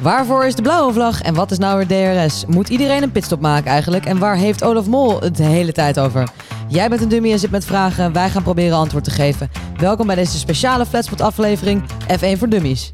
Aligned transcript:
Waarvoor 0.00 0.44
is 0.44 0.54
de 0.54 0.62
blauwe 0.62 0.92
vlag 0.92 1.20
en 1.20 1.34
wat 1.34 1.50
is 1.50 1.58
nou 1.58 1.84
weer 1.86 2.16
DRS? 2.26 2.44
Moet 2.46 2.68
iedereen 2.68 3.02
een 3.02 3.12
pitstop 3.12 3.40
maken 3.40 3.70
eigenlijk? 3.70 4.04
En 4.04 4.18
waar 4.18 4.36
heeft 4.36 4.64
Olaf 4.64 4.86
Mol 4.86 5.20
het 5.20 5.36
de 5.36 5.42
hele 5.42 5.72
tijd 5.72 6.00
over? 6.00 6.28
Jij 6.68 6.88
bent 6.88 7.00
een 7.00 7.08
dummy 7.08 7.32
en 7.32 7.38
zit 7.38 7.50
met 7.50 7.64
vragen. 7.64 8.12
Wij 8.12 8.30
gaan 8.30 8.42
proberen 8.42 8.76
antwoord 8.76 9.04
te 9.04 9.10
geven. 9.10 9.50
Welkom 9.76 10.06
bij 10.06 10.16
deze 10.16 10.38
speciale 10.38 10.86
Flatspot 10.86 11.20
aflevering 11.20 11.82
F1 12.12 12.38
voor 12.38 12.48
Dummies. 12.48 12.90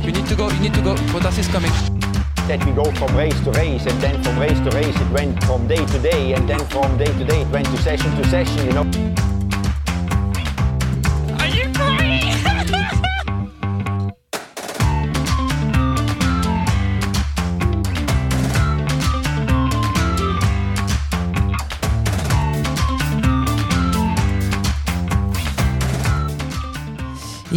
You 0.00 0.12
need 0.12 0.28
to 0.28 0.36
go, 0.36 0.46
you 0.46 0.60
need 0.60 0.74
to 0.74 0.82
go. 0.82 0.94
Bottas 1.12 1.38
is 1.38 1.50
coming. 1.50 1.72
that 2.46 2.62
we 2.66 2.72
go 2.72 2.84
from 2.92 3.16
race 3.16 3.40
to 3.44 3.50
race 3.52 3.86
and 3.86 4.00
then 4.00 4.22
from 4.22 4.38
race 4.38 4.60
to 4.60 4.70
race 4.70 5.00
it 5.00 5.10
went 5.12 5.44
from 5.44 5.66
day 5.66 5.84
to 5.86 5.98
day 5.98 6.34
and 6.34 6.46
then 6.46 6.58
from 6.68 6.96
day 6.98 7.06
to 7.06 7.24
day 7.24 7.40
it 7.40 7.48
went 7.48 7.64
to 7.66 7.76
session 7.78 8.14
to 8.16 8.24
session 8.28 8.66
you 8.66 8.72
know 8.72 9.23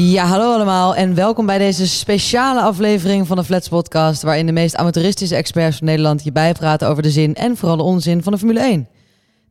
Ja, 0.07 0.25
hallo 0.25 0.53
allemaal 0.53 0.95
en 0.95 1.15
welkom 1.15 1.45
bij 1.45 1.57
deze 1.57 1.87
speciale 1.87 2.61
aflevering 2.61 3.27
van 3.27 3.37
de 3.37 3.43
Flats 3.43 3.67
Podcast, 3.67 4.21
waarin 4.21 4.45
de 4.45 4.51
meest 4.51 4.75
amateuristische 4.75 5.35
experts 5.35 5.77
van 5.77 5.87
Nederland 5.87 6.23
je 6.23 6.31
bijpraten 6.31 6.87
over 6.87 7.03
de 7.03 7.11
zin 7.11 7.35
en 7.35 7.57
vooral 7.57 7.77
de 7.77 7.83
onzin 7.83 8.23
van 8.23 8.31
de 8.31 8.37
Formule 8.37 8.59
1. 8.59 8.87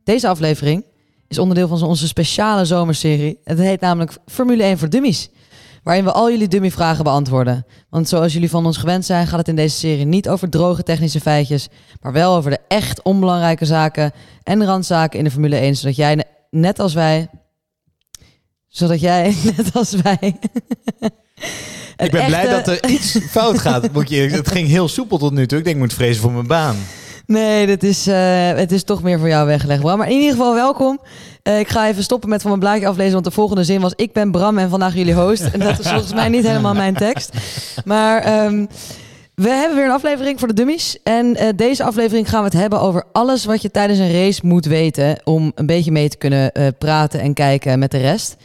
Deze 0.03 0.27
aflevering 0.27 0.85
is 1.27 1.37
onderdeel 1.37 1.67
van 1.67 1.83
onze 1.83 2.07
speciale 2.07 2.65
zomerserie. 2.65 3.39
Het 3.43 3.59
heet 3.59 3.81
namelijk 3.81 4.17
Formule 4.25 4.63
1 4.63 4.77
voor 4.77 4.89
Dummies, 4.89 5.29
waarin 5.83 6.03
we 6.03 6.11
al 6.11 6.31
jullie 6.31 6.47
dummy-vragen 6.47 7.03
beantwoorden. 7.03 7.65
Want 7.89 8.09
zoals 8.09 8.33
jullie 8.33 8.49
van 8.49 8.65
ons 8.65 8.77
gewend 8.77 9.05
zijn, 9.05 9.27
gaat 9.27 9.39
het 9.39 9.47
in 9.47 9.55
deze 9.55 9.77
serie 9.77 10.05
niet 10.05 10.29
over 10.29 10.49
droge 10.49 10.83
technische 10.83 11.19
feitjes, 11.19 11.67
maar 12.01 12.13
wel 12.13 12.35
over 12.35 12.51
de 12.51 12.59
echt 12.67 13.01
onbelangrijke 13.01 13.65
zaken 13.65 14.11
en 14.43 14.65
randzaken 14.65 15.17
in 15.17 15.25
de 15.25 15.31
Formule 15.31 15.55
1, 15.55 15.75
zodat 15.75 15.95
jij, 15.95 16.15
ne- 16.15 16.23
net 16.49 16.79
als 16.79 16.93
wij, 16.93 17.29
zodat 18.77 18.99
jij, 18.99 19.35
net 19.57 19.73
als 19.73 19.95
wij. 20.03 20.19
Ik 21.97 22.11
ben 22.11 22.25
blij 22.25 22.49
dat 22.49 22.67
er 22.67 22.89
iets 22.89 23.17
fout 23.37 23.59
gaat. 23.59 23.91
Moet 23.93 24.09
je, 24.09 24.21
het 24.21 24.47
ging 24.47 24.67
heel 24.67 24.87
soepel 24.87 25.17
tot 25.17 25.33
nu 25.33 25.47
toe. 25.47 25.57
Ik 25.57 25.63
denk, 25.63 25.75
ik 25.75 25.81
moet 25.81 25.93
vrezen 25.93 26.21
voor 26.21 26.31
mijn 26.31 26.47
baan. 26.47 26.75
Nee, 27.25 27.65
dit 27.65 27.83
is, 27.83 28.07
eh, 28.07 28.47
het 28.47 28.71
is 28.71 28.83
toch 28.83 29.03
meer 29.03 29.19
voor 29.19 29.27
jou 29.27 29.45
weggelegd, 29.45 29.81
Bram. 29.81 29.97
Maar 29.97 30.09
in 30.09 30.15
ieder 30.15 30.31
geval 30.31 30.53
welkom. 30.53 30.99
Eh, 31.43 31.59
ik 31.59 31.67
ga 31.67 31.87
even 31.87 32.03
stoppen 32.03 32.29
met 32.29 32.41
van 32.41 32.49
mijn 32.49 32.61
blaadje 32.61 32.87
aflezen, 32.87 33.13
want 33.13 33.25
de 33.25 33.31
volgende 33.31 33.63
zin 33.63 33.81
was... 33.81 33.93
Ik 33.95 34.13
ben 34.13 34.31
Bram 34.31 34.57
en 34.57 34.69
vandaag 34.69 34.95
jullie 34.95 35.13
host. 35.13 35.43
En 35.43 35.59
dat 35.59 35.79
is 35.79 35.87
volgens 35.87 36.13
mij 36.13 36.29
niet 36.29 36.47
helemaal 36.47 36.73
mijn 36.73 36.95
tekst. 36.95 37.31
Maar 37.85 38.21
ehm, 38.21 38.65
we 39.35 39.49
hebben 39.49 39.75
weer 39.77 39.85
een 39.85 39.91
aflevering 39.91 40.39
voor 40.39 40.47
de 40.47 40.53
dummies. 40.53 40.97
En 41.03 41.35
eh, 41.35 41.47
deze 41.55 41.83
aflevering 41.83 42.29
gaan 42.29 42.39
we 42.39 42.45
het 42.45 42.59
hebben 42.59 42.81
over 42.81 43.03
alles 43.11 43.45
wat 43.45 43.61
je 43.61 43.71
tijdens 43.71 43.99
een 43.99 44.11
race 44.11 44.41
moet 44.43 44.65
weten... 44.65 45.21
om 45.23 45.51
een 45.55 45.65
beetje 45.65 45.91
mee 45.91 46.09
te 46.09 46.17
kunnen 46.17 46.51
praten 46.77 47.19
en 47.19 47.33
kijken 47.33 47.79
met 47.79 47.91
de 47.91 47.97
rest. 47.97 48.35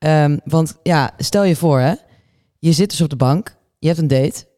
Ehm, 0.00 0.38
want 0.44 0.76
ja, 0.82 1.10
stel 1.16 1.44
je 1.44 1.56
voor 1.56 1.78
hè, 1.78 1.94
je 2.58 2.72
zit 2.72 2.90
dus 2.90 3.00
op 3.00 3.10
de 3.10 3.16
bank, 3.16 3.56
je 3.78 3.86
hebt 3.86 3.98
een 3.98 4.08
date... 4.08 4.48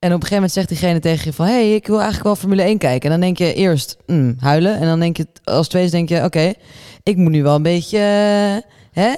En 0.00 0.08
op 0.08 0.14
een 0.14 0.26
gegeven 0.26 0.34
moment 0.34 0.52
zegt 0.52 0.68
diegene 0.68 0.98
tegen 0.98 1.24
je 1.24 1.32
van... 1.32 1.46
hé, 1.46 1.52
hey, 1.52 1.74
ik 1.74 1.86
wil 1.86 1.96
eigenlijk 1.96 2.24
wel 2.24 2.36
Formule 2.36 2.62
1 2.62 2.78
kijken. 2.78 3.02
En 3.02 3.10
dan 3.10 3.20
denk 3.20 3.38
je 3.38 3.54
eerst 3.54 3.96
mm, 4.06 4.36
huilen. 4.38 4.74
En 4.74 4.86
dan 4.86 5.00
denk 5.00 5.16
je 5.16 5.26
als 5.44 5.68
tweede 5.68 5.90
denk 5.90 6.08
je... 6.08 6.24
oké, 6.24 6.52
ik 7.02 7.16
moet 7.16 7.30
nu 7.30 7.42
wel 7.42 7.54
een 7.54 7.62
beetje 7.62 7.98
eh, 7.98 9.02
hè, 9.02 9.14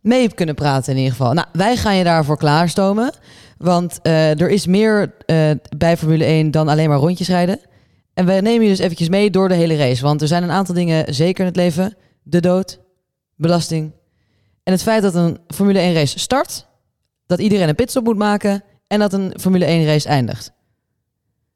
mee 0.00 0.34
kunnen 0.34 0.54
praten 0.54 0.92
in 0.92 0.98
ieder 0.98 1.12
geval. 1.16 1.32
Nou, 1.32 1.46
wij 1.52 1.76
gaan 1.76 1.96
je 1.96 2.04
daarvoor 2.04 2.36
klaarstomen. 2.36 3.12
Want 3.58 3.98
eh, 4.02 4.40
er 4.40 4.50
is 4.50 4.66
meer 4.66 5.14
eh, 5.26 5.50
bij 5.76 5.96
Formule 5.96 6.24
1 6.24 6.50
dan 6.50 6.68
alleen 6.68 6.88
maar 6.88 6.98
rondjes 6.98 7.28
rijden. 7.28 7.60
En 8.14 8.26
we 8.26 8.32
nemen 8.32 8.62
je 8.62 8.70
dus 8.70 8.78
eventjes 8.78 9.08
mee 9.08 9.30
door 9.30 9.48
de 9.48 9.54
hele 9.54 9.76
race. 9.76 10.02
Want 10.02 10.20
er 10.22 10.28
zijn 10.28 10.42
een 10.42 10.50
aantal 10.50 10.74
dingen 10.74 11.14
zeker 11.14 11.40
in 11.40 11.46
het 11.46 11.56
leven. 11.56 11.96
De 12.22 12.40
dood, 12.40 12.80
belasting. 13.36 13.92
En 14.62 14.72
het 14.72 14.82
feit 14.82 15.02
dat 15.02 15.14
een 15.14 15.38
Formule 15.46 15.78
1 15.78 15.94
race 15.94 16.18
start... 16.18 16.66
dat 17.26 17.38
iedereen 17.38 17.68
een 17.68 17.74
pitstop 17.74 18.04
moet 18.04 18.16
maken... 18.16 18.62
en 18.86 18.98
dat 18.98 19.12
een 19.12 19.34
Formule 19.40 19.64
1 19.64 19.84
race 19.84 20.08
eindigt. 20.08 20.52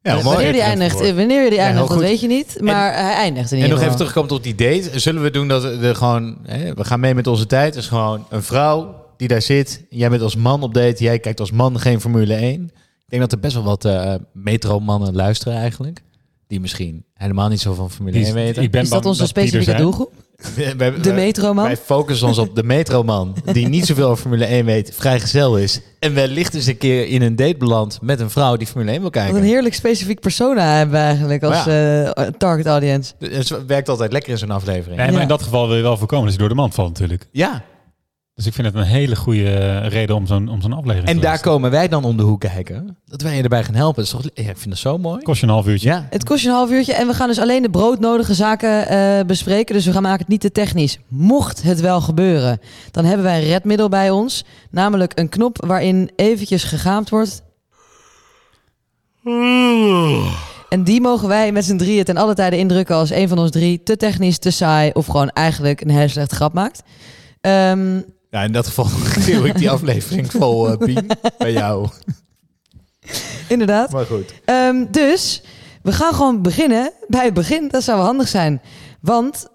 Ja, 0.01 0.21
wanneer 0.21 0.51
die 0.51 0.61
eindigt, 0.61 0.99
wanneer 1.15 1.49
die 1.49 1.59
Ja, 1.59 1.65
eindigt 1.65 1.87
dat 1.89 1.99
weet 1.99 2.19
je 2.19 2.27
niet. 2.27 2.57
Maar 2.61 2.93
hij 2.93 3.13
eindigt 3.13 3.51
in 3.51 3.57
En 3.57 3.63
ieder 3.63 3.69
nog 3.77 3.87
even 3.87 3.91
geval. 3.91 3.95
terugkomen 3.97 4.29
tot 4.29 4.43
die 4.43 4.55
date. 4.55 4.99
Zullen 4.99 5.21
we 5.21 5.31
doen 5.31 5.47
dat 5.47 5.63
we 5.63 5.95
gewoon... 5.95 6.37
Hè, 6.43 6.73
we 6.73 6.83
gaan 6.83 6.99
mee 6.99 7.15
met 7.15 7.27
onze 7.27 7.45
tijd. 7.45 7.73
Dus 7.73 7.87
gewoon 7.87 8.25
een 8.29 8.43
vrouw 8.43 9.05
die 9.17 9.27
daar 9.27 9.41
zit. 9.41 9.85
Jij 9.89 10.09
bent 10.09 10.21
als 10.21 10.35
man 10.35 10.63
op 10.63 10.73
date. 10.73 11.03
Jij 11.03 11.19
kijkt 11.19 11.39
als 11.39 11.51
man 11.51 11.79
geen 11.79 12.01
Formule 12.01 12.33
1. 12.33 12.63
Ik 12.63 12.69
denk 13.07 13.21
dat 13.21 13.31
er 13.31 13.39
best 13.39 13.53
wel 13.53 13.63
wat 13.63 13.85
eh 13.85 14.15
metro-mannen 14.33 15.15
luisteren 15.15 15.57
eigenlijk. 15.57 16.01
Die 16.47 16.59
misschien 16.59 17.05
helemaal 17.13 17.49
niet 17.49 17.61
zo 17.61 17.73
van 17.73 17.91
Formule 17.91 18.17
Die 18.17 18.25
1 18.25 18.35
is- 18.35 18.43
weten. 18.43 18.63
ik 18.63 18.71
ben 18.71 18.81
Is 18.81 18.89
dat 18.89 19.05
onze 19.05 19.19
die 19.19 19.27
specifieke 19.29 19.75
doelgroep? 19.75 20.13
We- 20.55 20.75
we- 20.77 20.99
De 20.99 21.13
metroman? 21.13 21.63
Wij 21.65 21.77
focussen 21.77 22.27
ons 22.27 22.37
op 22.37 22.55
de 22.55 22.63
metroman, 22.63 23.35
die 23.53 23.67
niet 23.67 23.85
zoveel 23.85 24.05
over 24.09 24.21
Formule 24.21 24.45
1 24.45 24.65
weet, 24.65 24.91
vrijgezel 24.95 25.57
is. 25.57 25.81
En 25.99 26.13
wellicht 26.13 26.53
eens 26.53 26.65
een 26.65 26.77
keer 26.77 27.07
in 27.07 27.21
een 27.21 27.35
date 27.35 27.55
belandt 27.57 28.01
met 28.01 28.19
een 28.19 28.29
vrouw 28.29 28.55
die 28.57 28.67
Formule 28.67 28.91
1 28.91 28.99
wil 29.01 29.09
Wat 29.09 29.21
kijken. 29.21 29.35
een 29.41 29.47
heerlijk 29.47 29.75
specifiek 29.75 30.19
persona 30.19 30.75
hebben 30.75 30.95
we 30.95 31.01
eigenlijk 31.05 31.43
als 31.43 31.63
Ja. 31.63 32.03
eh, 32.13 32.23
target 32.37 32.65
audience. 32.65 33.13
Dus 33.19 33.49
het 33.49 33.65
werkt 33.65 33.89
altijd 33.89 34.11
lekker 34.11 34.31
in 34.31 34.37
zo'n 34.37 34.51
aflevering. 34.51 34.97
Nee, 34.97 35.05
maar 35.05 35.15
Ja. 35.15 35.21
in 35.21 35.27
dat 35.27 35.43
geval 35.43 35.67
wil 35.67 35.75
je 35.75 35.81
wel 35.81 35.97
voorkomen 35.97 36.23
dat 36.25 36.33
je 36.33 36.39
door 36.39 36.49
de 36.49 36.55
mand 36.55 36.73
valt 36.73 36.89
natuurlijk. 36.89 37.27
Ja, 37.31 37.63
Dus 38.37 38.45
ik 38.45 38.53
vind 38.53 38.67
het 38.67 38.75
een 38.75 38.81
hele 38.83 39.15
goede 39.15 39.77
reden 39.77 40.15
om 40.15 40.25
zo'n 40.27 40.49
om 40.49 40.61
zo'n 40.61 40.73
aflevering 40.73 41.07
en 41.07 41.15
te 41.15 41.19
daar 41.21 41.29
luisteren. 41.29 41.53
komen 41.53 41.71
wij 41.71 41.87
dan 41.87 42.03
om 42.03 42.17
de 42.17 42.23
hoek 42.23 42.39
kijken. 42.39 42.97
Dat 43.05 43.21
wij 43.21 43.35
je 43.35 43.43
erbij 43.43 43.63
gaan 43.63 43.75
helpen. 43.75 43.95
Dat 43.95 44.05
is 44.05 44.11
toch, 44.11 44.45
ja, 44.45 44.49
ik 44.49 44.57
vind 44.57 44.69
dat 44.69 44.77
zo 44.77 44.97
mooi. 44.97 45.21
Kost 45.21 45.39
je 45.39 45.45
een 45.45 45.51
half 45.51 45.67
uurtje. 45.67 45.89
Ja, 45.89 46.07
Het 46.09 46.23
kost 46.23 46.41
je 46.41 46.47
een 46.47 46.53
half 46.53 46.71
uurtje 46.71 46.93
en 46.93 47.07
we 47.07 47.13
gaan 47.13 47.27
dus 47.27 47.39
alleen 47.39 47.61
de 47.61 47.69
broodnodige 47.69 48.33
zaken 48.33 48.87
eh, 48.87 49.25
bespreken. 49.25 49.75
Dus 49.75 49.85
we 49.85 49.91
gaan 49.91 50.01
maken 50.01 50.19
het 50.19 50.27
niet 50.27 50.41
te 50.41 50.51
technisch. 50.51 50.99
Mocht 51.07 51.63
het 51.63 51.79
wel 51.79 52.01
gebeuren, 52.01 52.59
dan 52.91 53.05
hebben 53.05 53.25
wij 53.25 53.37
een 53.41 53.47
redmiddel 53.47 53.89
bij 53.89 54.09
ons. 54.09 54.43
Namelijk 54.71 55.11
een 55.19 55.29
knop 55.29 55.65
waarin 55.65 56.09
eventjes 56.15 56.63
gegaamd 56.63 57.09
wordt. 57.09 57.43
En 60.69 60.83
die 60.83 61.01
mogen 61.01 61.27
wij 61.27 61.51
met 61.51 61.65
z'n 61.65 61.77
drieën 61.77 62.03
ten 62.03 62.17
alle 62.17 62.33
tijde 62.33 62.57
indrukken 62.57 62.95
als 62.95 63.09
een 63.09 63.27
van 63.27 63.39
ons 63.39 63.51
drie 63.51 63.83
te 63.83 63.97
technisch, 63.97 64.37
te 64.37 64.51
saai 64.51 64.91
of 64.93 65.05
gewoon 65.05 65.29
eigenlijk 65.29 65.81
een 65.81 65.89
hele 65.89 66.07
slechte 66.07 66.35
grap 66.35 66.53
maakt. 66.53 66.81
Ehm, 67.41 67.99
ja 68.37 68.43
in 68.43 68.51
dat 68.51 68.67
geval 68.67 68.85
geef 69.25 69.45
ik 69.45 69.57
die 69.57 69.69
aflevering 69.69 70.31
vol, 70.31 70.69
eh 70.69 70.77
Pien, 70.77 71.07
bij 71.37 71.51
jou. 71.51 71.89
inderdaad. 73.47 73.91
Maar 73.91 74.05
goed. 74.05 74.33
Ehm, 74.45 74.85
dus 74.91 75.41
we 75.81 75.91
gaan 75.91 76.13
gewoon 76.13 76.41
beginnen 76.41 76.91
bij 77.07 77.25
het 77.25 77.33
begin. 77.33 77.67
Dat 77.67 77.83
zou 77.83 77.97
wel 77.97 78.05
handig 78.05 78.27
zijn. 78.27 78.61
Want. 79.01 79.47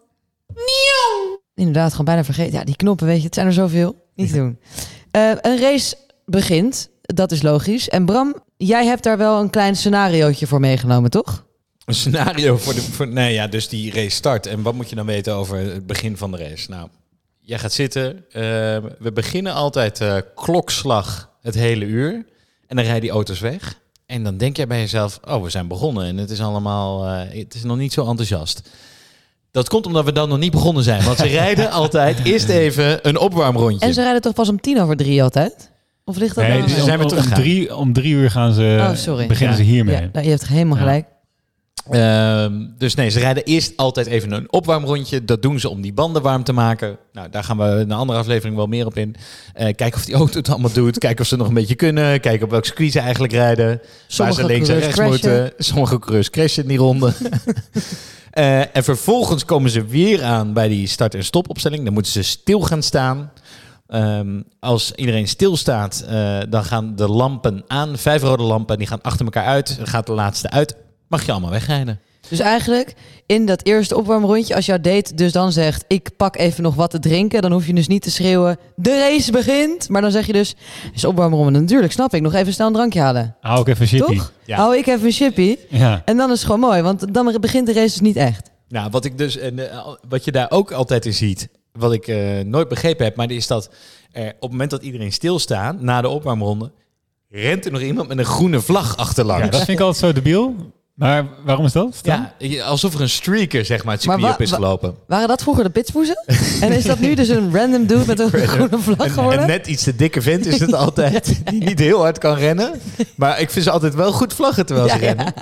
Inderdaad, 1.54 1.90
gewoon 1.90 2.06
bijna 2.06 2.24
vergeten. 2.24 2.52
Ja, 2.58 2.64
die 2.64 2.76
knoppen, 2.76 3.06
weet 3.06 3.18
je, 3.18 3.24
het 3.24 3.34
zijn 3.34 3.46
er 3.46 3.52
zoveel. 3.52 4.10
Niet 4.14 4.32
doen. 4.32 4.58
Eh, 5.10 5.30
een 5.40 5.58
race 5.58 5.96
begint, 6.24 6.88
dat 7.00 7.32
is 7.32 7.42
logisch. 7.42 7.88
En 7.88 8.04
Bram, 8.04 8.34
jij 8.56 8.86
hebt 8.86 9.02
daar 9.02 9.18
wel 9.18 9.40
een 9.40 9.50
klein 9.50 9.76
scenariootje 9.76 10.46
voor 10.46 10.60
meegenomen, 10.60 11.10
toch? 11.10 11.44
Een 11.84 11.94
scenario 11.94 12.56
voor 12.56 12.74
de... 12.74 12.82
Voor, 12.82 13.08
nee, 13.08 13.32
ja, 13.32 13.46
dus 13.46 13.68
die 13.68 13.92
race 13.92 14.10
start. 14.10 14.46
En 14.46 14.62
wat 14.62 14.74
moet 14.74 14.88
je 14.88 14.94
dan 14.96 15.06
weten 15.06 15.34
over 15.34 15.56
het 15.58 15.86
begin 15.86 16.16
van 16.16 16.30
de 16.30 16.36
race? 16.36 16.70
Nou, 16.70 16.88
jij 17.42 17.58
gaat 17.58 17.72
zitten. 17.72 18.16
eh, 18.30 18.42
we 18.98 19.10
beginnen 19.14 19.52
altijd 19.54 20.00
eh, 20.00 20.16
klokslag 20.34 21.30
het 21.40 21.54
hele 21.54 21.84
uur. 21.84 22.12
En 22.66 22.76
dan 22.76 22.84
rijden 22.84 23.02
die 23.02 23.10
auto's 23.10 23.40
weg. 23.40 23.80
En 24.06 24.22
dan 24.24 24.36
denk 24.36 24.56
jij 24.56 24.66
bij 24.66 24.78
jezelf, 24.80 25.20
oh, 25.28 25.42
we 25.42 25.50
zijn 25.50 25.68
begonnen. 25.68 26.06
En 26.06 26.16
het 26.16 26.30
is 26.30 26.40
allemaal, 26.40 27.06
eh, 27.06 27.38
het 27.40 27.54
is 27.54 27.62
nog 27.62 27.76
niet 27.76 27.92
zo 27.92 28.06
enthousiast. 28.08 28.68
Dat 29.50 29.68
komt 29.68 29.86
omdat 29.86 30.04
we 30.04 30.12
dan 30.12 30.28
nog 30.28 30.38
niet 30.38 30.50
begonnen 30.50 30.82
zijn. 30.82 31.02
Want 31.04 31.18
ze 31.18 31.26
rijden 31.42 31.70
altijd 31.70 32.24
eerst 32.24 32.48
even 32.48 33.08
een 33.08 33.18
opwarmrondje. 33.18 33.86
En 33.86 33.94
ze 33.94 34.02
rijden 34.02 34.20
toch 34.20 34.34
pas 34.34 34.48
om 34.48 34.60
tien 34.60 34.80
over 34.80 34.96
drie 34.96 35.22
altijd? 35.22 35.70
Of 36.04 36.16
ligt 36.16 36.34
dat 36.34 36.44
Nee, 36.44 36.58
nou- 36.58 36.68
dus 36.74 36.84
zijn 36.84 36.98
we 36.98 37.04
om, 37.04 37.16
om, 37.18 37.24
drie, 37.34 37.76
om 37.76 37.92
drie 37.92 38.14
uur 38.14 38.30
gaan 38.30 38.52
ze, 38.52 38.76
Oh, 38.80 38.94
sorry. 38.94 39.26
beginnen 39.26 39.56
Ja. 39.56 39.62
ze 39.64 39.68
hiermee. 39.70 39.94
Ja, 39.94 40.08
nou, 40.12 40.24
je 40.24 40.30
hebt 40.30 40.46
helemaal 40.48 40.78
Ja. 40.78 40.84
Ehm, 41.90 42.66
dus 42.78 42.94
nee, 42.94 43.08
ze 43.08 43.18
rijden 43.18 43.42
eerst 43.42 43.72
altijd 43.76 44.06
even 44.06 44.32
een 44.32 44.52
opwarmrondje. 44.52 45.24
Dat 45.24 45.42
doen 45.42 45.60
ze 45.60 45.68
om 45.68 45.80
die 45.80 45.92
banden 45.92 46.22
warm 46.22 46.44
te 46.44 46.52
maken. 46.52 46.98
Nou, 47.12 47.28
daar 47.30 47.44
gaan 47.44 47.56
we 47.58 47.64
in 47.64 47.70
een 47.70 47.92
andere 47.92 48.18
aflevering 48.18 48.56
wel 48.56 48.66
meer 48.66 48.86
op 48.86 48.96
in. 48.96 49.14
Eh, 49.52 49.64
kijken 49.64 49.94
of 49.94 50.04
die 50.04 50.14
auto 50.14 50.38
het 50.38 50.48
allemaal 50.48 50.72
doet. 50.72 50.98
Kijken 50.98 51.20
of 51.20 51.26
ze 51.26 51.36
nog 51.36 51.48
een 51.48 51.54
beetje 51.54 51.74
kunnen. 51.74 52.20
Kijken 52.20 52.44
op 52.44 52.50
welk 52.50 52.64
circuit 52.64 52.92
ze 52.92 53.00
eigenlijk 53.00 53.32
rijden. 53.32 53.80
Sommige 54.06 54.40
waar 54.40 54.48
ze 54.48 54.54
links 54.54 54.68
en 54.68 54.78
rechts 54.78 54.94
crashen. 54.94 55.08
moeten. 55.08 55.52
Sommige 55.58 55.98
coureurs 55.98 56.30
crashen 56.30 56.62
in 56.62 56.68
die 56.68 56.78
ronde. 56.78 57.12
Eh, 58.32 58.76
en 58.76 58.84
vervolgens 58.84 59.44
komen 59.44 59.70
ze 59.70 59.84
weer 59.84 60.22
aan 60.22 60.52
bij 60.52 60.68
die 60.68 60.86
start- 60.86 61.14
en 61.14 61.24
stopopstelling. 61.24 61.84
Dan 61.84 61.92
moeten 61.92 62.12
ze 62.12 62.22
stil 62.22 62.60
gaan 62.60 62.82
staan. 62.82 63.30
Ehm, 63.86 64.40
als 64.60 64.92
iedereen 64.92 65.28
stilstaat, 65.28 66.04
eh 66.08 66.38
dan 66.48 66.64
gaan 66.64 66.96
de 66.96 67.08
lampen 67.08 67.64
aan. 67.66 67.98
Vijf 67.98 68.22
rode 68.22 68.42
lampen, 68.42 68.78
die 68.78 68.86
gaan 68.86 69.02
achter 69.02 69.24
elkaar 69.24 69.44
uit. 69.44 69.76
Dan 69.76 69.86
gaat 69.86 70.06
de 70.06 70.12
laatste 70.12 70.50
uit. 70.50 70.76
Mag 71.12 71.24
je 71.26 71.32
allemaal 71.32 71.50
wegrijden. 71.50 72.00
Dus 72.28 72.38
eigenlijk 72.38 72.94
in 73.26 73.46
dat 73.46 73.66
eerste 73.66 73.96
opwarmrondje, 73.96 74.54
als 74.54 74.66
jouw 74.66 74.80
date 74.80 75.14
dus 75.14 75.32
dan 75.32 75.52
zegt... 75.52 75.84
ik 75.88 76.16
pak 76.16 76.36
even 76.36 76.62
nog 76.62 76.74
wat 76.74 76.90
te 76.90 76.98
drinken, 76.98 77.42
dan 77.42 77.52
hoef 77.52 77.66
je 77.66 77.74
dus 77.74 77.86
niet 77.86 78.02
te 78.02 78.10
schreeuwen... 78.10 78.58
de 78.76 78.98
race 78.98 79.32
begint! 79.32 79.88
Maar 79.88 80.02
dan 80.02 80.10
zeg 80.10 80.26
je 80.26 80.32
dus, 80.32 80.54
is 80.94 81.04
opwarmronde. 81.04 81.60
Natuurlijk, 81.60 81.92
snap 81.92 82.14
ik. 82.14 82.22
Nog 82.22 82.34
even 82.34 82.52
snel 82.52 82.66
een 82.66 82.72
drankje 82.72 83.00
halen. 83.00 83.36
Hou 83.40 83.60
ik 83.60 83.66
even 83.68 83.82
een 83.82 83.88
chippy. 83.88 84.16
Toch? 84.16 84.32
Ja. 84.44 84.56
Hou 84.56 84.76
ik 84.76 84.86
even 84.86 85.06
een 85.06 85.12
chippy. 85.12 85.56
Ja. 85.68 86.02
En 86.04 86.16
dan 86.16 86.30
is 86.30 86.36
het 86.36 86.44
gewoon 86.44 86.60
mooi, 86.60 86.82
want 86.82 87.14
dan 87.14 87.36
begint 87.40 87.66
de 87.66 87.72
race 87.72 87.92
dus 87.92 88.00
niet 88.00 88.16
echt. 88.16 88.50
Nou, 88.68 88.90
wat 88.90 89.04
ik 89.04 89.18
dus 89.18 89.36
en 89.36 89.70
eh, 89.70 89.88
wat 90.08 90.24
je 90.24 90.32
daar 90.32 90.50
ook 90.50 90.72
altijd 90.72 91.06
in 91.06 91.14
ziet, 91.14 91.48
wat 91.72 91.92
ik 91.92 92.06
eh, 92.06 92.40
nooit 92.40 92.68
begrepen 92.68 93.04
heb, 93.04 93.16
maar 93.16 93.30
is 93.30 93.46
dat 93.46 93.70
er 94.12 94.28
op 94.28 94.40
het 94.40 94.50
moment 94.50 94.70
dat 94.70 94.82
iedereen 94.82 95.12
stilstaat 95.12 95.80
na 95.80 96.00
de 96.00 96.08
opwarmronde, 96.08 96.72
rent 97.28 97.64
er 97.64 97.72
nog 97.72 97.80
iemand 97.80 98.08
met 98.08 98.18
een 98.18 98.24
groene 98.24 98.60
vlag 98.60 98.96
achterlangs. 98.96 99.44
ja, 99.44 99.50
dat 99.50 99.64
vind 99.64 99.78
ik 99.78 99.84
altijd 99.84 100.04
zo 100.04 100.12
debiel. 100.12 100.54
Maar 100.94 101.26
waarom 101.44 101.64
is 101.64 101.72
dat? 101.72 101.98
dan? 102.02 102.28
Ja, 102.38 102.64
alsof 102.64 102.94
er 102.94 103.00
een 103.00 103.08
streaker 103.08 103.64
zeg 103.64 103.84
maar 103.84 103.94
het 103.94 104.02
circuit 104.02 104.34
op 104.34 104.40
is 104.40 104.52
gelopen. 104.52 104.94
Waren 105.06 105.28
dat 105.28 105.42
vroeger 105.42 105.64
de 105.64 105.70
pitspoezen? 105.70 106.24
en 106.60 106.72
is 106.72 106.84
dat 106.84 106.98
nu 106.98 107.14
dus 107.14 107.28
een 107.28 107.54
random 107.56 107.86
dude 107.86 108.06
met 108.06 108.18
een 108.18 108.30
groene 108.48 108.78
vlag 108.78 109.12
geworden? 109.14 109.40
een 109.40 109.46
net 109.46 109.66
iets 109.66 109.82
te 109.82 109.96
dikke 109.96 110.22
vent 110.22 110.46
is 110.46 110.60
het 110.60 110.74
altijd, 110.84 111.40
die 111.44 111.64
niet 111.64 111.78
heel 111.78 112.00
hard 112.00 112.18
kan 112.18 112.36
rennen. 112.36 112.80
Maar 113.16 113.40
ik 113.40 113.50
vind 113.50 113.64
ze 113.64 113.70
altijd 113.70 113.94
wel 113.94 114.12
goed 114.12 114.34
vlaggen 114.34 114.66
terwijl 114.66 114.88
ze 114.88 114.96
rennen. 114.96 115.34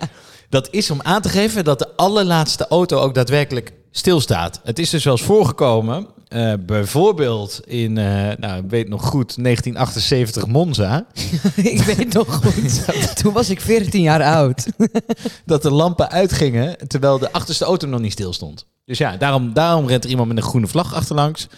Dat 0.48 0.68
is 0.70 0.90
om 0.90 1.00
aan 1.02 1.22
te 1.22 1.28
geven 1.28 1.64
dat 1.64 1.78
de 1.78 1.88
allerlaatste 1.96 2.66
auto 2.68 2.98
ook 2.98 3.14
daadwerkelijk 3.14 3.72
stilstaat. 3.90 4.60
Het 4.64 4.78
is 4.78 4.90
dus 4.90 5.04
wel 5.04 5.12
eens 5.12 5.22
voorgekomen, 5.22 6.06
eh, 6.30 6.52
bijvoorbeeld 6.66 7.60
in, 7.66 7.98
eh, 7.98 8.04
nou 8.38 8.64
ik 8.64 8.70
weet 8.70 8.88
nog 8.88 9.02
goed, 9.02 9.36
1978 9.42 10.46
Monza, 10.46 11.06
ik 11.56 11.82
weet 11.82 12.12
nog 12.12 12.34
goed. 12.34 12.84
Toen 13.22 13.32
was 13.32 13.50
ik 13.50 13.60
14 13.60 14.00
jaar 14.02 14.22
oud. 14.22 14.66
dat 15.44 15.62
de 15.62 15.70
lampen 15.70 16.10
uitgingen 16.10 16.76
terwijl 16.86 17.18
de 17.18 17.32
achterste 17.32 17.64
auto 17.64 17.86
nog 17.88 18.00
niet 18.00 18.12
stil 18.12 18.32
stond. 18.32 18.66
Dus 18.84 18.98
ja, 18.98 19.16
daarom, 19.16 19.52
daarom 19.52 19.86
rent 19.86 20.04
er 20.04 20.10
iemand 20.10 20.28
met 20.28 20.36
een 20.36 20.42
groene 20.42 20.66
vlag 20.66 20.94
achterlangs. 20.94 21.48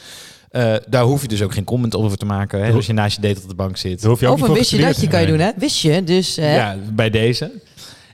Eh, 0.48 0.74
daar 0.88 1.04
hoef 1.04 1.22
je 1.22 1.28
dus 1.28 1.42
ook 1.42 1.54
geen 1.54 1.64
comment 1.64 1.96
over 1.96 2.19
te 2.19 2.24
maken 2.24 2.64
hè, 2.64 2.72
als 2.72 2.86
je 2.86 2.92
naast 2.92 3.16
je 3.16 3.22
date 3.22 3.40
op 3.42 3.48
de 3.48 3.54
bank 3.54 3.76
zit. 3.76 4.00
Daar 4.00 4.10
hoef 4.10 4.20
je 4.20 4.26
ook 4.26 4.32
Of 4.32 4.38
niet 4.38 4.48
een 4.48 4.54
voor 4.54 4.58
wist 4.64 4.70
je 4.70 4.86
dat 4.86 5.00
je 5.00 5.08
kan 5.08 5.20
je 5.20 5.26
doen, 5.26 5.38
hè? 5.38 5.50
Wist 5.56 5.80
je, 5.80 6.04
dus... 6.04 6.36
eh, 6.36 6.54
Ja, 6.54 6.76
bij 6.92 7.10
deze. 7.10 7.50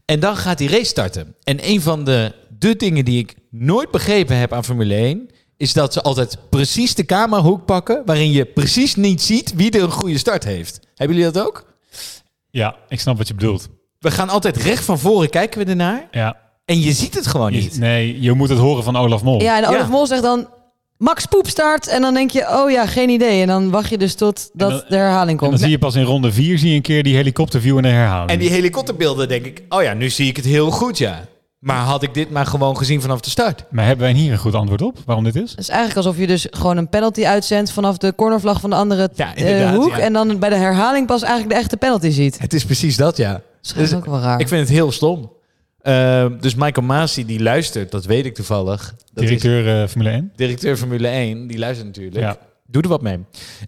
En 0.05 0.21
dan 0.21 0.37
gaat 0.37 0.59
die 0.59 0.69
race 0.69 0.85
starten. 0.85 1.35
En 1.45 1.59
een 1.69 1.81
van 1.81 2.05
de, 2.05 2.33
de 2.59 2.77
dingen 2.77 3.05
die 3.05 3.19
ik 3.19 3.35
nooit 3.51 3.91
begrepen 3.91 4.37
heb 4.37 4.53
aan 4.53 4.65
Formule 4.65 4.95
1... 4.95 5.29
is 5.59 5.73
dat 5.73 5.93
ze 5.93 6.03
altijd 6.03 6.39
precies 6.51 6.95
de 6.95 7.05
camerahoek 7.07 7.65
pakken... 7.65 8.03
waarin 8.05 8.33
je 8.33 8.45
precies 8.45 8.95
niet 8.95 9.23
ziet 9.23 9.53
wie 9.55 9.71
er 9.71 9.83
een 9.83 9.91
goede 9.91 10.19
start 10.19 10.45
heeft. 10.45 10.81
Hebben 10.95 11.17
jullie 11.17 11.33
dat 11.33 11.47
ook? 11.47 11.67
Ja, 12.51 12.77
ik 12.89 13.01
snap 13.01 13.17
wat 13.19 13.29
je 13.29 13.35
bedoelt. 13.35 13.69
We 13.99 14.11
gaan 14.11 14.29
altijd 14.29 14.57
recht 14.57 14.85
van 14.85 14.99
voren 14.99 15.31
kijken 15.31 15.59
we 15.65 15.71
ernaar... 15.71 16.09
Ja. 16.11 16.37
en 16.65 16.81
je 16.81 16.93
ziet 16.93 17.15
het 17.15 17.27
gewoon 17.27 17.53
Je- 17.53 17.61
niet. 17.61 17.79
nee, 17.79 18.21
je 18.21 18.33
moet 18.33 18.49
het 18.49 18.59
horen 18.59 18.85
van 18.85 18.97
Olaf 18.97 19.23
Mol. 19.23 19.43
Ja, 19.43 19.57
en 19.59 19.67
Olaf 19.67 19.81
Ja. 19.81 19.87
Mol 19.89 20.07
zegt 20.07 20.23
dan... 20.23 20.49
Max 20.99 21.27
Poep 21.27 21.47
start. 21.49 21.87
En 21.89 22.01
dan 22.03 22.15
denk 22.15 22.31
je, 22.31 22.49
oh 22.49 22.71
ja, 22.71 22.87
geen 22.87 23.09
idee. 23.09 23.41
En 23.41 23.47
dan 23.47 23.71
wacht 23.71 23.91
je 23.91 23.99
dus 23.99 24.15
tot 24.15 24.51
dat 24.53 24.71
dan- 24.71 24.83
de 24.89 24.97
herhaling 24.97 25.31
En 25.31 25.37
komt. 25.37 25.51
dan 25.51 25.59
zie 25.61 25.71
je 25.71 25.79
pas 25.79 25.95
in 25.95 26.03
ronde 26.03 26.33
4 26.33 26.59
zie 26.59 26.69
je 26.71 26.77
een 26.77 26.83
keer 26.83 27.03
die 27.03 27.15
helikopterview 27.17 27.77
in 27.77 27.83
de 27.83 27.89
herhaling. 27.89 28.31
En 28.31 28.39
die 28.39 28.51
helikopterbeelden 28.51 29.29
denk 29.29 29.45
ik... 29.45 29.63
oh 29.69 29.83
ja, 29.83 29.93
nu 29.95 30.11
zie 30.11 30.29
ik 30.29 30.37
het 30.37 30.45
heel 30.45 30.71
goed, 30.71 30.99
ja. 30.99 31.25
Maar 31.59 31.77
had 31.85 32.03
ik 32.03 32.15
dit 32.15 32.31
maar 32.31 32.47
gewoon 32.47 32.77
gezien 32.77 33.01
vanaf 33.01 33.21
de 33.21 33.31
start? 33.31 33.65
Maar 33.71 33.85
hebben 33.87 34.05
wij 34.07 34.15
hier 34.15 34.33
een 34.33 34.39
goed 34.39 34.55
antwoord 34.55 34.83
op 34.83 34.99
waarom 35.05 35.25
dit 35.25 35.37
is? 35.37 35.51
Het 35.51 35.59
is 35.59 35.69
eigenlijk 35.69 35.99
alsof 36.07 36.19
je 36.21 36.27
dus 36.27 36.47
gewoon 36.51 36.77
een 36.77 36.89
penalty 36.89 37.27
uitzendt... 37.27 37.73
vanaf 37.73 37.99
de 37.99 38.15
cornervlag 38.15 38.61
van 38.61 38.71
de 38.71 38.77
andere 38.77 39.11
Ja, 39.15 39.35
eh, 39.35 39.71
hoek. 39.71 39.91
ja. 39.91 39.99
En 39.99 40.13
dan 40.13 40.39
bij 40.39 40.49
de 40.49 40.57
herhaling 40.57 41.07
pas 41.07 41.23
eigenlijk 41.23 41.53
de 41.53 41.59
echte 41.61 41.77
penalty 41.77 42.11
ziet. 42.11 42.39
Het 42.39 42.53
is 42.55 42.65
precies 42.65 42.97
dat, 42.97 43.17
ja. 43.17 43.33
Dat 43.33 43.43
is 43.63 43.73
eigenlijk 43.73 44.07
ook 44.07 44.13
wel 44.15 44.23
raar. 44.23 44.41
Ik 44.41 44.49
vind 44.49 44.61
het 44.61 44.71
heel 44.71 44.93
stom. 44.93 45.33
Eh, 45.79 46.27
dus 46.41 46.55
Michael 46.55 46.87
Masi, 46.87 47.27
die 47.27 47.43
luistert, 47.43 47.91
dat 47.91 48.05
weet 48.05 48.27
ik 48.27 48.35
toevallig. 48.35 48.95
Dat 49.13 49.25
is 49.25 49.31
Directeur 49.31 49.83
eh, 49.83 49.89
Formule 49.89 50.11
1. 50.11 50.33
directeur 50.37 50.77
Formule 50.77 51.09
1, 51.09 51.47
die 51.47 51.59
luistert 51.59 51.87
natuurlijk. 51.87 52.17
Ja. 52.17 52.37
Doe 52.67 52.83
er 52.83 52.89
wat 52.89 53.03
mee. 53.03 53.19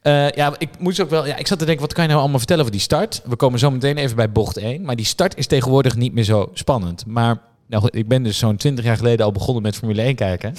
Eh, 0.03 0.31
ja, 0.31 0.55
ik 0.59 0.69
moest 0.79 1.01
ook 1.01 1.11
wel. 1.11 1.27
Ja, 1.27 1.37
ik 1.37 1.47
zat 1.47 1.59
te 1.59 1.65
denken, 1.65 1.83
wat 1.85 1.93
kan 1.93 2.03
je 2.03 2.09
nou 2.09 2.21
allemaal 2.21 2.39
vertellen 2.39 2.63
over 2.63 2.75
die 2.77 2.85
start? 2.85 3.23
We 3.25 3.37
komen 3.37 3.59
zo 3.59 3.71
meteen 3.71 3.97
even 3.97 4.17
bij 4.17 4.33
bocht 4.33 4.57
1. 4.57 4.83
Maar 4.83 4.97
die 4.97 5.05
start 5.05 5.37
is 5.37 5.47
tegenwoordig 5.47 5.97
niet 5.97 6.13
meer 6.13 6.25
zo 6.25 6.51
spannend. 6.53 7.07
Maar 7.07 7.41
nou, 7.71 7.83
goed, 7.83 7.95
ik 7.95 8.09
ben 8.09 8.23
dus 8.23 8.39
zo'n 8.39 8.57
20 8.57 8.85
jaar 8.85 8.97
geleden 8.97 9.27
al 9.27 9.33
begonnen 9.33 9.63
met 9.63 9.77
Formule 9.77 10.03
1 10.03 10.15
kijken. 10.15 10.55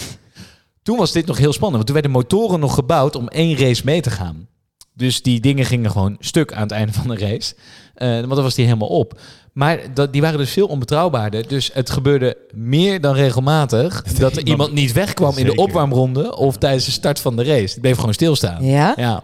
Toen 0.84 0.98
was 0.98 1.12
dit 1.12 1.26
nog 1.26 1.38
heel 1.38 1.54
spannend. 1.54 1.74
Want 1.74 1.86
toen 1.86 1.94
werden 1.94 2.12
motoren 2.12 2.60
nog 2.60 2.74
gebouwd 2.74 3.16
om 3.16 3.28
één 3.28 3.58
race 3.58 3.82
mee 3.86 4.02
te 4.02 4.10
gaan. 4.10 4.48
Dus 4.94 5.22
die 5.22 5.40
dingen 5.40 5.66
gingen 5.66 5.92
gewoon 5.92 6.16
stuk 6.20 6.54
aan 6.54 6.62
het 6.62 6.72
einde 6.72 6.94
van 6.94 7.08
de 7.08 7.18
race. 7.18 7.56
Eh, 7.94 8.10
want 8.10 8.30
dan 8.30 8.44
was 8.44 8.56
die 8.56 8.66
helemaal 8.66 8.88
op. 8.88 9.20
Maar 9.54 9.94
dat, 9.94 10.14
die 10.14 10.22
waren 10.22 10.38
dus 10.38 10.52
veel 10.52 10.68
onbetrouwbaarder. 10.68 11.48
Dus 11.48 11.70
het 11.74 11.90
gebeurde 11.90 12.38
meer 12.54 13.02
dan 13.02 13.16
regelmatig 13.16 14.04
dat 14.20 14.36
er 14.36 14.46
iemand 14.46 14.74
niet 14.74 14.92
wegkwam 14.92 15.38
in 15.38 15.46
de 15.46 15.56
opwarmronde 15.56 16.36
of 16.36 16.58
tijdens 16.58 16.86
de 16.86 16.92
start 16.92 17.20
van 17.20 17.36
de 17.36 17.44
race. 17.44 17.74
Die 17.74 17.82
bleef 17.82 17.96
gewoon 17.96 18.14
stilstaan. 18.14 18.66
Ja? 18.66 18.94
Ja. 18.96 19.24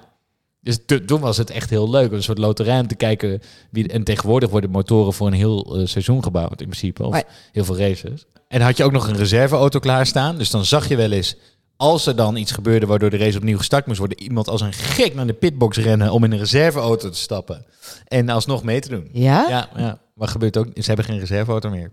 Dus 0.68 0.80
to- 0.86 1.06
toen 1.06 1.20
was 1.20 1.38
het 1.38 1.50
echt 1.50 1.70
heel 1.70 1.90
leuk. 1.90 2.12
Een 2.12 2.24
soort 2.24 2.38
loterij 2.38 2.80
om 2.80 2.88
te 2.88 2.96
kijken. 2.96 3.42
Wie, 3.72 3.88
en 3.88 4.04
tegenwoordig 4.04 4.50
worden 4.50 4.70
motoren 4.70 5.14
voor 5.14 5.28
een 5.28 5.34
heel 5.34 5.78
eh, 5.80 5.86
seizoen 5.88 6.24
gebouwd 6.24 6.62
in 6.62 6.68
principe. 6.68 7.04
Of 7.06 7.12
Maar- 7.12 7.24
heel 7.52 7.66
veel 7.66 7.78
races. 7.78 8.26
En 8.48 8.62
had 8.62 8.78
je 8.78 8.84
ook 8.84 8.92
nog 8.92 9.08
een 9.08 9.16
reserveauto 9.18 9.80
klaarstaan. 9.80 10.38
Dus 10.38 10.50
dan 10.50 10.66
zag 10.66 10.88
je 10.90 10.96
wel 10.96 11.12
eens, 11.12 11.36
als 11.78 12.06
er 12.06 12.16
dan 12.16 12.36
iets 12.36 12.52
gebeurde 12.52 12.86
waardoor 12.86 13.10
de 13.10 13.18
race 13.18 13.38
opnieuw 13.38 13.58
gestart 13.58 13.86
moest 13.86 14.00
worden, 14.00 14.22
iemand 14.22 14.48
als 14.50 14.62
een 14.62 14.74
gek 14.74 15.14
naar 15.16 15.28
de 15.28 15.34
pitbox 15.34 15.78
rennen 15.78 16.12
om 16.12 16.24
in 16.24 16.32
een 16.32 16.38
reserveauto 16.40 17.10
te 17.10 17.18
stappen. 17.18 17.66
En 18.08 18.30
alsnog 18.30 18.64
mee 18.64 18.80
te 18.80 18.90
doen. 18.90 19.10
Ja? 19.12 19.46
Ja, 19.50 19.70
ja. 19.76 20.00
Maar 20.14 20.28
gebeurt 20.28 20.58
ook, 20.58 20.68
ze 20.74 20.84
hebben 20.86 21.06
geen 21.06 21.20
reserveauto 21.20 21.70
meer. 21.70 21.92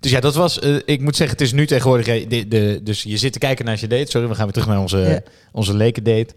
Dus 0.00 0.10
ja, 0.10 0.20
dat 0.20 0.34
was, 0.34 0.58
eh, 0.58 0.76
ik 0.84 1.00
moet 1.00 1.16
zeggen, 1.16 1.36
het 1.36 1.46
is 1.46 1.52
nu 1.52 1.66
tegenwoordig, 1.66 2.26
de, 2.28 2.48
de, 2.48 2.80
dus 2.82 3.02
je 3.02 3.16
zit 3.16 3.32
te 3.32 3.38
kijken 3.38 3.64
naar 3.64 3.78
je 3.80 3.86
date. 3.86 4.10
Sorry, 4.10 4.28
we 4.28 4.34
gaan 4.34 4.44
weer 4.44 4.52
terug 4.52 4.68
naar 4.68 4.80
onze, 4.80 4.98
Ja. 4.98 5.20
onze 5.52 5.74
lekendate. 5.76 6.34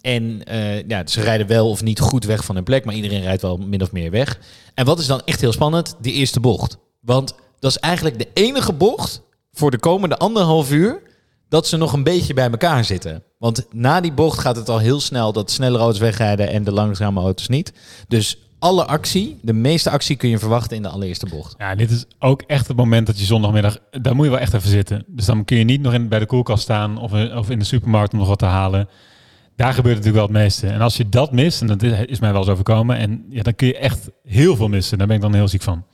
En 0.00 0.44
eh, 0.44 0.82
ja, 0.88 1.06
ze 1.06 1.20
rijden 1.20 1.46
wel 1.46 1.70
of 1.70 1.82
niet 1.82 2.00
goed 2.00 2.24
weg 2.24 2.44
van 2.44 2.54
hun 2.54 2.64
plek, 2.64 2.84
maar 2.84 2.94
iedereen 2.94 3.22
rijdt 3.22 3.42
wel 3.42 3.56
min 3.56 3.82
of 3.82 3.92
meer 3.92 4.10
weg. 4.10 4.38
En 4.74 4.84
wat 4.84 4.98
is 4.98 5.06
dan 5.06 5.22
echt 5.24 5.40
heel 5.40 5.52
spannend? 5.52 5.96
Die 6.00 6.12
eerste 6.12 6.40
bocht. 6.40 6.78
Want 7.00 7.34
dat 7.58 7.70
is 7.70 7.78
eigenlijk 7.78 8.18
de 8.18 8.28
enige 8.34 8.72
bocht 8.72 9.22
voor 9.52 9.70
de 9.70 9.78
komende 9.78 10.16
anderhalf 10.18 10.70
uur 10.72 11.02
dat 11.48 11.66
ze 11.66 11.76
nog 11.76 11.92
een 11.92 12.02
beetje 12.02 12.34
bij 12.34 12.50
elkaar 12.50 12.84
zitten. 12.84 13.22
Want 13.38 13.66
na 13.72 14.00
die 14.00 14.12
bocht 14.12 14.38
gaat 14.38 14.56
het 14.56 14.68
al 14.68 14.78
heel 14.78 15.00
snel 15.00 15.32
dat 15.32 15.50
snellere 15.50 15.82
auto's 15.82 16.00
wegrijden 16.00 16.48
en 16.48 16.64
de 16.64 16.72
langzame 16.72 17.20
auto's 17.20 17.48
niet. 17.48 17.72
Dus 18.08 18.38
alle 18.58 18.84
actie, 18.84 19.38
de 19.42 19.52
meeste 19.52 19.90
actie 19.90 20.16
kun 20.16 20.28
je 20.28 20.38
verwachten 20.38 20.76
in 20.76 20.82
de 20.82 20.88
allereerste 20.88 21.26
bocht. 21.26 21.54
Ja, 21.58 21.74
dit 21.74 21.90
is 21.90 22.04
ook 22.18 22.42
echt 22.46 22.68
het 22.68 22.76
moment 22.76 23.06
dat 23.06 23.18
je 23.18 23.24
zondagmiddag... 23.24 23.78
Daar 23.90 24.14
moet 24.14 24.24
je 24.24 24.30
wel 24.30 24.40
echt 24.40 24.54
even 24.54 24.70
zitten. 24.70 25.04
Dus 25.06 25.24
dan 25.24 25.44
kun 25.44 25.56
je 25.56 25.64
niet 25.64 25.80
nog 25.80 25.92
in, 25.92 26.08
bij 26.08 26.18
de 26.18 26.26
koelkast 26.26 26.62
staan 26.62 26.98
of, 26.98 27.12
of 27.34 27.50
in 27.50 27.58
de 27.58 27.64
supermarkt 27.64 28.12
om 28.12 28.18
nog 28.18 28.28
wat 28.28 28.38
te 28.38 28.44
halen. 28.44 28.88
Daar 29.56 29.74
gebeurt 29.74 29.96
natuurlijk 29.96 30.26
wel 30.26 30.34
het 30.34 30.44
meeste. 30.44 30.66
En 30.66 30.80
als 30.80 30.96
je 30.96 31.08
dat 31.08 31.32
mist, 31.32 31.60
en 31.60 31.66
dat 31.66 31.82
is, 31.82 32.04
is 32.06 32.20
mij 32.20 32.32
wel 32.32 32.40
eens 32.40 32.50
overkomen... 32.50 32.96
En 32.96 33.24
ja, 33.30 33.42
dan 33.42 33.54
kun 33.54 33.66
je 33.66 33.78
echt 33.78 34.10
heel 34.24 34.56
veel 34.56 34.68
missen. 34.68 34.98
Daar 34.98 35.06
ben 35.06 35.16
ik 35.16 35.22
dan 35.22 35.34
heel 35.34 35.48
ziek 35.48 35.62
van. 35.62 35.84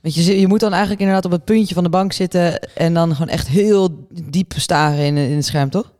Want 0.00 0.14
je, 0.14 0.22
zit- 0.22 0.40
je 0.40 0.46
moet 0.46 0.60
dan 0.60 0.70
eigenlijk 0.70 1.00
inderdaad 1.00 1.24
op 1.24 1.30
het 1.30 1.44
puntje 1.44 1.74
van 1.74 1.84
de 1.84 1.90
bank 1.90 2.12
zitten... 2.12 2.60
en 2.74 2.94
dan 2.94 3.12
gewoon 3.12 3.28
echt 3.28 3.48
heel 3.48 4.06
diep 4.30 4.52
staren 4.56 5.04
in, 5.04 5.16
in 5.16 5.36
het 5.36 5.44
scherm, 5.44 5.70
toch? 5.70 5.92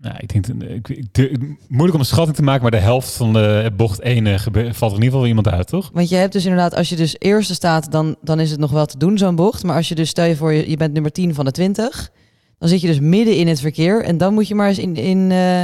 Ja, 0.00 0.20
ik 0.20 0.32
denk, 0.32 0.46
ik, 0.62 0.88
ik, 0.88 1.14
de- 1.14 1.56
moeilijk 1.68 1.94
om 1.94 2.00
een 2.00 2.06
schatting 2.06 2.36
te 2.36 2.42
maken, 2.42 2.62
maar 2.62 2.70
de 2.70 2.76
helft 2.76 3.12
van 3.12 3.32
de 3.32 3.70
bocht 3.76 4.00
1 4.00 4.26
eh, 4.26 4.38
gebe- 4.38 4.74
valt 4.74 4.92
er 4.92 4.98
in 4.98 5.04
ieder 5.04 5.04
geval 5.04 5.18
wel 5.20 5.26
iemand 5.28 5.48
uit, 5.48 5.66
toch? 5.66 5.90
Want 5.92 6.08
je 6.08 6.16
hebt 6.16 6.32
dus 6.32 6.44
inderdaad, 6.44 6.74
als 6.74 6.88
je 6.88 6.96
dus 6.96 7.16
eerste 7.18 7.54
staat, 7.54 7.92
dan, 7.92 8.16
dan 8.22 8.40
is 8.40 8.50
het 8.50 8.60
nog 8.60 8.70
wel 8.70 8.86
te 8.86 8.98
doen, 8.98 9.18
zo'n 9.18 9.36
bocht. 9.36 9.62
Maar 9.64 9.76
als 9.76 9.88
je 9.88 9.94
dus, 9.94 10.08
stel 10.08 10.24
je 10.24 10.36
voor, 10.36 10.52
je, 10.52 10.70
je 10.70 10.76
bent 10.76 10.92
nummer 10.92 11.12
10 11.12 11.34
van 11.34 11.44
de 11.44 11.50
20, 11.50 12.10
dan 12.58 12.68
zit 12.68 12.80
je 12.80 12.86
dus 12.86 13.00
midden 13.00 13.36
in 13.36 13.48
het 13.48 13.60
verkeer. 13.60 14.02
En 14.04 14.18
dan 14.18 14.34
moet 14.34 14.48
je 14.48 14.54
maar 14.54 14.68
eens 14.68 14.78
in, 14.78 14.96
in 14.96 15.30
eh, 15.30 15.62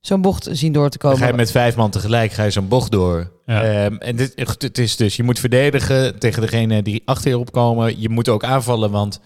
zo'n 0.00 0.20
bocht 0.22 0.48
zien 0.52 0.72
door 0.72 0.88
te 0.88 0.98
Dan 0.98 1.10
komen. 1.10 1.24
ga 1.26 1.30
je 1.32 1.36
met 1.38 1.50
vijf 1.50 1.76
man 1.76 1.90
tegelijk 1.90 2.32
ga 2.32 2.42
je 2.44 2.50
zo'n 2.50 2.68
bocht 2.68 2.90
door. 2.90 3.32
Ja. 3.46 3.62
Ehm, 3.62 3.94
en 3.96 4.16
dit, 4.16 4.32
het 4.58 4.78
is 4.78 4.96
dus, 4.96 5.16
je 5.16 5.22
moet 5.22 5.38
verdedigen 5.38 6.18
tegen 6.18 6.42
degene 6.42 6.82
die 6.82 7.02
achter 7.04 7.30
je 7.30 7.38
opkomen. 7.38 8.00
Je 8.00 8.08
moet 8.08 8.28
ook 8.28 8.44
aanvallen, 8.44 8.90
want 8.90 9.20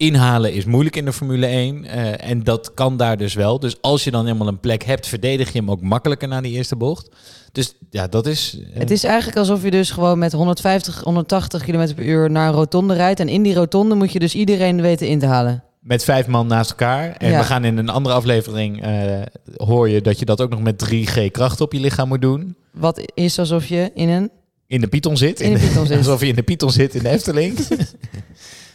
inhalen 0.00 0.52
is 0.52 0.64
moeilijk 0.64 0.96
in 0.96 1.04
de 1.04 1.12
Formule 1.12 1.46
1. 1.46 1.84
eh, 1.84 2.30
en 2.30 2.44
dat 2.44 2.74
kan 2.74 2.96
daar 2.96 3.16
dus 3.16 3.34
wel. 3.34 3.58
Dus 3.60 3.76
als 3.80 4.04
je 4.04 4.10
dan 4.10 4.24
helemaal 4.26 4.48
een 4.48 4.60
plek 4.60 4.82
hebt, 4.84 5.06
verdedig 5.06 5.52
je 5.52 5.58
hem 5.58 5.70
ook 5.70 5.80
makkelijker 5.82 6.28
na 6.28 6.40
die 6.40 6.52
eerste 6.52 6.76
bocht. 6.76 7.08
Dus 7.52 7.74
ja, 7.90 8.06
dat 8.06 8.26
is... 8.26 8.58
eh, 8.72 8.78
Het 8.80 8.90
is 8.90 9.04
eigenlijk 9.04 9.38
alsof 9.38 9.62
je 9.62 9.70
dus 9.70 9.90
gewoon 9.90 10.18
met 10.18 10.32
150, 10.32 11.00
180 11.00 11.64
km 11.64 11.94
per 11.94 12.04
uur 12.04 12.30
naar 12.30 12.48
een 12.48 12.54
rotonde 12.54 12.94
rijdt. 12.94 13.20
En 13.20 13.28
in 13.28 13.42
die 13.42 13.54
rotonde 13.54 13.94
moet 13.94 14.12
je 14.12 14.18
dus 14.18 14.34
iedereen 14.34 14.80
weten 14.80 15.08
in 15.08 15.18
te 15.18 15.26
halen. 15.26 15.62
met 15.80 16.04
vijf 16.04 16.26
man 16.26 16.46
naast 16.46 16.70
elkaar. 16.70 17.10
En 17.16 17.30
Ja. 17.30 17.38
we 17.38 17.44
gaan 17.44 17.64
in 17.64 17.76
een 17.78 17.88
andere 17.88 18.14
aflevering, 18.14 18.82
eh, 18.82 19.20
hoor 19.56 19.88
je 19.88 20.00
dat 20.00 20.18
je 20.18 20.24
dat 20.24 20.40
ook 20.40 20.50
nog 20.50 20.60
met 20.62 20.78
3G 20.78 21.30
kracht 21.30 21.60
op 21.60 21.72
je 21.72 21.80
lichaam 21.80 22.08
moet 22.08 22.20
doen. 22.22 22.56
Wat 22.72 23.00
is 23.14 23.38
alsof 23.38 23.66
je 23.66 23.90
in 23.94 24.08
een... 24.08 24.30
In 24.66 24.80
de 24.80 24.86
Python 24.88 25.16
zit. 25.16 25.40
In 25.40 25.52
de 25.52 25.58
Python 25.58 25.86
zit. 25.90 25.96
Alsof 25.96 26.20
je 26.20 26.26
in 26.26 26.34
de 26.34 26.42
Python 26.42 26.70
zit 26.70 26.94
in 26.94 27.02
de 27.02 27.08
Efteling. 27.08 27.58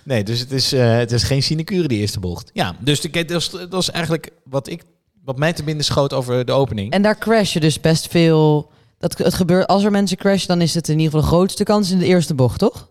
nee, 0.05 0.23
dus 0.23 0.39
het 0.39 0.51
is, 0.51 0.73
eh, 0.73 0.97
het 0.97 1.11
is 1.11 1.23
geen 1.23 1.43
sinecure 1.43 1.87
die 1.87 1.99
eerste 1.99 2.19
bocht. 2.19 2.49
Ja, 2.53 2.75
dus 2.79 3.01
de, 3.01 3.25
dat, 3.25 3.41
is, 3.41 3.49
dat 3.49 3.81
is 3.81 3.89
eigenlijk 3.89 4.29
wat, 4.43 4.69
ik, 4.69 4.83
wat 5.23 5.37
mij 5.37 5.53
te 5.53 5.63
binnen 5.63 5.85
schoot 5.85 6.13
over 6.13 6.45
de 6.45 6.51
opening. 6.51 6.91
En 6.91 7.01
daar 7.01 7.17
crash 7.17 7.53
je 7.53 7.59
dus 7.59 7.81
best 7.81 8.07
veel... 8.07 8.71
Dat, 8.97 9.17
het 9.17 9.33
gebeurt, 9.33 9.67
als 9.67 9.83
er 9.83 9.91
mensen 9.91 10.17
crashen, 10.17 10.47
dan 10.47 10.61
is 10.61 10.73
het 10.73 10.87
in 10.87 10.99
ieder 10.99 11.11
geval 11.11 11.29
de 11.29 11.35
grootste 11.35 11.63
kans 11.63 11.91
in 11.91 11.99
de 11.99 12.05
eerste 12.05 12.33
bocht, 12.33 12.59
toch? 12.59 12.89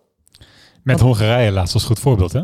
Met 0.82 1.00
Hongarije 1.00 1.50
laatst 1.50 1.74
als 1.74 1.84
goed 1.84 1.98
voorbeeld, 1.98 2.32
hè? 2.32 2.42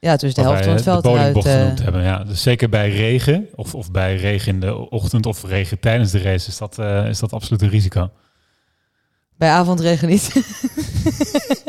Ja, 0.00 0.16
dus 0.16 0.34
de 0.34 0.40
helft 0.40 0.64
van 0.64 0.72
het 0.72 0.82
veld 0.82 1.02
de 1.02 1.08
bowlingbocht 1.08 1.46
eh, 1.46 1.52
genoemd 1.52 1.82
hebben. 1.82 2.02
Ja, 2.02 2.24
dus 2.24 2.42
zeker 2.42 2.68
bij 2.68 2.90
regen 2.90 3.48
of, 3.54 3.74
of 3.74 3.90
bij 3.90 4.16
regen 4.16 4.52
in 4.52 4.60
de 4.60 4.90
ochtend 4.90 5.26
of 5.26 5.44
regen 5.44 5.80
tijdens 5.80 6.10
de 6.10 6.18
race 6.18 6.48
is 6.48 6.58
dat, 6.58 6.78
eh, 6.78 7.08
is 7.08 7.18
dat 7.18 7.32
absoluut 7.32 7.62
een 7.62 7.68
risico. 7.68 8.10
bij 9.36 9.50
avondregen 9.50 10.08
niet. 10.08 10.32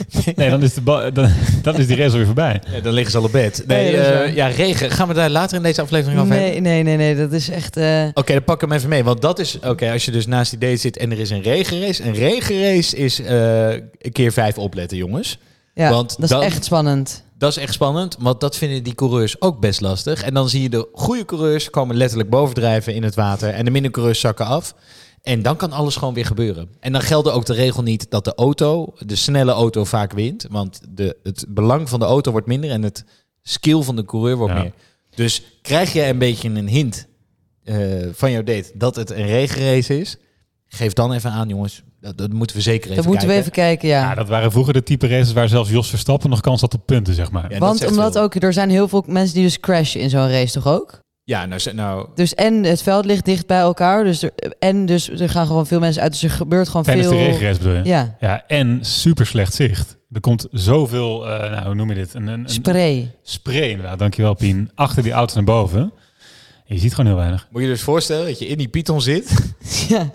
Nee, 0.36 0.50
dan 0.50 0.62
is, 0.62 0.74
de 0.74 1.10
dan, 1.12 1.30
dan 1.62 1.76
is 1.76 1.86
die 1.86 1.96
race 1.96 2.10
alweer 2.10 2.26
voorbij. 2.26 2.60
Ja, 2.72 2.80
dan 2.80 2.92
liggen 2.92 3.12
ze 3.12 3.18
al 3.18 3.24
op 3.24 3.32
bed. 3.32 3.64
Nee, 3.66 3.96
eh, 3.96 4.34
ja, 4.34 4.46
regen. 4.46 4.90
Gaan 4.90 5.08
we 5.08 5.14
daar 5.14 5.30
later 5.30 5.56
in 5.56 5.62
deze 5.62 5.80
aflevering 5.82 6.20
over 6.20 6.32
hebben? 6.34 6.50
nee, 6.62 6.82
nee, 6.82 6.82
nee, 6.82 6.96
nee, 7.14 7.16
dat 7.16 7.32
is 7.32 7.48
echt... 7.48 7.76
eh, 7.76 8.04
Oké, 8.14 8.32
dan 8.32 8.44
pak 8.44 8.54
ik 8.62 8.68
hem 8.68 8.72
even 8.78 8.88
mee. 8.88 9.04
Want 9.04 9.20
dat 9.22 9.38
is, 9.38 9.58
oké, 9.64 9.90
als 9.92 10.04
je 10.04 10.10
dus 10.10 10.26
naast 10.26 10.50
die 10.50 10.58
date 10.58 10.76
zit 10.76 10.96
en 10.96 11.10
er 11.10 11.18
is 11.18 11.30
een 11.30 11.42
regenrace. 11.42 12.04
Een 12.04 12.14
regenrace 12.14 12.96
is 12.96 13.20
eh 13.20 13.68
een 13.70 14.12
keer 14.12 14.32
vijf 14.32 14.58
opletten, 14.58 14.96
jongens. 14.96 15.38
ja, 15.74 15.90
Want 15.90 16.08
dat 16.10 16.22
is 16.22 16.28
dan- 16.28 16.42
echt 16.42 16.64
spannend. 16.64 17.22
Dat 17.38 17.50
is 17.50 17.56
echt 17.56 17.72
spannend, 17.72 18.16
want 18.20 18.40
dat 18.40 18.56
vinden 18.56 18.82
die 18.82 18.94
coureurs 18.94 19.40
ook 19.40 19.60
best 19.60 19.80
lastig. 19.80 20.22
En 20.22 20.34
dan 20.34 20.48
zie 20.48 20.62
je 20.62 20.68
de 20.68 20.88
goede 20.92 21.24
coureurs 21.24 21.70
komen 21.70 21.96
letterlijk 21.96 22.30
bovendrijven 22.30 22.94
in 22.94 23.02
het 23.02 23.14
water. 23.14 23.48
En 23.48 23.64
de 23.64 23.70
minder 23.70 23.90
coureurs 23.90 24.20
zakken 24.20 24.46
af. 24.46 24.74
En 25.22 25.42
dan 25.42 25.56
kan 25.56 25.72
alles 25.72 25.96
gewoon 25.96 26.14
weer 26.14 26.26
gebeuren. 26.26 26.68
En 26.80 26.92
dan 26.92 27.00
geldt 27.00 27.30
ook 27.30 27.46
de 27.46 27.54
regel 27.54 27.82
niet 27.82 28.10
dat 28.10 28.24
de 28.24 28.34
auto, 28.34 28.94
de 28.98 29.16
snelle 29.16 29.52
auto, 29.52 29.84
vaak 29.84 30.12
wint. 30.12 30.46
Want 30.50 30.80
de, 30.90 31.16
het 31.22 31.44
belang 31.48 31.88
van 31.88 31.98
de 32.00 32.04
auto 32.06 32.30
wordt 32.30 32.46
minder 32.46 32.70
en 32.70 32.82
het 32.82 33.04
skill 33.42 33.82
van 33.82 33.96
de 33.96 34.04
coureur 34.04 34.36
wordt 34.36 34.54
Ja. 34.54 34.60
meer. 34.62 34.72
Dus 35.14 35.42
krijg 35.62 35.92
je 35.92 36.06
een 36.06 36.18
beetje 36.18 36.48
een 36.48 36.68
hint 36.68 37.06
eh, 37.64 37.76
van 38.12 38.30
jouw 38.30 38.42
date 38.42 38.70
dat 38.74 38.96
het 38.96 39.10
een 39.10 39.26
regenrace 39.26 40.00
is, 40.00 40.16
geef 40.68 40.92
dan 40.92 41.12
even 41.12 41.30
aan, 41.30 41.48
jongens. 41.48 41.82
Dat, 42.00 42.18
dat 42.18 42.32
moeten 42.32 42.56
we 42.56 42.62
zeker 42.62 42.84
even 42.90 42.96
Dat 42.96 43.06
moeten 43.06 43.28
we 43.28 43.34
even 43.34 43.50
kijken. 43.52 43.78
kijken, 43.80 43.88
ja. 43.88 44.08
Ja, 44.10 44.14
dat 44.14 44.28
waren 44.28 44.50
vroeger 44.52 44.72
de 44.72 44.82
type 44.82 45.06
races 45.06 45.32
waar 45.32 45.48
zelfs 45.48 45.70
Jos 45.70 45.88
Verstappen 45.88 46.30
nog 46.30 46.40
kans 46.40 46.60
had 46.60 46.74
op 46.74 46.86
punten, 46.86 47.14
zeg 47.14 47.30
maar. 47.30 47.52
Ja, 47.52 47.58
Want 47.58 47.86
omdat 47.86 48.12
veel. 48.12 48.22
ook, 48.22 48.34
er 48.34 48.52
zijn 48.52 48.70
heel 48.70 48.88
veel 48.88 49.04
mensen 49.06 49.34
die 49.34 49.44
dus 49.44 49.60
crashen 49.60 50.00
in 50.00 50.10
zo'n 50.10 50.28
race, 50.30 50.52
toch 50.52 50.66
ook? 50.66 51.00
Ja, 51.24 51.46
nou, 51.46 51.60
nou 51.72 52.08
Dus 52.14 52.34
en 52.34 52.64
het 52.64 52.82
veld 52.82 53.04
ligt 53.04 53.24
dicht 53.24 53.46
bij 53.46 53.58
elkaar, 53.58 54.04
dus 54.04 54.22
er, 54.22 54.32
en 54.58 54.86
dus 54.86 55.10
er 55.10 55.28
gaan 55.28 55.46
gewoon 55.46 55.66
veel 55.66 55.80
mensen 55.80 56.02
uit, 56.02 56.12
dus 56.12 56.22
er 56.22 56.30
gebeurt 56.30 56.68
gewoon 56.68 56.82
Tijdens 56.82 57.08
veel... 57.08 57.18
de 57.18 57.24
regenrace 57.24 57.58
bedoel 57.58 57.74
je? 57.74 57.84
Ja, 57.84 58.16
Ja, 58.20 58.46
en 58.46 58.78
super 58.84 59.26
slecht 59.26 59.54
zicht. 59.54 59.96
Er 60.12 60.20
komt 60.20 60.46
zoveel, 60.50 61.28
eh, 61.28 61.50
nou, 61.50 61.66
hoe 61.66 61.74
noem 61.74 61.88
je 61.88 61.94
dit? 61.94 62.14
Een, 62.14 62.26
een, 62.26 62.40
een 62.40 62.48
spray. 62.48 63.14
spray 63.22 63.70
inderdaad, 63.70 63.98
dankjewel 63.98 64.34
Pien, 64.34 64.70
achter 64.74 65.02
die 65.02 65.12
auto's 65.12 65.34
naar 65.34 65.44
boven. 65.44 65.92
En 66.66 66.74
je 66.74 66.78
ziet 66.78 66.94
gewoon 66.94 67.06
heel 67.06 67.20
weinig. 67.20 67.48
Moet 67.50 67.62
je 67.62 67.68
dus 67.68 67.82
voorstellen 67.82 68.26
dat 68.26 68.38
je 68.38 68.46
in 68.46 68.58
die 68.58 68.68
Python 68.68 69.00
zit 69.00 69.54
ja. 69.88 70.10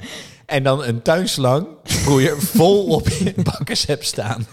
En 0.47 0.63
dan 0.63 0.83
een 0.83 1.01
tuinslang 1.01 1.67
sproeier 1.83 2.41
vol 2.41 2.85
op 2.85 3.09
je 3.09 3.33
bakkers 3.43 3.85
hebt 3.85 4.05
staan. 4.05 4.45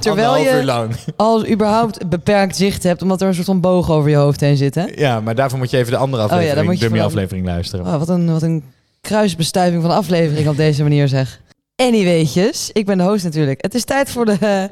Terwijl 0.00 0.28
Anderhalf 0.28 0.54
uur 0.54 0.60
je 0.60 0.64
lang. 0.64 0.94
al 1.16 1.46
überhaupt 1.46 2.08
beperkt 2.08 2.56
zicht 2.56 2.82
hebt, 2.82 3.02
omdat 3.02 3.20
er 3.20 3.28
een 3.28 3.34
soort 3.34 3.46
van 3.46 3.60
boog 3.60 3.90
over 3.90 4.10
je 4.10 4.16
hoofd 4.16 4.40
heen 4.40 4.56
zit, 4.56 4.74
hè? 4.74 4.84
Ja, 4.84 5.20
maar 5.20 5.34
daarvoor 5.34 5.58
moet 5.58 5.70
je 5.70 5.76
even 5.76 5.92
de 5.92 5.98
andere 5.98 6.22
ja, 6.22 6.28
aflevering, 6.28 6.66
moet 6.66 6.78
je 6.78 6.84
dummy 6.84 7.00
aflevering 7.00 7.46
luisteren. 7.46 7.86
Oh, 7.86 7.96
wat, 7.98 8.08
een, 8.08 8.32
wat 8.32 8.42
een 8.42 8.64
kruisbestuiving 9.00 9.82
van 9.82 9.90
aflevering 9.90 10.48
op 10.48 10.56
deze 10.56 10.82
manier 10.82 11.08
zeg. 11.08 11.40
Anyweetjes, 11.76 12.70
ik 12.72 12.86
ben 12.86 12.98
de 12.98 13.04
host 13.04 13.24
natuurlijk. 13.24 13.62
Het 13.62 13.74
is 13.74 13.84
tijd 13.84 14.10
voor 14.10 14.24
de, 14.24 14.36
eh, 14.40 14.64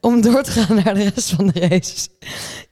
om 0.00 0.20
door 0.20 0.42
te 0.42 0.50
gaan 0.50 0.80
naar 0.84 0.94
de 0.94 1.10
rest 1.14 1.30
van 1.30 1.46
de 1.46 1.68
race. 1.68 2.08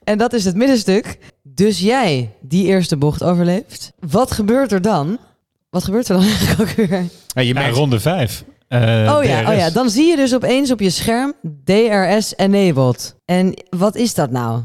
En 0.05 0.19
dat 0.19 0.33
is 0.33 0.45
het 0.45 0.55
middenstuk. 0.55 1.19
Dus 1.43 1.81
jij 1.81 2.31
die 2.41 2.67
eerste 2.67 2.97
bocht 2.97 3.23
overleeft. 3.23 3.93
Wat 3.99 4.31
gebeurt 4.31 4.73
er 4.73 4.83
dan? 4.83 5.19
Wat 5.75 5.85
gebeurt 5.85 6.09
er 6.09 6.17
dan 6.17 6.25
eigenlijk 6.37 6.61
ook 6.61 6.77
weer? 6.77 6.89
Ja, 7.27 7.41
je 7.41 7.45
Ja, 7.45 7.53
merkt, 7.55 7.77
ronde 7.77 8.01
5. 8.01 8.45
oh, 8.69 8.79
ja, 9.25 9.51
oh 9.51 9.57
ja, 9.57 9.71
dan 9.71 9.91
zie 9.91 10.07
je 10.07 10.17
dus 10.17 10.35
opeens 10.35 10.71
op 10.71 10.81
je 10.81 10.91
scherm 10.91 11.33
DRS 11.65 12.37
enabled. 12.37 13.17
En 13.25 13.55
wat 13.71 13.95
is 13.95 14.15
dat 14.15 14.31
nou? 14.31 14.61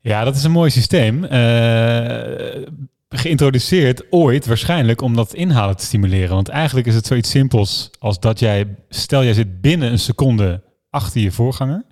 Ja, 0.00 0.24
dat 0.24 0.36
is 0.36 0.44
een 0.44 0.50
mooi 0.50 0.70
systeem. 0.70 1.24
Eh, 1.24 2.62
geïntroduceerd 3.08 4.02
ooit 4.10 4.46
waarschijnlijk 4.46 5.00
om 5.00 5.16
dat 5.16 5.34
inhalen 5.34 5.76
te 5.76 5.84
stimuleren. 5.84 6.34
Want 6.34 6.48
eigenlijk 6.48 6.86
is 6.86 6.94
het 6.94 7.06
zoiets 7.06 7.30
simpels 7.30 7.90
als 7.98 8.20
dat 8.20 8.38
jij, 8.38 8.66
stel 8.88 9.24
jij 9.24 9.32
zit 9.34 9.60
binnen 9.60 9.92
een 9.92 9.98
seconde 9.98 10.62
achter 10.90 11.20
je 11.20 11.30
voorganger. 11.32 11.84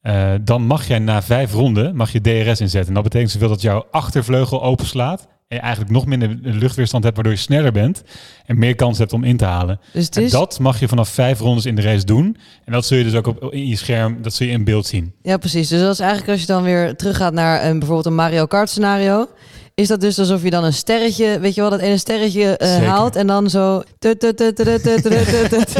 eh, 0.00 0.32
dan 0.42 0.62
mag 0.62 0.86
jij 0.86 0.98
na 0.98 1.22
vijf 1.22 1.52
ronden 1.52 1.96
mag 1.96 2.12
je 2.12 2.20
DRS 2.20 2.60
inzetten. 2.60 2.88
En 2.88 2.94
dat 2.94 3.02
betekent 3.02 3.30
zoveel 3.30 3.48
dat 3.48 3.60
jouw 3.62 3.86
achtervleugel 3.90 4.62
openslaat. 4.62 5.26
Eigenlijk 5.48 5.90
nog 5.90 6.06
minder 6.06 6.38
luchtweerstand 6.42 7.04
hebt, 7.04 7.16
waardoor 7.16 7.34
je 7.34 7.38
sneller 7.38 7.72
bent. 7.72 8.02
En 8.46 8.58
meer 8.58 8.74
kans 8.74 8.98
hebt 8.98 9.12
om 9.12 9.24
in 9.24 9.36
te 9.36 9.44
halen. 9.44 9.80
Dus 9.92 10.08
En 10.08 10.28
dat 10.28 10.58
mag 10.58 10.80
je 10.80 10.88
vanaf 10.88 11.08
vijf 11.08 11.38
rondes 11.38 11.66
in 11.66 11.74
de 11.74 11.82
race 11.82 12.04
doen. 12.04 12.36
En 12.64 12.72
dat 12.72 12.86
zul 12.86 12.98
je 12.98 13.04
dus 13.04 13.14
ook 13.14 13.26
op, 13.26 13.52
in 13.52 13.66
je 13.66 13.76
scherm, 13.76 14.22
dat 14.22 14.34
zul 14.34 14.46
je 14.46 14.52
in 14.52 14.64
beeld 14.64 14.86
zien. 14.86 15.14
Ja, 15.22 15.36
precies. 15.36 15.68
Dus 15.68 15.80
dat 15.80 15.92
is 15.92 15.98
eigenlijk 16.00 16.30
als 16.30 16.40
je 16.40 16.46
dan 16.46 16.62
weer 16.62 16.96
teruggaat 16.96 17.32
naar 17.32 17.64
een, 17.64 17.78
bijvoorbeeld 17.78 18.06
een 18.06 18.14
Mario 18.14 18.46
Kart 18.46 18.68
scenario. 18.68 19.28
Is 19.74 19.88
dat 19.88 20.00
dus 20.00 20.18
alsof 20.18 20.42
je 20.42 20.50
dan 20.50 20.64
een 20.64 20.72
sterretje, 20.72 21.38
weet 21.40 21.54
je 21.54 21.60
wel, 21.60 21.70
dat 21.70 21.80
ene 21.80 21.98
sterretje 21.98 22.56
eh, 22.56 22.88
haalt 22.88 23.16
en 23.16 23.26
dan 23.26 23.50
zo... 23.50 23.82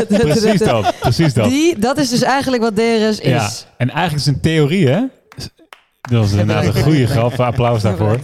Precies 0.08 0.58
dat, 0.58 0.94
precies 1.00 1.34
dat. 1.34 1.48
Die, 1.48 1.78
dat 1.78 1.98
is 1.98 2.10
dus 2.10 2.22
eigenlijk 2.22 2.62
wat 2.62 2.76
DRS 2.76 3.18
is. 3.18 3.28
Ja, 3.28 3.50
en 3.76 3.90
eigenlijk 3.90 4.26
is 4.26 4.26
een 4.26 4.40
theorie, 4.40 4.88
hè? 4.88 5.02
Dat 6.00 6.24
is 6.24 6.30
inderdaad 6.30 6.64
een 6.64 6.82
goede 6.82 7.06
grap, 7.06 7.40
applaus 7.40 7.82
daarvoor. 7.82 8.20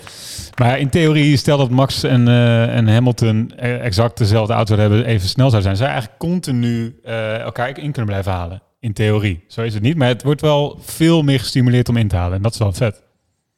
Maar 0.63 0.79
in 0.79 0.89
theorie, 0.91 1.37
stel 1.37 1.57
dat 1.57 1.71
Max 1.71 2.03
en, 2.03 2.29
eh, 2.29 2.77
en 2.77 2.89
Hamilton 2.89 3.53
eh, 3.57 3.85
exact 3.85 4.19
dezelfde 4.19 4.53
auto 4.53 4.77
hebben, 4.77 5.05
even 5.05 5.29
snel 5.29 5.51
zou 5.51 5.63
zijn, 5.63 5.77
zou 5.77 5.89
je 5.89 5.93
eigenlijk 5.95 6.23
continu 6.23 6.99
eh, 7.05 7.39
elkaar 7.39 7.69
in 7.69 7.75
kunnen 7.93 8.05
blijven 8.07 8.33
halen. 8.33 8.63
In 8.81 8.93
theorie. 8.93 9.45
Zo 9.49 9.63
is 9.63 9.75
het 9.75 9.83
niet, 9.83 9.97
maar 9.97 10.09
het 10.09 10.23
wordt 10.23 10.41
wel 10.41 10.79
veel 10.83 11.23
meer 11.23 11.39
gestimuleerd 11.39 11.89
om 11.89 11.97
in 11.97 12.09
te 12.09 12.17
halen. 12.17 12.37
En 12.37 12.43
dat 12.43 12.53
is 12.53 12.59
wel 12.59 12.73
vet. 12.73 13.03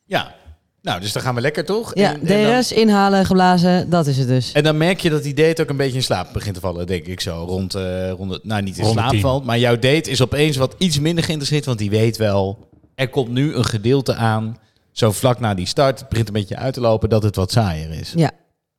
ja, 0.05 0.35
nou, 0.83 1.01
dus 1.01 1.13
dan 1.13 1.23
gaan 1.23 1.35
we 1.35 1.41
lekker 1.41 1.65
toch? 1.65 1.95
Ja, 1.95 2.13
En- 2.15 2.27
en 2.27 2.43
dan- 2.43 2.55
DRS 2.61 2.73
inhalen, 2.73 3.25
geblazen, 3.27 3.91
dat 3.91 4.07
is 4.07 4.19
het 4.19 4.29
dus. 4.29 4.53
En 4.53 4.63
dan 4.63 4.77
merk 4.77 5.01
je 5.01 5.11
dat 5.11 5.23
die 5.23 5.35
date 5.35 5.63
ook 5.63 5.69
een 5.69 5.77
beetje 5.77 5.97
in 5.97 6.03
slaap 6.03 6.33
begint 6.33 6.55
te 6.55 6.61
vallen, 6.61 6.87
denk 6.87 7.07
ik 7.07 7.21
zo. 7.21 7.45
Rond, 7.49 7.75
eh 7.75 8.11
rond 8.11 8.31
het- 8.33 8.45
nou 8.45 8.63
niet 8.63 8.79
in 8.79 8.85
slaap 8.85 9.11
10. 9.11 9.21
valt, 9.21 9.45
maar 9.45 9.59
jouw 9.59 9.79
date 9.79 10.11
is 10.11 10.23
opeens 10.23 10.57
wat 10.57 10.75
iets 10.79 10.99
minder 11.01 11.25
geïnteresseerd, 11.25 11.65
want 11.65 11.79
die 11.79 11.91
weet 11.91 12.17
wel, 12.17 12.69
er 12.95 13.09
komt 13.09 13.31
nu 13.31 13.55
een 13.55 13.65
gedeelte 13.65 14.15
aan, 14.15 14.57
zo 14.95 15.13
vlak 15.13 15.41
na 15.41 15.55
die 15.55 15.67
start, 15.67 16.01
het 16.01 16.09
begint 16.09 16.29
een 16.29 16.35
beetje 16.35 16.57
uit 16.57 16.75
te 16.75 16.81
lopen, 16.81 17.09
dat 17.09 17.23
het 17.23 17.37
wat 17.37 17.53
saaier 17.53 17.91
is. 17.91 18.13
Ja, 18.17 18.31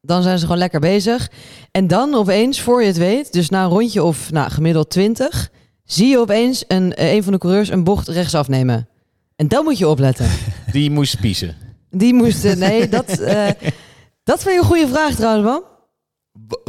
dan 0.02 0.24
zijn 0.24 0.38
ze 0.38 0.44
gewoon 0.44 0.60
lekker 0.60 0.80
bezig. 0.80 1.32
En 1.72 1.88
dan 1.88 2.14
opeens, 2.14 2.62
voor 2.62 2.82
je 2.82 2.88
het 2.88 2.98
weet, 2.98 3.34
dus 3.34 3.50
na 3.50 3.64
een 3.64 3.70
rondje 3.70 4.04
of 4.04 4.32
nou, 4.32 4.52
gemiddeld 4.52 4.90
20, 4.90 5.50
zie 5.84 6.08
je 6.08 6.20
opeens 6.20 6.64
een, 6.68 6.96
eh, 6.96 7.14
een 7.14 7.24
van 7.24 7.34
de 7.34 7.40
coureurs 7.40 7.70
een 7.70 7.84
bocht 7.84 8.08
rechtsaf 8.08 8.48
nemen. 8.48 8.88
En 9.36 9.48
dan 9.48 9.64
moet 9.64 9.78
je 9.78 9.88
opletten. 9.88 10.30
Die 10.72 10.92
moest 10.92 11.20
piezen. 11.20 11.56
Die 11.90 12.14
moesten, 12.14 12.58
nee, 12.58 12.90
dat, 12.90 13.20
eh, 13.20 13.50
dat 14.24 14.44
vind 14.44 14.54
je 14.54 14.60
een 14.60 14.68
goede 14.68 14.88
vraag 14.88 15.16
trouwens, 15.16 15.46
man. 15.46 15.64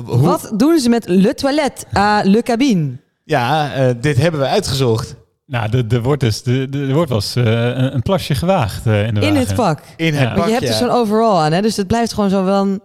Wat 0.04 0.52
doen 0.54 0.78
ze 0.78 0.88
met 0.88 1.08
le 1.08 1.34
toilet 1.34 1.86
à 1.96 2.22
le 2.22 2.42
cabine? 2.42 2.96
Ja, 3.24 3.74
eh, 3.74 3.94
dit 4.00 4.16
hebben 4.16 4.40
we 4.40 4.46
uitgezocht. 4.46 5.16
Nou, 5.46 5.70
de, 5.70 5.86
de 5.86 6.02
wordt 6.02 6.20
dus, 6.20 6.42
de, 6.42 6.68
de, 6.70 6.86
er 6.86 6.94
wordt 6.94 7.08
wel 7.08 7.18
eens 7.18 7.36
eh, 7.36 7.44
een, 7.44 7.94
een 7.94 8.02
plasje 8.02 8.34
gewaagd 8.34 8.86
eh, 8.86 9.06
in 9.06 9.14
de 9.14 9.20
In 9.20 9.32
wagen. 9.34 9.46
het 9.46 9.54
pak. 9.56 9.80
In 9.96 10.06
Ja. 10.06 10.12
het 10.12 10.22
Want 10.24 10.34
pak, 10.36 10.44
je 10.46 10.50
hebt 10.52 10.62
ja. 10.64 10.68
dus 10.68 10.78
zo'n 10.78 10.90
overall 10.90 11.44
aan, 11.44 11.52
hè? 11.52 11.62
dus 11.62 11.76
het 11.76 11.86
blijft 11.86 12.12
gewoon 12.12 12.30
zo 12.30 12.44
wel 12.44 12.62
een- 12.62 12.80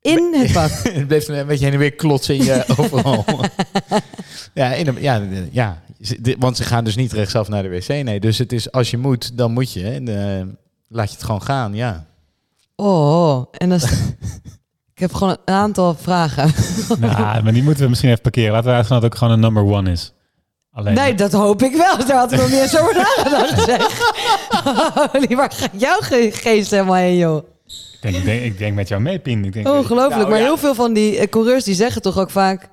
in 0.00 0.34
het 0.38 0.52
pak. 0.52 0.70
het 0.92 1.06
bleef 1.06 1.28
een 1.28 1.46
beetje 1.46 1.64
heen 1.64 1.72
en 1.74 1.78
weer 1.78 1.94
klotsen 1.94 2.34
in 2.34 2.44
je 2.44 2.64
overal. 2.76 3.24
ja, 4.54 4.72
in 4.72 4.86
een, 4.86 4.96
ja, 5.00 5.22
ja, 5.50 5.82
want 6.38 6.56
ze 6.56 6.64
gaan 6.64 6.84
dus 6.84 6.96
niet 6.96 7.12
rechtsaf 7.12 7.48
naar 7.48 7.62
de 7.62 7.68
wc. 7.68 7.88
Nee, 7.88 8.20
dus 8.20 8.38
het 8.38 8.52
is 8.52 8.72
als 8.72 8.90
je 8.90 8.98
moet, 8.98 9.36
dan 9.38 9.52
moet 9.52 9.72
je. 9.72 9.88
En 9.88 10.08
eh, 10.38 10.46
laat 10.88 11.08
je 11.08 11.14
het 11.16 11.24
gewoon 11.24 11.42
gaan, 11.42 11.74
ja. 11.74 12.06
Oh, 12.76 13.44
en 13.52 13.68
dan 13.68 13.78
ik 14.94 14.98
heb 14.98 15.14
gewoon 15.14 15.36
een 15.44 15.54
aantal 15.54 15.94
vragen. 15.94 16.50
Nou, 16.98 17.42
maar 17.42 17.52
die 17.52 17.62
moeten 17.62 17.82
we 17.82 17.88
misschien 17.88 18.10
even 18.10 18.22
parkeren. 18.22 18.52
Laten 18.52 18.70
we 18.70 18.76
uitgaan 18.76 18.94
dat 19.00 19.02
het 19.02 19.12
ook 19.12 19.18
gewoon 19.18 19.34
een 19.34 19.40
number 19.40 19.62
one 19.76 19.90
is. 19.90 20.12
Alleen, 20.76 20.94
Nee, 20.94 21.14
dat 21.14 21.32
hoop 21.32 21.62
ik 21.62 21.76
wel. 21.76 22.06
Daar 22.06 22.16
had 22.16 22.32
ik 22.32 22.38
nog 22.38 22.50
niet 22.50 22.60
eens 22.60 22.78
over 22.80 22.94
nagedacht. 22.94 24.12
Holy, 25.12 25.36
waar 25.36 25.52
gaat 25.52 25.70
jouw 25.72 25.98
ge- 26.00 26.30
geest 26.32 26.70
helemaal 26.70 26.94
heen, 26.94 27.16
joh? 27.16 27.36
ik, 27.66 27.98
denk, 28.00 28.16
ik, 28.16 28.24
denk, 28.24 28.42
ik 28.42 28.58
denk 28.58 28.74
met 28.74 28.88
jou 28.88 29.00
mee, 29.02 29.18
Pien. 29.18 29.44
Ik 29.44 29.52
denk, 29.52 29.68
Ongelooflijk. 29.68 30.16
Nou, 30.16 30.28
maar 30.28 30.38
ja. 30.38 30.44
heel 30.44 30.56
veel 30.56 30.74
van 30.74 30.92
die 30.92 31.18
eh, 31.18 31.28
coureurs 31.28 31.64
die 31.64 31.74
zeggen 31.74 32.02
toch 32.02 32.18
ook 32.18 32.30
vaak... 32.30 32.68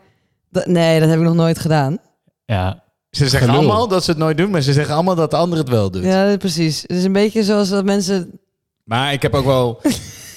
dat- 0.50 0.66
nee, 0.66 1.00
dat 1.00 1.10
heb 1.10 1.18
ik 1.20 1.24
nog 1.26 1.34
nooit 1.36 1.60
gedaan. 1.60 1.98
ja, 2.46 2.84
Ze 3.10 3.28
zeggen 3.30 3.50
Gelul. 3.50 3.56
allemaal 3.64 3.88
dat 3.88 4.04
ze 4.04 4.10
het 4.10 4.20
nooit 4.20 4.38
doen, 4.38 4.50
maar 4.52 4.62
ze 4.62 4.74
zeggen 4.74 4.94
allemaal 4.94 5.16
dat 5.16 5.32
de 5.32 5.38
ander 5.38 5.58
het 5.60 5.70
wel 5.70 5.92
doet. 5.92 6.04
Ja, 6.04 6.38
precies. 6.38 6.82
Het 6.82 6.92
is 6.92 7.04
een 7.04 7.14
beetje 7.14 7.44
zoals 7.44 7.70
dat 7.70 7.86
mensen... 7.86 8.40
Maar 8.84 9.14
ik 9.14 9.22
heb 9.22 9.34
ook 9.34 9.46
wel... 9.46 9.82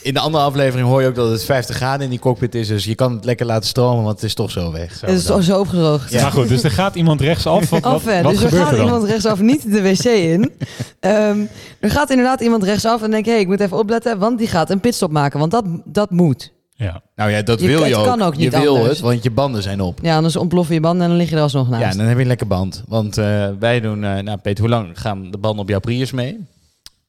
In 0.07 0.15
de 0.15 0.21
andere 0.21 0.45
aflevering 0.45 0.89
hoor 0.89 1.01
je 1.03 1.09
ook 1.09 1.15
dat 1.15 1.31
het 1.31 1.45
50 1.45 1.77
graden 1.77 2.05
in 2.05 2.11
die 2.11 2.19
cockpit 2.19 2.55
is. 2.55 2.69
Dus 2.69 2.85
je 2.85 2.95
kan 2.95 3.13
het 3.15 3.25
lekker 3.25 3.47
laten 3.47 3.69
stromen, 3.69 4.05
want 4.05 4.15
het 4.15 4.25
is 4.25 4.35
toch 4.35 4.51
zo 4.51 4.73
weg. 4.73 4.95
Zo 4.97 5.07
Het 5.07 5.15
is 5.15 5.25
toch 5.25 5.43
zo 5.43 5.61
opgedroogd. 5.61 6.11
Ja. 6.13 6.23
Maar 6.23 6.31
goed, 6.33 6.49
dus 6.49 6.63
er 6.63 6.71
gaat 6.71 6.95
iemand 6.95 7.21
rechtsaf. 7.21 7.71
Wat, 7.71 7.83
wat, 7.83 7.93
Af, 7.93 8.05
hè. 8.05 8.23
wat 8.23 8.33
dus 8.33 8.41
er 8.43 8.49
gebeurt 8.49 8.63
gaat 8.63 8.73
er 8.73 8.79
dan? 8.79 8.87
iemand 8.87 9.05
rechtsaf 9.05 9.41
niet 9.41 9.73
de 9.73 9.83
wc 9.83 10.05
in. 10.05 10.53
Ehm, 11.01 11.39
er 11.81 11.91
gaat 11.91 12.11
inderdaad 12.11 12.41
iemand 12.41 12.63
rechtsaf 12.63 13.03
en 13.03 13.11
denk 13.11 13.25
hé, 13.25 13.31
hey, 13.33 13.41
ik 13.41 13.47
moet 13.47 13.61
even 13.61 13.79
opletten, 13.79 14.19
want 14.19 14.39
die 14.39 14.47
gaat 14.49 14.71
een 14.71 14.81
pitstop 14.81 15.11
maken. 15.11 15.39
Want 15.39 15.51
dat, 15.51 15.65
dat 15.85 16.11
moet. 16.11 16.53
Ja. 16.75 17.03
Nou 17.17 17.31
ja, 17.31 17.43
dat 17.43 17.61
Je- 17.61 17.67
wil 17.67 17.79
je 17.79 17.85
het 17.85 17.95
ook. 17.95 18.05
kan 18.05 18.23
ook 18.23 18.37
niet 18.37 18.53
je 18.53 18.61
wil 18.61 18.75
anders. 18.75 18.91
het, 18.93 19.01
want 19.01 19.23
je 19.23 19.31
banden 19.31 19.63
zijn 19.63 19.81
op. 19.81 19.99
Ja, 20.03 20.17
anders 20.17 20.37
ontploffen 20.37 20.75
je 20.75 20.81
banden 20.81 21.03
en 21.03 21.09
dan 21.09 21.19
lig 21.19 21.31
je 21.31 21.37
er 21.37 21.43
alsnog 21.43 21.69
naast. 21.69 21.83
Ja, 21.93 21.99
dan 21.99 22.07
heb 22.07 22.15
je 22.17 22.23
een 22.23 22.29
lekker 22.29 22.47
band. 22.47 22.83
Want 22.89 23.19
eh, 23.19 23.49
wij 23.59 23.81
doen... 23.81 24.05
eh, 24.05 24.23
nou, 24.23 24.39
Peter, 24.39 24.61
hoe 24.61 24.71
lang 24.73 25.01
gaan 25.01 25.31
de 25.31 25.39
banden 25.39 25.61
op 25.63 25.69
jouw 25.69 25.81
Prius 25.81 26.13
mee? 26.13 26.47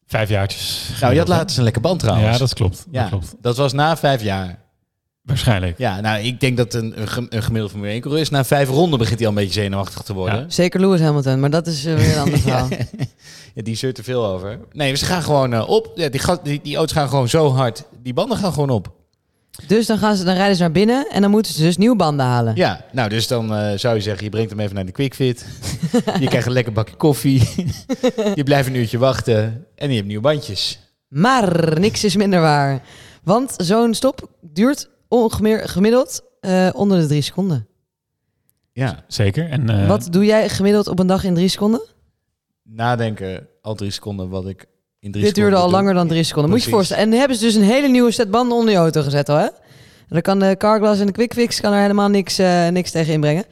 Vijf 0.08 0.30
jaartjes. 0.30 0.90
Nou, 1.02 1.14
je 1.14 1.20
had 1.20 1.28
laatst 1.28 1.58
een 1.58 1.64
lekker 1.64 1.82
band 1.82 2.00
trouwens. 2.00 2.32
Ja, 2.32 2.38
dat 2.38 2.54
klopt. 2.54 2.86
Ja, 2.92 3.02
Dat 3.02 3.10
klopt. 3.10 3.36
dat 3.42 3.58
was 3.58 3.74
na 3.74 3.98
vijf 3.98 4.22
jaar. 4.24 4.60
Waarschijnlijk. 5.24 5.78
Ja, 5.78 6.00
nou, 6.02 6.22
ik 6.24 6.40
denk 6.40 6.58
dat 6.58 6.74
een, 6.74 7.02
een, 7.02 7.08
gem- 7.08 7.28
een 7.30 7.44
gemiddelde 7.44 7.70
Formule 7.74 7.92
1 7.92 8.02
coureur 8.02 8.22
is 8.22 8.30
na 8.30 8.44
vijf 8.46 8.70
ronden 8.70 9.00
begint 9.00 9.20
hij 9.20 9.28
al 9.28 9.34
een 9.38 9.44
beetje 9.44 9.62
zenuwachtig 9.62 10.02
te 10.02 10.14
worden. 10.14 10.40
Ja. 10.40 10.46
Zeker 10.50 10.80
Lewis 10.80 11.00
Hamilton, 11.02 11.40
maar 11.40 11.50
dat 11.50 11.68
is 11.68 11.86
eh, 11.86 11.96
weer 11.96 12.12
een 12.14 12.20
ander 12.22 12.40
verhaal. 12.40 12.68
Ja, 13.54 13.64
die 13.64 13.76
zeurt 13.76 13.98
er 13.98 14.04
veel 14.04 14.26
over. 14.26 14.60
Nee, 14.72 14.96
ze 14.96 15.06
gaan 15.06 15.24
gewoon 15.24 15.54
eh, 15.54 15.70
op. 15.70 15.92
Ja, 15.96 16.10
die, 16.10 16.22
die, 16.44 16.60
die 16.64 16.76
auto's 16.76 16.96
gaan 16.96 17.10
gewoon 17.10 17.30
zo 17.30 17.52
hard. 17.54 17.84
Die 18.04 18.14
banden 18.14 18.38
gaan 18.38 18.54
gewoon 18.54 18.70
op. 18.70 18.92
Dus 19.68 19.86
dan, 19.86 19.98
gaan 19.98 20.16
ze, 20.16 20.24
dan 20.24 20.36
rijden 20.36 20.56
ze 20.56 20.62
naar 20.62 20.72
binnen 20.72 21.08
en 21.10 21.22
dan 21.22 21.32
moeten 21.32 21.54
ze 21.54 21.62
dus 21.62 21.78
nieuwe 21.78 21.96
banden 21.96 22.26
halen. 22.26 22.56
Ja, 22.56 22.86
nou, 22.92 23.10
dus 23.10 23.28
dan 23.28 23.54
eh, 23.56 23.78
zou 23.78 23.96
je 23.96 24.02
zeggen, 24.02 24.24
je 24.24 24.30
brengt 24.30 24.50
hem 24.50 24.60
even 24.60 24.76
naar 24.76 24.86
de 24.86 24.92
quickfit. 24.92 25.46
je 26.20 26.28
krijgt 26.28 26.48
een 26.48 26.54
lekker 26.54 26.74
bakje 26.74 26.96
koffie. 26.96 27.42
je 28.36 28.44
blijft 28.44 28.68
een 28.68 28.76
uurtje 28.76 28.98
wachten. 28.98 29.66
En 29.76 29.90
je 29.90 29.96
hebt 29.96 30.08
nieuwe 30.08 30.22
bandjes. 30.24 30.80
Maar 31.08 31.80
niks 31.80 32.04
is 32.04 32.16
minder 32.16 32.42
waar. 32.42 32.82
Want 33.24 33.54
zo'n 33.58 33.94
stop 33.94 34.30
duurt 34.42 34.90
ongeveer 35.08 35.70
gemiddeld 35.70 36.24
eh, 36.40 36.70
onder 36.74 37.00
de 37.00 37.08
drie 37.08 37.22
seconden. 37.22 37.68
Ja, 38.74 39.04
Zeker. 39.08 39.50
En, 39.50 39.70
eh, 39.70 39.88
Wat 39.88 40.08
doe 40.12 40.26
jij 40.26 40.50
gemiddeld 40.50 40.88
op 40.88 41.00
een 41.00 41.08
dag 41.08 41.24
in 41.24 41.34
drie 41.34 41.48
seconden? 41.50 41.82
nadenken 42.64 43.48
al 43.62 43.76
drie 43.76 43.92
seconden 43.92 44.30
wat 44.30 44.48
ik 44.48 44.66
in 45.00 45.12
drie 45.12 45.24
Dit 45.24 45.36
duurde 45.36 45.56
al 45.56 45.70
langer 45.70 45.94
dan 45.94 46.08
drie 46.08 46.24
seconden. 46.24 46.52
Moet 46.52 46.64
je 46.64 46.70
voorstellen. 46.70 47.04
En 47.04 47.10
dan 47.10 47.20
hebben 47.20 47.38
ze 47.38 47.44
dus 47.44 47.56
een 47.56 47.64
hele 47.64 47.88
nieuwe 47.88 48.12
set 48.12 48.32
banden 48.32 48.58
onder 48.58 48.74
je 48.74 48.80
auto 48.80 49.02
gezet 49.02 49.30
al, 49.30 49.36
hè? 49.36 49.46
En 49.46 50.14
dan 50.14 50.22
kan 50.22 50.40
de 50.40 50.56
Carglass 50.58 51.00
en 51.00 51.06
de 51.06 51.12
Quickfix 51.12 51.60
kan 51.60 51.74
er 51.74 51.82
helemaal 51.82 52.10
niks, 52.10 52.38
eh, 52.38 52.68
niks 52.68 52.92
tegen 52.92 53.14
inbrengen. 53.14 53.46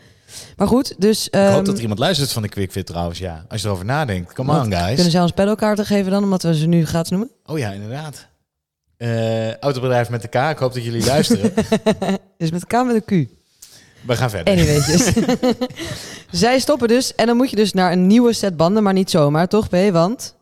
Maar 0.56 0.68
goed, 0.68 0.96
dus... 0.98 1.28
Ik 1.28 1.34
ehm, 1.34 1.52
hoop 1.52 1.66
dat 1.66 1.76
er 1.76 1.82
iemand 1.82 2.00
luistert 2.00 2.32
van 2.32 2.42
de 2.42 2.50
quickfit 2.50 2.86
trouwens, 2.86 3.20
ja. 3.20 3.46
Als 3.50 3.62
je 3.62 3.68
erover 3.68 3.86
nadenkt. 3.86 4.34
Come 4.34 4.52
wat- 4.52 4.66
on, 4.66 4.74
guys. 4.74 4.94
Kunnen 4.94 5.12
zij 5.12 5.22
ons 5.22 5.32
pedalkaarten 5.32 5.86
geven 5.86 6.12
dan, 6.12 6.24
omdat 6.24 6.44
we 6.44 6.56
ze 6.56 6.68
nu 6.68 6.86
gratis 6.86 7.10
noemen? 7.10 7.32
Oh 7.46 7.58
ja, 7.58 7.72
inderdaad. 7.72 8.28
Eh, 8.98 9.58
autobedrijf 9.58 10.10
met 10.10 10.22
de 10.22 10.28
K, 10.28 10.36
ik 10.36 10.58
hoop 10.58 10.74
dat 10.74 10.84
jullie 10.84 11.06
luisteren. 11.06 11.54
Dus 12.38 12.52
met 12.52 12.66
K 12.66 12.72
met 12.86 12.96
een 12.96 13.06
Q. 13.06 13.30
We 14.06 14.16
gaan 14.16 14.30
verder. 14.30 14.54
Anyways. 14.54 15.14
Zij 16.42 16.60
stoppen 16.60 16.88
dus 16.88 17.16
en 17.16 17.26
dan 17.26 17.38
moet 17.38 17.50
je 17.50 17.56
dus 17.56 17.74
naar 17.74 17.92
een 17.92 18.08
nieuwe 18.08 18.34
set 18.34 18.58
banden, 18.58 18.84
maar 18.84 18.94
niet 18.94 19.10
zomaar, 19.10 19.48
toch 19.48 19.70
B? 19.70 19.76
Want 19.92 20.35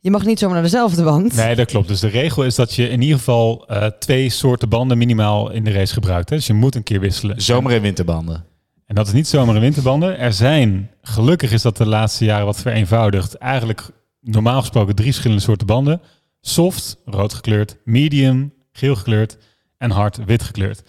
je 0.00 0.10
mag 0.10 0.24
niet 0.24 0.38
zomaar 0.38 0.54
naar 0.54 0.64
dezelfde 0.64 1.02
band. 1.02 1.34
Nee, 1.34 1.54
dat 1.54 1.66
klopt. 1.66 1.88
Dus 1.88 2.00
de 2.00 2.08
regel 2.08 2.44
is 2.44 2.54
dat 2.54 2.74
je 2.74 2.88
in 2.88 3.02
ieder 3.02 3.18
geval 3.18 3.66
eh, 3.66 3.86
twee 3.86 4.28
soorten 4.30 4.68
banden 4.68 4.98
minimaal 4.98 5.50
in 5.50 5.64
de 5.64 5.72
race 5.72 5.92
gebruikt. 5.92 6.30
Hè? 6.30 6.36
Dus 6.36 6.46
je 6.46 6.54
moet 6.54 6.74
een 6.74 6.82
keer 6.82 7.00
wisselen. 7.00 7.42
Zomer- 7.42 7.72
en 7.72 7.82
winterbanden. 7.82 8.44
En 8.86 8.94
dat 8.94 9.06
is 9.06 9.12
niet 9.12 9.28
zomaar 9.28 9.54
een 9.54 9.60
winterbanden. 9.60 10.18
Er 10.18 10.32
zijn, 10.32 10.90
gelukkig 11.02 11.52
is 11.52 11.62
dat 11.62 11.76
de 11.76 11.86
laatste 11.86 12.24
jaren 12.24 12.46
wat 12.46 12.60
vereenvoudigd, 12.60 13.34
eigenlijk 13.34 13.88
normaal 14.20 14.60
gesproken 14.60 14.94
drie 14.94 15.08
verschillende 15.08 15.42
soorten 15.42 15.66
banden. 15.66 16.00
Soft, 16.40 16.96
rood 17.04 17.34
gekleurd, 17.34 17.76
medium, 17.84 18.52
geel 18.72 18.96
gekleurd 18.96 19.38
en 19.78 19.90
hard, 19.90 20.24
wit 20.24 20.42
gekleurd. 20.42 20.82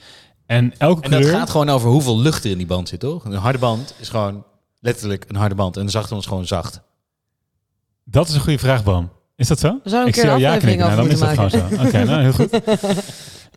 En 0.46 0.74
elke 0.78 1.02
En 1.02 1.12
dat 1.12 1.20
kleur... 1.20 1.34
gaat 1.34 1.50
gewoon 1.50 1.70
over 1.70 1.90
hoeveel 1.90 2.20
lucht 2.20 2.44
er 2.44 2.52
in 2.52 2.58
die 2.58 2.68
band 2.68 2.90
zit, 2.90 3.00
toch? 3.00 3.26
Een 3.26 3.34
harde 3.34 3.58
band 3.58 3.96
is 4.00 4.10
gewoon 4.10 4.44
letterlijk 4.80 5.26
een 5.28 5.36
harde 5.36 5.56
band. 5.56 5.76
En 5.78 5.82
een 5.84 5.90
zachte 5.90 6.10
band 6.10 6.22
is 6.22 6.28
gewoon 6.28 6.48
zacht. 6.48 6.82
Dat 8.12 8.28
is 8.28 8.34
een 8.34 8.42
goede 8.42 8.60
vraag, 8.60 8.84
Bram. 8.84 9.10
Is 9.36 9.48
dat 9.48 9.60
zo? 9.60 9.80
Ik 10.06 10.16
zie 10.16 10.26
jou 10.26 10.40
ja 10.40 10.58
knikken. 10.58 10.86
Nou, 10.86 10.96
dan 10.96 11.10
is 11.10 11.20
dat 11.20 11.36
moeten 11.36 11.60
gewoon 11.60 11.80
zo. 11.80 11.86
Oké, 11.86 12.04
nou 12.04 12.22
heel 12.22 12.32
goed. 12.32 12.60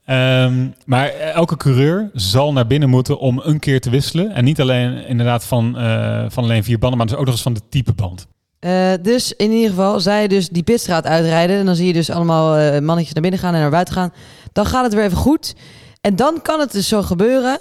Ehm, 0.04 0.68
maar 0.84 1.08
elke 1.08 1.56
coureur 1.56 2.10
zal 2.12 2.52
naar 2.52 2.66
binnen 2.66 2.88
moeten 2.88 3.18
om 3.18 3.40
een 3.44 3.58
keer 3.58 3.80
te 3.80 3.90
wisselen. 3.90 4.30
En 4.30 4.44
niet 4.44 4.60
alleen 4.60 5.06
inderdaad 5.06 5.44
van, 5.44 5.78
eh, 5.78 6.24
van 6.28 6.44
alleen 6.44 6.64
vier 6.64 6.78
banden, 6.78 6.98
maar 6.98 7.06
dus 7.06 7.16
ook 7.16 7.24
nog 7.24 7.34
eens 7.34 7.42
van 7.42 7.54
de 7.54 7.60
type 7.68 7.92
band. 7.92 8.26
Eh, 8.58 8.92
dus 9.02 9.32
in 9.32 9.50
ieder 9.50 9.68
geval, 9.68 10.00
zij 10.00 10.28
dus 10.28 10.48
die 10.48 10.62
pitstraat 10.62 11.04
uitrijden. 11.04 11.56
En 11.56 11.66
dan 11.66 11.74
zie 11.74 11.86
je 11.86 11.92
dus 11.92 12.10
allemaal 12.10 12.56
eh, 12.56 12.80
mannetjes 12.80 13.12
naar 13.12 13.22
binnen 13.22 13.40
gaan 13.40 13.54
en 13.54 13.60
naar 13.60 13.70
buiten 13.70 13.94
gaan. 13.94 14.12
Dan 14.52 14.66
gaat 14.66 14.84
het 14.84 14.94
weer 14.94 15.04
even 15.04 15.16
goed. 15.16 15.54
En 16.00 16.16
dan 16.16 16.42
kan 16.42 16.60
het 16.60 16.72
dus 16.72 16.88
zo 16.88 17.02
gebeuren 17.02 17.58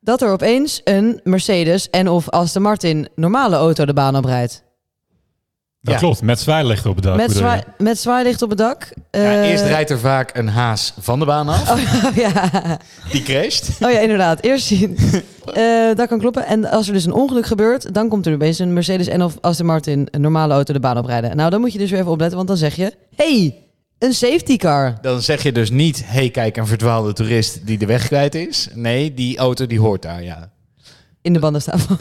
dat 0.00 0.22
er 0.22 0.30
opeens 0.30 0.80
een 0.84 1.20
Mercedes 1.24 1.90
en 1.90 2.08
of 2.08 2.28
Aston 2.28 2.62
Martin 2.62 3.08
normale 3.14 3.56
auto 3.56 3.84
de 3.84 3.92
baan 3.92 4.16
oprijdt. 4.16 4.68
Dat 5.82 5.94
Ja. 5.94 6.00
klopt, 6.00 6.22
met 6.22 6.40
zwaailichten 6.40 6.90
op 6.90 6.96
het 6.96 7.04
dak. 7.04 7.16
Met, 7.16 7.32
zwaai, 7.32 7.62
met 7.78 7.98
zwaailicht 7.98 8.42
op 8.42 8.48
het 8.48 8.58
dak. 8.58 8.92
Ja, 9.10 9.18
Eh, 9.20 9.50
eerst 9.50 9.64
rijdt 9.64 9.90
er 9.90 9.98
vaak 9.98 10.36
een 10.36 10.48
haas 10.48 10.92
van 10.98 11.18
de 11.18 11.24
baan 11.24 11.48
af. 11.48 11.70
Oh 12.06 12.16
ja. 12.16 12.50
Die 13.12 13.22
crasht. 13.22 13.70
oh 13.84 13.90
ja, 13.90 13.98
inderdaad. 13.98 14.40
Eerst 14.42 14.66
zien. 14.66 14.96
Eh, 15.54 15.94
dat 15.94 16.08
kan 16.08 16.18
kloppen. 16.18 16.46
En 16.46 16.64
als 16.70 16.86
er 16.86 16.92
dus 16.92 17.04
een 17.04 17.12
ongeluk 17.12 17.46
gebeurt, 17.46 17.94
dan 17.94 18.08
komt 18.08 18.26
er 18.26 18.34
opeens 18.34 18.58
een 18.58 18.72
Mercedes 18.72 19.06
en 19.06 19.22
of 19.22 19.36
Aston 19.40 19.66
Martin 19.66 20.08
een 20.10 20.20
normale 20.20 20.52
auto 20.54 20.72
de 20.72 20.80
baan 20.80 20.98
oprijden. 20.98 21.36
Nou, 21.36 21.50
dan 21.50 21.60
moet 21.60 21.72
je 21.72 21.78
dus 21.78 21.90
weer 21.90 21.98
even 21.98 22.10
opletten, 22.10 22.36
want 22.36 22.48
dan 22.48 22.56
zeg 22.56 22.74
je: 22.76 22.92
hey, 23.16 23.56
een 23.98 24.12
safety 24.14 24.56
car. 24.56 24.98
Dan 25.00 25.22
zeg 25.22 25.42
je 25.42 25.52
dus 25.52 25.70
niet, 25.70 26.02
hey 26.06 26.30
kijk, 26.30 26.56
een 26.56 26.66
verdwaalde 26.66 27.12
toerist 27.12 27.66
die 27.66 27.78
de 27.78 27.86
weg 27.86 28.06
kwijt 28.06 28.34
is. 28.34 28.68
Nee, 28.74 29.14
die 29.14 29.38
auto 29.38 29.66
die 29.66 29.80
hoort 29.80 30.02
daar, 30.02 30.22
ja. 30.22 30.50
In 31.22 31.32
de 31.32 31.38
banden 31.38 31.62
staan. 31.62 31.80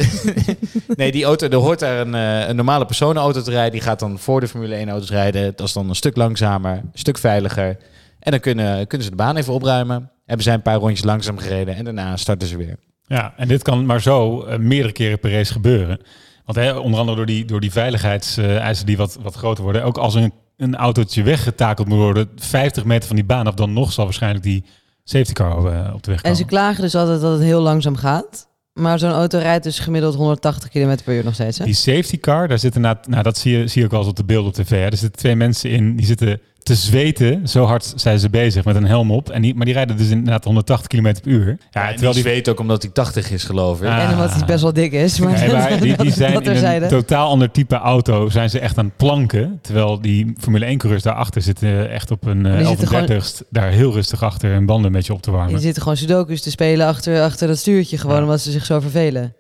Nee, 0.96 1.12
die 1.12 1.24
auto, 1.24 1.48
er 1.48 1.56
hoort 1.56 1.80
daar 1.80 2.00
een, 2.00 2.16
eh, 2.16 2.48
een 2.48 2.56
normale 2.56 2.86
personenauto 2.86 3.42
te 3.42 3.52
rijden. 3.52 3.72
Die 3.72 3.82
gaat 3.82 4.00
dan 4.00 4.20
voor 4.20 4.40
de 4.40 4.48
Formule 4.48 4.76
1 4.76 4.90
auto's 4.90 5.10
rijden. 5.10 5.54
Dat 5.56 5.68
is 5.68 5.74
dan 5.74 5.90
een 5.90 5.96
stuk 5.96 6.16
langzamer, 6.16 6.72
een 6.72 6.90
stuk 6.94 7.18
veiliger. 7.18 7.78
En 8.20 8.32
dan 8.32 8.40
kunnen, 8.40 8.88
kunnen 8.88 9.06
ze 9.06 9.12
de 9.12 9.18
baan 9.24 9.36
even 9.38 9.54
opruimen. 9.54 10.12
Hebben 10.26 10.44
zij 10.44 10.54
een 10.54 10.62
paar 10.62 10.78
rondjes 10.78 11.04
langzaam 11.04 11.38
gereden 11.38 11.76
en 11.76 11.84
daarna 11.84 12.18
starten 12.18 12.48
ze 12.48 12.58
weer. 12.58 12.78
Ja, 13.06 13.34
en 13.38 13.48
dit 13.48 13.62
kan 13.64 13.86
maar 13.86 14.02
zo 14.02 14.42
eh, 14.44 14.58
meerdere 14.58 14.94
keren 14.94 15.20
per 15.20 15.32
race 15.32 15.52
gebeuren. 15.54 16.00
Want 16.46 16.58
hè, 16.58 16.72
onder 16.78 17.00
andere 17.00 17.18
door 17.18 17.26
die, 17.26 17.46
door 17.46 17.60
die 17.60 17.72
veiligheidseisen 17.72 18.86
die 18.86 18.98
wat, 18.98 19.18
wat 19.22 19.36
groter 19.36 19.64
worden. 19.64 19.84
Ook 19.84 19.98
als 19.98 20.16
een, 20.16 20.34
een 20.58 20.76
autootje 20.76 21.24
weggetakeld 21.24 21.88
moet 21.88 21.98
worden, 21.98 22.30
50 22.36 22.86
meter 22.86 23.08
van 23.08 23.16
die 23.16 23.26
baan 23.26 23.48
af, 23.48 23.54
dan 23.54 23.74
nog 23.74 23.92
zal 23.92 24.04
waarschijnlijk 24.04 24.44
die 24.44 24.64
safety 25.04 25.34
car 25.34 25.50
eh, 25.50 25.94
op 25.94 26.04
de 26.04 26.12
weg 26.12 26.18
En 26.18 26.22
komen. 26.22 26.38
ze 26.38 26.46
klagen 26.46 26.82
dus 26.82 26.96
altijd 26.96 27.22
dat 27.22 27.32
het 27.32 27.42
heel 27.42 27.62
langzaam 27.62 27.96
gaat. 27.96 28.48
Maar 28.74 29.00
zo'n 29.00 29.12
auto 29.12 29.38
rijdt 29.38 29.64
dus 29.64 29.80
gemiddeld 29.80 30.16
180 30.16 30.70
km 30.70 30.98
per 31.04 31.16
uur 31.16 31.24
nog 31.24 31.34
steeds. 31.34 31.58
Hè? 31.58 31.66
Die 31.66 31.74
safety 31.74 32.20
car, 32.20 32.48
daar 32.48 32.60
zitten 32.60 32.82
na, 32.82 33.00
nou 33.08 33.24
dat 33.24 33.38
zie 33.38 33.58
je, 33.58 33.68
zie 33.68 33.80
je 33.80 33.86
ook 33.86 33.92
wel 33.92 34.00
eens 34.00 34.10
op 34.10 34.16
de 34.16 34.24
beelden 34.24 34.48
op 34.50 34.54
tv. 34.54 34.70
Hè. 34.70 34.86
Er 34.86 34.98
zitten 34.98 35.20
twee 35.20 35.36
mensen 35.36 35.70
in, 35.70 35.96
die 35.96 36.06
zitten 36.06 36.42
te 36.64 36.76
zweten. 36.76 37.48
Zo 37.48 37.66
hard 37.66 37.94
zijn 37.96 38.20
ze 38.20 38.30
bezig 38.30 38.66
met 38.66 38.76
een 38.76 38.86
helm 38.86 39.12
op. 39.12 39.30
En 39.30 39.42
die, 39.42 39.56
maar 39.56 39.66
die 39.66 39.74
rijden 39.74 39.98
dus 39.98 40.10
inderdaad 40.10 40.44
180 40.44 40.88
km 40.88 41.02
per 41.22 41.32
uur. 41.32 41.58
Ja, 41.72 41.90
terwijl 41.90 42.14
die 42.14 42.24
die, 42.24 42.32
weet 42.32 42.50
ook 42.50 42.60
omdat 42.60 42.82
hij 42.82 42.92
80 42.92 43.32
is, 43.32 43.44
geloof 43.44 43.82
ik. 43.82 43.88
Ah. 43.88 44.00
En 44.04 44.12
omdat 44.14 44.34
hij 44.34 44.46
best 44.46 44.62
wel 44.62 44.74
dik 44.74 44.92
is. 44.92 45.20
Maar, 45.20 45.32
Nee, 45.32 45.52
maar 45.54 45.80
die, 45.82 45.96
die 45.98 46.12
zijn 46.12 46.44
in 46.44 46.84
een 46.84 46.88
totaal 46.90 47.30
ander 47.30 47.52
type 47.52 47.76
auto. 47.76 48.30
Zijn 48.30 48.50
ze 48.50 48.60
echt 48.60 48.78
aan 48.78 48.86
het 48.86 48.98
planken. 48.98 49.60
Terwijl 49.62 50.02
die 50.02 50.34
Formule 50.38 50.66
1 50.66 50.78
coureurs 50.78 51.04
daarachter 51.04 51.42
zitten 51.42 51.90
echt 51.90 52.12
op 52.12 52.26
een 52.26 52.44
die 52.44 52.52
uh, 52.52 52.68
zitten 52.68 52.88
gewoon- 52.88 53.08
11 53.08 53.44
daar 53.50 53.70
heel 53.72 53.92
rustig 53.94 54.24
achter 54.24 54.52
hun 54.52 54.66
banden 54.66 54.86
een 54.86 54.92
beetje 54.92 55.14
op 55.14 55.22
te 55.22 55.30
Die 55.30 55.40
warmen. 55.40 55.62
zitten 55.62 55.82
gewoon 55.82 55.98
sudokus 55.98 56.42
te 56.42 56.50
spelen 56.52 56.88
achter, 56.88 57.22
achter 57.22 57.48
dat 57.48 57.58
stuurtje. 57.58 57.98
Gewoon 57.98 58.16
Ja. 58.16 58.22
omdat 58.24 58.42
ze 58.42 58.52
zich 58.52 58.66
zo 58.66 58.80
vervelen. 58.80 59.34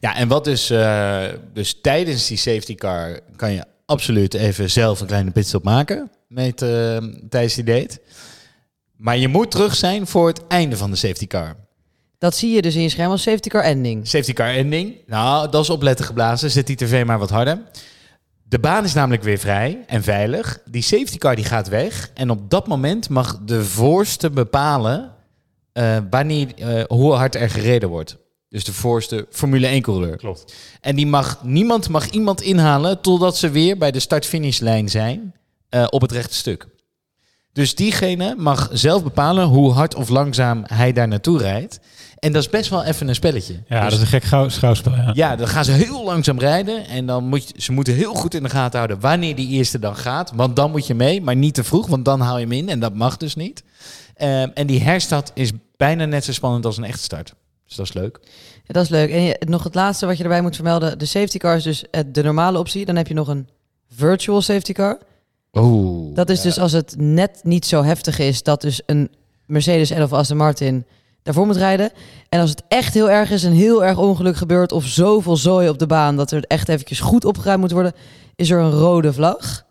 Ja, 0.00 0.16
en 0.16 0.28
wat 0.28 0.44
dus, 0.44 0.70
eh, 0.70 1.18
dus 1.54 1.78
tijdens 1.82 2.26
die 2.26 2.36
safety 2.36 2.74
car 2.74 3.20
kan 3.36 3.52
je 3.52 3.64
absoluut 3.86 4.34
even 4.34 4.70
zelf 4.70 5.00
een 5.00 5.06
kleine 5.06 5.30
pitstop 5.30 5.64
maken 5.64 6.10
met, 6.28 6.62
eh, 6.62 6.96
tijdens 7.28 7.54
die 7.54 7.64
date. 7.64 8.00
Maar 8.96 9.16
je 9.16 9.28
moet 9.28 9.50
terug 9.50 9.74
zijn 9.74 10.06
voor 10.06 10.28
het 10.28 10.46
einde 10.46 10.76
van 10.76 10.90
de 10.90 10.96
safety 10.96 11.26
car. 11.26 11.56
Dat 12.18 12.34
zie 12.34 12.54
je 12.54 12.62
dus 12.62 12.74
in 12.74 12.82
je 12.82 12.88
scherm 12.88 13.10
als 13.10 13.22
safety 13.22 13.48
car 13.48 13.62
ending. 13.62 14.08
Safety 14.08 14.32
car 14.32 14.48
ending. 14.48 14.96
Nou, 15.06 15.50
dat 15.50 15.62
is 15.62 15.70
opletten 15.70 16.04
geblazen. 16.04 16.50
Zet 16.50 16.66
die 16.66 16.76
tv 16.76 17.04
maar 17.04 17.18
wat 17.18 17.30
harder. 17.30 17.62
De 18.42 18.58
baan 18.58 18.84
is 18.84 18.94
namelijk 18.94 19.22
weer 19.22 19.38
vrij 19.38 19.84
en 19.86 20.02
veilig. 20.02 20.60
Die 20.64 20.82
safety 20.82 21.18
car 21.18 21.36
die 21.36 21.44
gaat 21.44 21.68
weg. 21.68 22.10
En 22.14 22.30
op 22.30 22.50
dat 22.50 22.66
moment 22.66 23.08
mag 23.08 23.38
de 23.44 23.64
voorste 23.64 24.30
bepalen 24.30 25.14
eh, 25.72 25.96
wanneer, 26.10 26.54
eh, 26.54 26.84
hoe 26.86 27.12
hard 27.12 27.34
er 27.34 27.50
gereden 27.50 27.88
wordt. 27.88 28.16
Dus 28.56 28.64
de 28.64 28.72
voorste 28.72 29.26
Formule 29.30 29.66
1 29.66 29.82
coureur. 29.82 30.16
Klopt. 30.16 30.54
En 30.80 30.96
die 30.96 31.06
mag, 31.06 31.38
niemand 31.42 31.88
mag 31.88 32.10
iemand 32.10 32.40
inhalen 32.40 33.00
totdat 33.00 33.36
ze 33.36 33.50
weer 33.50 33.78
bij 33.78 33.90
de 33.90 34.00
start-finishlijn 34.00 34.88
zijn 34.88 35.34
eh, 35.68 35.86
op 35.90 36.00
het 36.00 36.12
rechte 36.12 36.34
stuk. 36.34 36.66
Dus 37.52 37.74
diegene 37.74 38.34
mag 38.38 38.68
zelf 38.72 39.02
bepalen 39.02 39.44
hoe 39.46 39.72
hard 39.72 39.94
of 39.94 40.08
langzaam 40.08 40.62
hij 40.66 40.92
daar 40.92 41.08
naartoe 41.08 41.38
rijdt. 41.38 41.80
En 42.18 42.32
dat 42.32 42.42
is 42.42 42.48
best 42.50 42.70
wel 42.70 42.84
even 42.84 43.08
een 43.08 43.14
spelletje. 43.14 43.62
Ja, 43.68 43.80
Dus- 43.80 43.90
dat 43.90 43.92
is 43.92 44.00
een 44.00 44.06
gek 44.20 44.24
gauw- 44.24 44.48
schouwspel. 44.48 44.92
Ja. 44.94 45.10
ja, 45.14 45.36
dan 45.36 45.48
gaan 45.48 45.64
ze 45.64 45.72
heel 45.72 46.04
langzaam 46.04 46.38
rijden. 46.38 46.86
En 46.86 47.06
dan 47.06 47.24
moet 47.28 47.48
je, 47.48 47.62
ze 47.62 47.72
moeten 47.72 47.94
heel 47.94 48.14
goed 48.14 48.34
in 48.34 48.42
de 48.42 48.48
gaten 48.48 48.76
houden 48.78 49.00
wanneer 49.00 49.36
die 49.36 49.48
eerste 49.48 49.78
dan 49.78 49.96
gaat. 49.96 50.32
Want 50.34 50.56
dan 50.56 50.70
moet 50.70 50.86
je 50.86 50.94
mee, 50.94 51.20
maar 51.22 51.36
niet 51.36 51.54
te 51.54 51.64
vroeg, 51.64 51.86
want 51.86 52.04
dan 52.04 52.20
haal 52.20 52.36
je 52.38 52.42
hem 52.44 52.52
in. 52.52 52.68
En 52.68 52.80
dat 52.80 52.94
mag 52.94 53.16
dus 53.16 53.34
niet. 53.34 53.62
Ehm, 54.14 54.48
en 54.54 54.66
die 54.66 54.82
herstart 54.82 55.30
is 55.34 55.50
bijna 55.76 56.04
net 56.04 56.24
zo 56.24 56.32
spannend 56.32 56.64
als 56.66 56.76
een 56.76 56.84
echte 56.84 57.02
start. 57.02 57.34
Dus 57.66 57.76
dat 57.76 57.86
is 57.86 57.92
leuk. 57.92 58.18
Ja, 58.64 58.72
dat 58.74 58.82
is 58.82 58.88
leuk. 58.88 59.10
En 59.10 59.22
je- 59.22 59.36
nog 59.48 59.64
het 59.64 59.74
laatste 59.74 60.06
wat 60.06 60.16
je 60.16 60.22
erbij 60.22 60.42
moet 60.42 60.54
vermelden. 60.54 60.98
De 60.98 61.04
safety 61.06 61.38
car 61.38 61.56
is 61.56 61.62
dus 61.62 61.90
eh, 61.90 62.00
de 62.12 62.22
normale 62.22 62.58
optie. 62.58 62.84
Dan 62.84 62.96
heb 62.96 63.06
je 63.08 63.14
nog 63.14 63.28
een 63.28 63.48
virtual 63.88 64.40
safety 64.42 64.72
car. 64.72 64.98
Oeh. 65.52 66.14
Dat 66.14 66.30
is 66.30 66.40
dus 66.40 66.58
als 66.58 66.72
het 66.72 66.94
net 66.98 67.40
niet 67.42 67.66
zo 67.66 67.82
heftig 67.82 68.18
is. 68.18 68.42
Dat 68.42 68.60
dus 68.60 68.82
een 68.86 69.10
Mercedes 69.46 69.90
en 69.90 70.02
of 70.02 70.12
Aston 70.12 70.36
Martin 70.36 70.84
daarvoor 71.22 71.46
moet 71.46 71.56
rijden. 71.56 71.90
En 72.28 72.40
als 72.40 72.50
het 72.50 72.62
echt 72.68 72.94
heel 72.94 73.10
erg 73.10 73.30
is, 73.30 73.42
een 73.42 73.52
heel 73.52 73.84
erg 73.84 73.98
ongeluk 73.98 74.36
gebeurt 74.36 74.72
of 74.72 74.84
zoveel 74.84 75.36
zooi 75.36 75.68
op 75.68 75.78
de 75.78 75.86
baan 75.86 76.16
dat 76.16 76.30
er 76.30 76.44
echt 76.46 76.68
eventjes 76.68 77.00
goed 77.00 77.24
opgeruimd 77.24 77.60
moet 77.60 77.70
worden, 77.70 77.92
is 78.36 78.50
er 78.50 78.58
een 78.60 78.70
rode 78.70 79.12
vlag. 79.12 79.64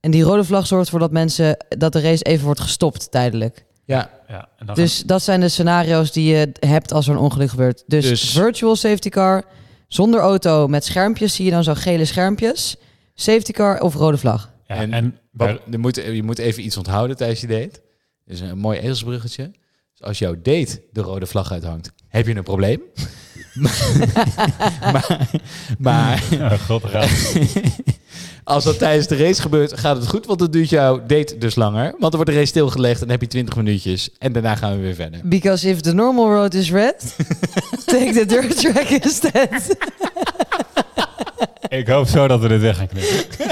En 0.00 0.10
die 0.10 0.22
rode 0.22 0.44
vlag 0.44 0.66
zorgt 0.66 0.84
ervoor 0.84 1.00
dat 1.00 1.10
mensen 1.12 1.56
dat 1.68 1.92
de 1.92 2.00
race 2.00 2.24
even 2.24 2.44
wordt 2.44 2.60
gestopt 2.60 3.10
tijdelijk. 3.10 3.64
Ja, 3.84 4.10
Ja, 4.30 4.48
en 4.58 4.66
dan 4.66 4.74
Dus 4.74 5.02
dat 5.02 5.22
zijn 5.22 5.40
de 5.40 5.48
scenario's 5.48 6.12
die 6.12 6.34
je 6.36 6.52
hebt 6.60 6.92
als 6.92 7.06
er 7.06 7.12
een 7.12 7.18
ongeluk 7.18 7.50
gebeurt. 7.50 7.82
Dus, 7.86 8.08
Dus- 8.08 8.30
virtual 8.32 8.76
safety 8.76 9.08
car, 9.08 9.44
zonder 9.88 10.20
auto 10.20 10.68
met 10.68 10.84
schermpjes, 10.84 11.34
zie 11.34 11.44
je 11.44 11.50
dan 11.50 11.64
zo 11.64 11.74
gele 11.74 12.04
schermpjes. 12.04 12.76
Safety 13.14 13.52
car 13.52 13.80
of 13.80 13.94
rode 13.94 14.16
vlag. 14.18 14.50
Ja, 14.66 14.74
En 14.74 14.92
en, 14.92 15.18
Wat- 15.32 15.60
je, 15.70 15.78
moet, 15.78 15.96
je 15.96 16.22
moet 16.22 16.38
even 16.38 16.64
iets 16.64 16.76
onthouden 16.76 17.16
tijdens 17.16 17.40
je 17.40 17.46
date. 17.46 17.80
Dus 18.24 18.40
een 18.40 18.58
mooi 18.58 18.78
ezelsbruggetje. 18.78 19.50
Dus 19.92 20.02
als 20.08 20.18
jouw 20.18 20.34
date 20.42 20.82
de 20.92 21.00
rode 21.00 21.26
vlag 21.26 21.52
uithangt, 21.52 21.92
heb 22.08 22.26
je 22.26 22.34
een 22.34 22.42
probleem. 22.42 22.80
maar, 24.92 25.28
maar 25.78 26.22
Oh, 26.32 26.52
god, 26.52 26.84
raad. 26.84 27.08
als 28.44 28.64
dat 28.64 28.78
tijdens 28.78 29.06
de 29.06 29.16
race 29.16 29.42
gebeurt, 29.42 29.78
gaat 29.78 29.96
het 29.96 30.08
goed. 30.08 30.26
Want 30.26 30.38
dan 30.38 30.50
duurt 30.50 30.68
jouw 30.68 31.06
date 31.06 31.38
dus 31.38 31.54
langer. 31.54 31.82
Want 31.82 32.00
dan 32.00 32.10
wordt 32.10 32.26
de 32.26 32.32
race 32.32 32.46
stilgelegd 32.46 32.94
en 32.94 33.00
dan 33.00 33.10
heb 33.10 33.20
je 33.20 33.26
20 33.26 33.56
minuutjes. 33.56 34.10
En 34.18 34.32
daarna 34.32 34.56
gaan 34.56 34.72
we 34.72 34.80
weer 34.80 34.94
verder. 34.94 35.20
Because 35.24 35.68
if 35.68 35.80
the 35.80 35.94
normal 35.94 36.32
road 36.32 36.54
is 36.54 36.70
red, 36.70 37.16
take 37.84 38.12
the 38.12 38.24
dirt 38.26 38.56
track 38.56 38.88
instead. 38.88 39.76
Ik 41.68 41.88
hoop 41.88 42.06
zo 42.06 42.28
dat 42.28 42.40
we 42.40 42.48
dit 42.48 42.60
weg 42.60 42.76
gaan 42.76 42.88
knippen. 42.88 43.26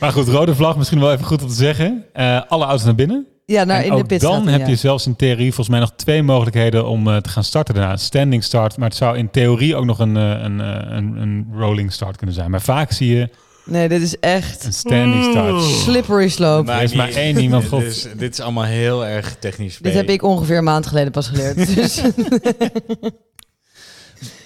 maar 0.00 0.12
goed, 0.12 0.28
rode 0.28 0.54
vlag, 0.54 0.76
misschien 0.76 1.00
wel 1.00 1.12
even 1.12 1.24
goed 1.24 1.42
om 1.42 1.48
te 1.48 1.54
zeggen. 1.54 2.04
Eh, 2.12 2.40
alle 2.48 2.64
auto's 2.64 2.84
naar 2.84 2.94
binnen. 2.94 3.26
Ja, 3.52 3.64
nou 3.64 3.80
en 3.80 3.86
in 3.86 3.92
de 3.92 3.96
ook 3.96 4.06
pit 4.06 4.20
dan 4.20 4.46
heb 4.48 4.66
je 4.66 4.76
zelfs 4.76 5.06
in 5.06 5.16
theorie 5.16 5.46
volgens 5.46 5.68
mij 5.68 5.80
nog 5.80 5.92
twee 5.96 6.22
mogelijkheden 6.22 6.86
om 6.86 7.08
eh, 7.08 7.16
te 7.16 7.28
gaan 7.28 7.44
starten 7.44 7.74
daarna. 7.74 7.96
Standing 7.96 8.44
start, 8.44 8.76
maar 8.76 8.88
het 8.88 8.98
zou 8.98 9.16
in 9.16 9.30
theorie 9.30 9.76
ook 9.76 9.84
nog 9.84 9.98
een, 9.98 10.16
eh, 10.16 10.42
een, 10.42 10.60
eh, 10.60 10.96
een, 10.96 11.16
een 11.16 11.46
rolling 11.56 11.92
start 11.92 12.16
kunnen 12.16 12.34
zijn. 12.34 12.50
Maar 12.50 12.60
vaak 12.60 12.92
zie 12.92 13.16
je 13.16 13.28
Nee, 13.64 13.88
dit 13.88 14.02
is 14.02 14.18
echt 14.18 14.64
een 14.64 14.72
standing 14.72 15.24
start. 15.24 15.62
slippery 15.62 16.28
slope. 16.28 16.72
Er 16.72 16.82
is 16.82 16.94
maar 16.94 17.08
één 17.08 17.38
iemand, 17.38 17.68
God. 17.68 17.80
Dit 17.80 17.90
is, 17.90 18.06
dit 18.16 18.32
is 18.32 18.40
allemaal 18.40 18.64
heel 18.64 19.06
erg 19.06 19.36
technisch. 19.38 19.78
Dit 19.78 19.94
heb 19.94 20.08
ik 20.08 20.22
ongeveer 20.22 20.56
een 20.56 20.64
maand 20.64 20.86
geleden 20.86 21.12
pas 21.12 21.28
geleerd. 21.28 21.56
Dus 21.74 22.02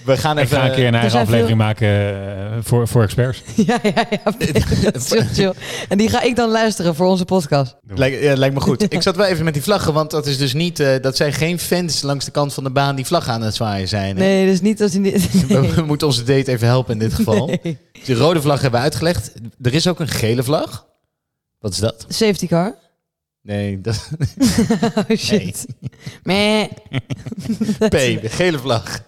We 0.07 0.17
gaan 0.17 0.39
Ik 0.39 0.45
even... 0.45 0.57
ga 0.57 0.67
een 0.67 0.75
keer 0.75 0.87
een 0.87 0.95
eigen 0.95 1.21
aflevering 1.21 1.59
maken 1.59 1.89
eh, 1.89 2.59
voor, 2.61 2.89
voor 2.89 3.03
experts. 3.03 3.43
ja, 3.67 3.79
ja, 3.83 4.07
ja. 4.11 4.33
chill. 5.33 5.53
En 5.89 5.99
die 5.99 6.09
ga 6.09 6.23
ik 6.23 6.37
dan 6.37 6.51
luisteren 6.51 6.95
voor 6.95 7.07
onze 7.07 7.25
podcast. 7.25 7.77
Lijkt, 7.87 8.23
ja, 8.23 8.37
lijkt 8.37 8.55
me 8.55 8.61
goed. 8.61 8.83
Ik 8.93 9.03
zat 9.03 9.17
wel 9.17 9.27
even 9.27 9.45
met 9.45 9.55
die 9.55 9.63
vlaggen, 9.63 9.93
want 9.93 10.11
dat 10.11 10.27
is 10.27 10.39
dus 10.39 10.53
niet... 10.53 10.81
eh, 10.81 10.89
dat 11.01 11.17
zijn 11.17 11.33
geen 11.33 11.59
fans 11.59 12.03
langs 12.03 12.25
de 12.25 12.31
kant 12.31 12.55
van 12.55 12.65
de 12.65 12.71
baan 12.71 12.97
die 12.97 13.07
vlaggen 13.07 13.33
aan 13.33 13.43
het 13.43 13.55
zwaaien 13.55 13.89
zijn. 13.89 14.17
hè? 14.17 14.23
Nee, 14.25 14.47
dus 14.47 14.61
niet 14.61 14.83
als 14.83 14.91
die... 14.91 15.01
Nee. 15.01 15.21
We, 15.49 15.75
we 15.75 15.83
moeten 15.83 16.07
onze 16.07 16.23
date 16.23 16.51
even 16.53 16.67
helpen 16.67 16.93
in 16.93 16.99
dit 16.99 17.15
geval. 17.15 17.47
Nee. 17.47 17.79
De 18.05 18.15
rode 18.15 18.41
vlag 18.41 18.61
hebben 18.61 18.79
we 18.81 18.85
uitgelegd. 18.87 19.33
Er 19.63 19.75
is 19.75 19.87
ook 19.89 20.01
een 20.01 20.09
gele 20.09 20.43
vlag. 20.43 20.87
Wat 21.59 21.73
is 21.73 21.79
dat? 21.79 22.05
Safety 22.09 22.47
car. 22.47 22.75
Nee, 23.43 23.81
dat 23.81 24.09
Oh 25.09 25.17
shit. 25.17 25.67
Meh. 26.23 26.65
P, 27.79 27.91
de 27.91 28.29
gele 28.29 28.59
vlag. 28.59 29.01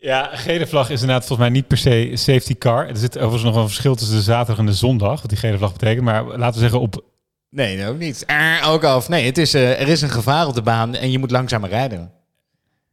Ja, 0.00 0.30
gele 0.32 0.66
vlag 0.66 0.90
is 0.90 1.00
inderdaad 1.00 1.26
volgens 1.26 1.48
mij 1.48 1.56
niet 1.58 1.66
per 1.66 1.76
se 1.78 2.10
safety 2.14 2.54
car. 2.58 2.88
Er 2.88 2.96
zit 2.96 3.16
overigens 3.18 3.42
nog 3.42 3.56
een 3.56 3.66
verschil 3.68 3.94
tussen 3.94 4.16
de 4.16 4.22
zaterdag 4.22 4.58
en 4.58 4.66
de 4.66 4.72
zondag, 4.72 5.20
wat 5.20 5.30
die 5.30 5.38
gele 5.38 5.58
vlag 5.58 5.72
betekent. 5.72 6.04
Maar 6.04 6.24
laten 6.24 6.52
we 6.54 6.58
zeggen 6.60 6.80
op... 6.80 7.04
Nee, 7.50 7.76
nee, 7.76 7.86
ook 7.88 7.98
niet. 7.98 8.24
Ah, 8.26 8.68
ook 8.72 8.84
af. 8.84 9.08
Nee, 9.08 9.26
het 9.26 9.38
is, 9.38 9.54
eh, 9.54 9.80
er 9.80 9.88
is 9.88 10.02
een 10.02 10.10
gevaar 10.10 10.46
op 10.46 10.54
de 10.54 10.62
baan 10.62 10.94
en 10.94 11.10
je 11.10 11.18
moet 11.18 11.30
langzamer 11.30 11.68
rijden. 11.68 12.10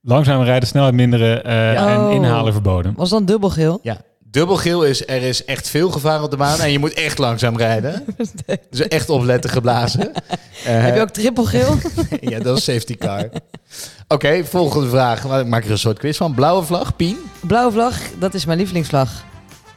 Langzaam 0.02 0.42
rijden, 0.44 0.68
snelheid 0.68 0.94
minderen 0.94 1.44
eh, 1.44 1.82
en 1.92 2.00
Oh. 2.00 2.14
inhalen 2.14 2.54
verboden. 2.54 2.94
Was 2.96 3.10
dan 3.10 3.26
dubbelgeel? 3.26 3.80
Ja. 3.82 3.98
Dubbel 4.20 4.56
geel 4.58 4.84
is, 4.84 5.08
er 5.08 5.22
is 5.22 5.46
echt 5.46 5.70
veel 5.70 5.90
gevaar 5.92 6.24
op 6.24 6.32
de 6.32 6.38
baan 6.38 6.60
en 6.60 6.72
je 6.72 6.80
moet 6.80 6.94
echt 6.94 7.18
langzaam 7.18 7.58
rijden. 7.58 8.04
Dus 8.70 8.88
echt 8.88 9.10
opletten 9.10 9.50
geblazen. 9.50 10.12
Eh, 10.14 10.22
Heb 10.64 10.96
je 10.96 11.02
ook 11.02 11.10
trippelgeel? 11.10 11.76
Ja, 12.20 12.40
dat 12.40 12.58
is 12.58 12.64
safety 12.64 12.96
car. 12.98 13.30
Oké, 14.08 14.46
volgende 14.46 14.90
vraag. 14.90 15.26
Ik 15.40 15.48
maak 15.48 15.64
er 15.66 15.72
een 15.72 15.78
soort 15.78 16.00
quiz 16.00 16.18
van. 16.18 16.34
Blauwe 16.34 16.64
vlag, 16.66 16.96
Pien. 16.96 17.18
Blauwe 17.40 17.72
vlag, 17.72 17.98
dat 18.20 18.34
is 18.34 18.46
mijn 18.46 18.58
lievelingsvlag. 18.58 19.10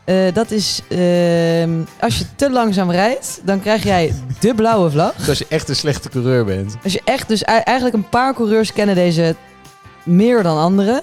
Eh, 0.05 0.17
dat 0.35 0.51
is... 0.51 0.83
ehm, 0.89 1.71
als 2.01 2.19
je 2.19 2.25
te 2.37 2.51
langzaam 2.51 2.91
rijdt, 2.91 3.41
dan 3.45 3.61
krijg 3.61 3.83
jij 3.83 4.15
de 4.41 4.55
blauwe 4.55 4.91
vlag. 4.91 5.15
Dus 5.17 5.29
als 5.29 5.39
je 5.39 5.47
echt 5.49 5.69
een 5.69 5.77
slechte 5.77 6.09
coureur 6.09 6.45
bent. 6.45 6.77
Als 6.85 6.93
je 6.93 7.01
echt... 7.05 7.29
Dus 7.29 7.43
ei- 7.45 7.61
eigenlijk 7.65 7.97
een 7.97 8.09
paar 8.09 8.35
coureurs 8.35 8.73
kennen 8.73 8.95
deze 8.95 9.37
meer 10.05 10.43
dan 10.43 10.59
anderen. 10.59 11.03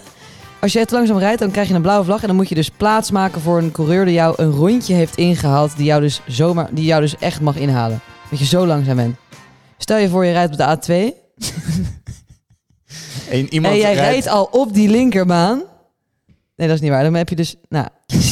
Als 0.59 0.73
je 0.73 0.85
te 0.85 0.95
langzaam 0.95 1.17
rijdt, 1.17 1.39
dan 1.39 1.51
krijg 1.51 1.67
je 1.67 1.73
een 1.73 1.81
blauwe 1.81 2.05
vlag. 2.05 2.21
En 2.21 2.27
dan 2.27 2.35
moet 2.35 2.49
je 2.49 2.55
dus 2.55 2.69
plaatsmaken 2.69 3.41
voor 3.41 3.57
een 3.57 3.71
coureur 3.71 4.05
die 4.05 4.13
jou 4.13 4.33
een 4.37 4.51
rondje 4.51 4.93
heeft 4.93 5.15
ingehaald. 5.17 5.77
Die 5.77 5.85
jou 5.85 6.01
dus, 6.01 6.21
zomaar, 6.27 6.67
die 6.71 6.85
jou 6.85 7.01
dus 7.01 7.17
echt 7.17 7.41
mag 7.41 7.55
inhalen. 7.55 7.99
Dat 8.29 8.39
je 8.39 8.45
zo 8.45 8.65
langzaam 8.65 8.95
bent. 8.95 9.15
Stel 9.77 9.97
je 9.97 10.09
voor 10.09 10.25
je 10.25 10.31
rijdt 10.31 10.51
op 10.51 10.57
de 10.57 10.77
A2. 11.11 11.13
En 13.29 13.53
iemand 13.53 13.73
en 13.73 13.79
jij 13.79 13.93
rijdt- 13.93 14.09
rijdt 14.09 14.27
al 14.27 14.43
op 14.51 14.73
die 14.73 14.89
linkerbaan. 14.89 15.63
Nee, 16.55 16.67
dat 16.67 16.75
is 16.75 16.81
niet 16.81 16.91
waar. 16.91 17.03
Dan 17.03 17.13
heb 17.13 17.29
je 17.29 17.35
dus... 17.35 17.55
Nou... 17.69 17.87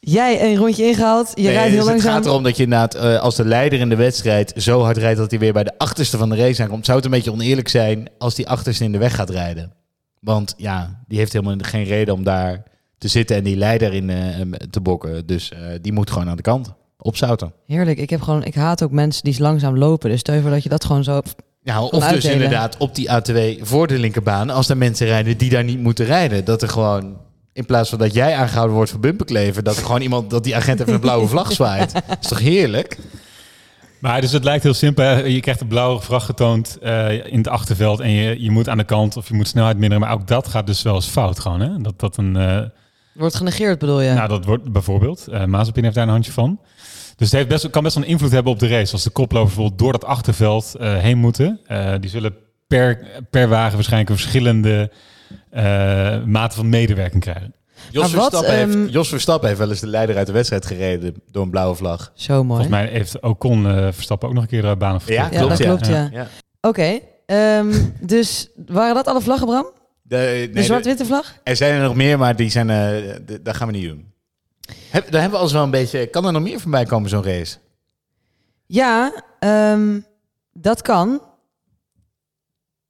jij 0.00 0.50
een 0.50 0.56
rondje 0.56 0.86
ingehaald. 0.86 1.30
Je 1.34 1.42
Nee, 1.42 1.52
rijdt 1.52 1.68
heel 1.68 1.78
dus 1.78 1.88
langzaam. 1.88 2.14
Het 2.14 2.22
gaat 2.22 2.32
erom 2.32 2.42
dat 2.42 2.56
je 2.56 2.62
inderdaad 2.62 2.94
eh, 2.94 3.20
als 3.20 3.36
de 3.36 3.44
leider 3.44 3.80
in 3.80 3.88
de 3.88 3.96
wedstrijd 3.96 4.52
zo 4.56 4.80
hard 4.82 4.96
rijdt 4.96 5.18
dat 5.18 5.30
hij 5.30 5.38
weer 5.40 5.52
bij 5.52 5.64
de 5.64 5.78
achterste 5.78 6.18
van 6.18 6.28
de 6.28 6.36
race 6.36 6.62
aankomt. 6.62 6.84
Zou 6.84 6.96
het 6.96 7.06
een 7.06 7.12
beetje 7.12 7.32
oneerlijk 7.32 7.68
zijn 7.68 8.08
als 8.18 8.34
die 8.34 8.48
achterste 8.48 8.84
in 8.84 8.92
de 8.92 8.98
weg 8.98 9.14
gaat 9.14 9.30
rijden? 9.30 9.72
Want 10.20 10.54
ja, 10.56 11.02
die 11.06 11.18
heeft 11.18 11.32
helemaal 11.32 11.56
geen 11.58 11.84
reden 11.84 12.14
om 12.14 12.24
daar 12.24 12.62
te 12.98 13.08
zitten 13.08 13.36
en 13.36 13.44
die 13.44 13.56
leider 13.56 13.92
in 13.94 14.10
eh, 14.10 14.40
te 14.70 14.80
bokken. 14.80 15.26
Dus 15.26 15.50
eh, 15.50 15.58
die 15.80 15.92
moet 15.92 16.10
gewoon 16.10 16.28
aan 16.28 16.36
de 16.36 16.42
kant. 16.42 16.72
Opzouten. 16.98 17.52
Heerlijk. 17.66 17.98
Ik, 17.98 18.10
heb 18.10 18.20
gewoon, 18.20 18.44
ik 18.44 18.54
haat 18.54 18.82
ook 18.82 18.90
mensen 18.90 19.24
die 19.24 19.40
langzaam 19.40 19.78
lopen. 19.78 20.10
Dus 20.10 20.20
stel 20.20 20.34
je 20.34 20.40
voor 20.40 20.50
dat 20.50 20.62
je 20.62 20.68
dat 20.68 20.84
gewoon 20.84 21.04
zo... 21.04 21.20
Ja, 21.64 21.82
of 21.82 21.90
dus 21.90 22.02
uitdelen. 22.02 22.34
inderdaad 22.34 22.76
op 22.76 22.94
die 22.94 23.08
A2 23.10 23.60
voor 23.62 23.86
de 23.86 23.98
linkerbaan, 23.98 24.50
als 24.50 24.68
er 24.68 24.76
mensen 24.76 25.06
rijden 25.06 25.38
die 25.38 25.50
daar 25.50 25.64
niet 25.64 25.78
moeten 25.80 26.04
rijden. 26.06 26.44
Dat 26.44 26.62
er 26.62 26.68
gewoon, 26.68 27.16
in 27.52 27.66
plaats 27.66 27.88
van 27.90 27.98
dat 27.98 28.14
jij 28.14 28.34
aangehouden 28.36 28.76
wordt 28.76 28.90
voor 28.90 29.00
bumperkleven, 29.00 29.64
dat 29.64 29.76
er 29.76 29.84
gewoon 29.84 30.00
iemand, 30.00 30.30
dat 30.30 30.44
die 30.44 30.56
agent 30.56 30.80
even 30.80 30.92
een 30.94 31.00
blauwe 31.00 31.28
vlag 31.28 31.52
zwaait. 31.52 31.92
is 32.20 32.28
toch 32.28 32.38
heerlijk? 32.38 32.98
Maar 33.98 34.20
dus 34.20 34.32
het 34.32 34.44
lijkt 34.44 34.62
heel 34.62 34.74
simpel. 34.74 35.04
hè. 35.04 35.18
Je 35.20 35.40
krijgt 35.40 35.60
een 35.60 35.66
blauwe 35.66 36.00
vlag 36.00 36.24
getoond 36.24 36.78
eh, 36.82 37.26
in 37.26 37.38
het 37.38 37.48
achterveld 37.48 38.00
en 38.00 38.10
je, 38.10 38.42
je 38.42 38.50
moet 38.50 38.68
aan 38.68 38.78
de 38.78 38.84
kant 38.84 39.16
of 39.16 39.28
je 39.28 39.34
moet 39.34 39.48
snelheid 39.48 39.76
minderen. 39.78 40.00
Maar 40.04 40.12
ook 40.12 40.26
dat 40.26 40.48
gaat 40.48 40.66
dus 40.66 40.82
wel 40.82 40.94
eens 40.94 41.06
fout 41.08 41.40
gewoon. 41.40 41.60
Hè? 41.60 41.78
Dat, 41.80 42.00
dat 42.00 42.16
een, 42.16 42.36
eh, 42.36 42.60
Wordt 43.14 43.34
genegeerd, 43.34 43.78
bedoel 43.78 44.00
je? 44.00 44.12
Nou, 44.12 44.28
dat 44.28 44.44
wordt 44.44 44.72
bijvoorbeeld. 44.72 45.26
eh 45.28 45.44
Mazepin 45.44 45.82
heeft 45.82 45.94
daar 45.94 46.04
een 46.04 46.10
handje 46.10 46.32
van. 46.32 46.60
Dus 47.22 47.30
het 47.30 47.40
heeft 47.40 47.48
best, 47.52 47.70
kan 47.70 47.82
best 47.82 47.94
wel 47.94 48.04
een 48.04 48.10
invloed 48.10 48.30
hebben 48.32 48.52
op 48.52 48.58
de 48.58 48.66
race. 48.68 48.92
Als 48.92 49.02
de 49.02 49.10
koplopers 49.10 49.54
bijvoorbeeld 49.54 49.78
door 49.80 49.92
dat 49.92 50.04
achterveld 50.04 50.74
eh, 50.74 50.96
heen 50.96 51.18
moeten. 51.18 51.60
eh, 51.66 51.94
die 52.00 52.10
zullen 52.10 52.34
per, 52.66 53.06
per 53.30 53.48
wagen 53.48 53.74
waarschijnlijk 53.74 54.10
een 54.10 54.16
verschillende 54.18 54.90
eh 55.50 56.24
mate 56.24 56.56
van 56.56 56.68
medewerking 56.68 57.22
krijgen. 57.22 57.54
Jos, 57.90 58.10
Verstappen 58.10 58.58
ehm, 58.58 58.78
heeft, 58.80 58.92
Jos 58.92 59.08
Verstappen 59.08 59.46
heeft 59.48 59.60
wel 59.60 59.70
eens 59.70 59.80
de 59.80 59.86
leider 59.86 60.16
uit 60.16 60.26
de 60.26 60.32
wedstrijd 60.32 60.66
gereden 60.66 61.14
door 61.30 61.42
een 61.42 61.50
blauwe 61.50 61.74
vlag. 61.76 62.12
Zo 62.14 62.34
mooi. 62.34 62.46
Volgens 62.46 62.68
mij 62.68 62.86
heeft 62.86 63.20
Ocon 63.20 63.66
eh 63.66 63.88
Verstappen 63.92 64.28
ook 64.28 64.34
nog 64.34 64.42
een 64.42 64.48
keer 64.48 64.64
uh, 64.64 64.74
banen 64.76 65.00
Ja, 65.06 65.12
ja, 65.22 65.28
klopt, 65.28 65.48
dat 65.48 65.58
ja. 65.58 65.64
klopt, 65.64 65.86
ja. 65.86 65.92
Ja. 65.92 66.08
Ja. 66.12 66.26
Oké. 66.60 66.98
ehm, 67.26 67.72
dus 68.14 68.48
waren 68.66 68.94
dat 68.94 69.06
alle 69.06 69.20
vlaggen, 69.20 69.46
Bram? 69.46 69.66
De, 70.02 70.16
nee, 70.16 70.46
De 70.46 70.52
de- 70.54 70.62
zwart-witte 70.62 71.04
vlag? 71.04 71.34
er 71.44 71.56
zijn 71.56 71.74
er 71.74 71.82
nog 71.82 71.94
meer, 71.94 72.18
maar 72.18 72.36
die 72.36 72.50
zijn, 72.50 72.70
eh, 72.70 72.76
de- 73.26 73.40
dat 73.42 73.56
gaan 73.56 73.66
we 73.68 73.72
niet 73.72 73.88
doen. 73.88 74.11
Heb, 74.90 75.10
daar 75.10 75.20
hebben 75.20 75.30
we 75.30 75.36
alles 75.36 75.52
wel 75.52 75.62
een 75.62 75.70
beetje. 75.70 76.06
Kan 76.06 76.26
er 76.26 76.32
nog 76.32 76.42
meer 76.42 76.60
voorbij 76.60 76.84
komen, 76.84 77.10
zo'n 77.10 77.24
race? 77.24 77.56
Ja, 78.66 79.24
ehm, 79.38 80.00
dat 80.52 80.82
kan. 80.82 81.22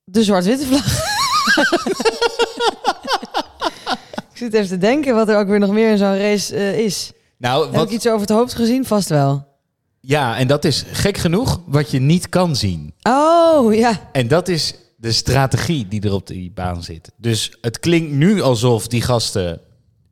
De 0.05 0.25
zwart-witte 0.25 0.67
vlag. 0.67 0.87
ik 4.33 4.39
zit 4.39 4.55
even 4.55 4.69
te 4.69 4.79
denken 4.79 5.15
wat 5.15 5.29
er 5.29 5.39
ook 5.39 5.49
weer 5.49 5.59
nog 5.59 5.71
meer 5.71 5.91
in 5.91 5.99
zo'n 5.99 6.19
race 6.19 6.55
eh, 6.57 6.79
is. 6.79 7.13
Nou, 7.39 7.65
Heb 7.65 7.75
wat, 7.75 7.87
ik 7.87 7.91
iets 7.95 8.07
over 8.07 8.21
het 8.21 8.31
hoofd 8.31 8.55
gezien? 8.55 8.85
Vast 8.87 9.09
wel. 9.09 9.47
ja, 10.01 10.37
en 10.37 10.47
dat 10.47 10.65
is 10.65 10.85
gek 10.93 11.17
genoeg 11.17 11.61
wat 11.67 11.91
je 11.91 11.99
niet 12.01 12.29
kan 12.29 12.57
zien. 12.57 12.95
Oh, 13.03 13.75
ja. 13.75 14.09
En 14.13 14.29
dat 14.29 14.49
is 14.49 14.75
de 14.97 15.13
strategie 15.13 15.89
die 15.89 16.01
er 16.01 16.13
op 16.13 16.27
die 16.27 16.51
baan 16.55 16.83
zit. 16.83 17.11
Dus 17.17 17.57
het 17.61 17.79
klinkt 17.79 18.13
nu 18.13 18.41
alsof 18.41 18.87
die 18.89 19.03
gasten, 19.03 19.61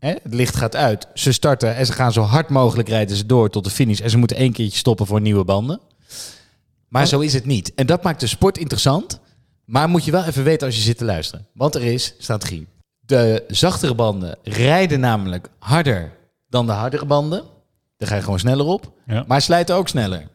hè, 0.00 0.08
het 0.22 0.34
licht 0.34 0.56
gaat 0.56 0.76
uit, 0.76 1.06
ze 1.14 1.32
starten 1.32 1.76
en 1.76 1.86
ze 1.86 1.92
gaan 1.92 2.12
zo 2.12 2.22
hard 2.22 2.48
mogelijk 2.48 2.88
rijden 2.88 3.16
ze 3.16 3.26
door 3.26 3.50
tot 3.50 3.64
de 3.64 3.70
finish. 3.70 4.00
En 4.00 4.10
ze 4.10 4.18
moeten 4.18 4.36
één 4.36 4.52
keertje 4.52 4.78
stoppen 4.78 5.06
voor 5.06 5.20
nieuwe 5.20 5.44
banden. 5.44 5.80
Maar 6.88 7.02
Oh. 7.02 7.08
zo 7.08 7.20
is 7.20 7.32
het 7.32 7.46
niet. 7.46 7.74
En 7.74 7.86
dat 7.86 8.02
maakt 8.02 8.20
de 8.20 8.26
sport 8.26 8.58
interessant. 8.58 9.20
Maar 9.64 9.88
moet 9.88 10.04
je 10.04 10.10
wel 10.10 10.24
even 10.24 10.44
weten 10.44 10.66
als 10.66 10.76
je 10.76 10.82
zit 10.82 10.98
te 10.98 11.04
luisteren. 11.04 11.46
Want 11.54 11.74
er 11.74 11.82
is 11.82 12.14
strategie. 12.18 12.66
De 13.00 13.44
zachtere 13.48 13.94
banden 13.94 14.38
rijden 14.42 15.00
namelijk 15.00 15.48
harder 15.58 16.12
dan 16.48 16.66
de 16.66 16.72
hardere 16.72 17.04
banden. 17.04 17.42
Dan 17.96 18.08
ga 18.08 18.14
je 18.14 18.22
gewoon 18.22 18.38
sneller 18.38 18.66
op. 18.66 18.92
Ja. 19.06 19.24
Maar 19.26 19.42
slijten 19.42 19.74
ook 19.74 19.88
sneller. 19.88 20.28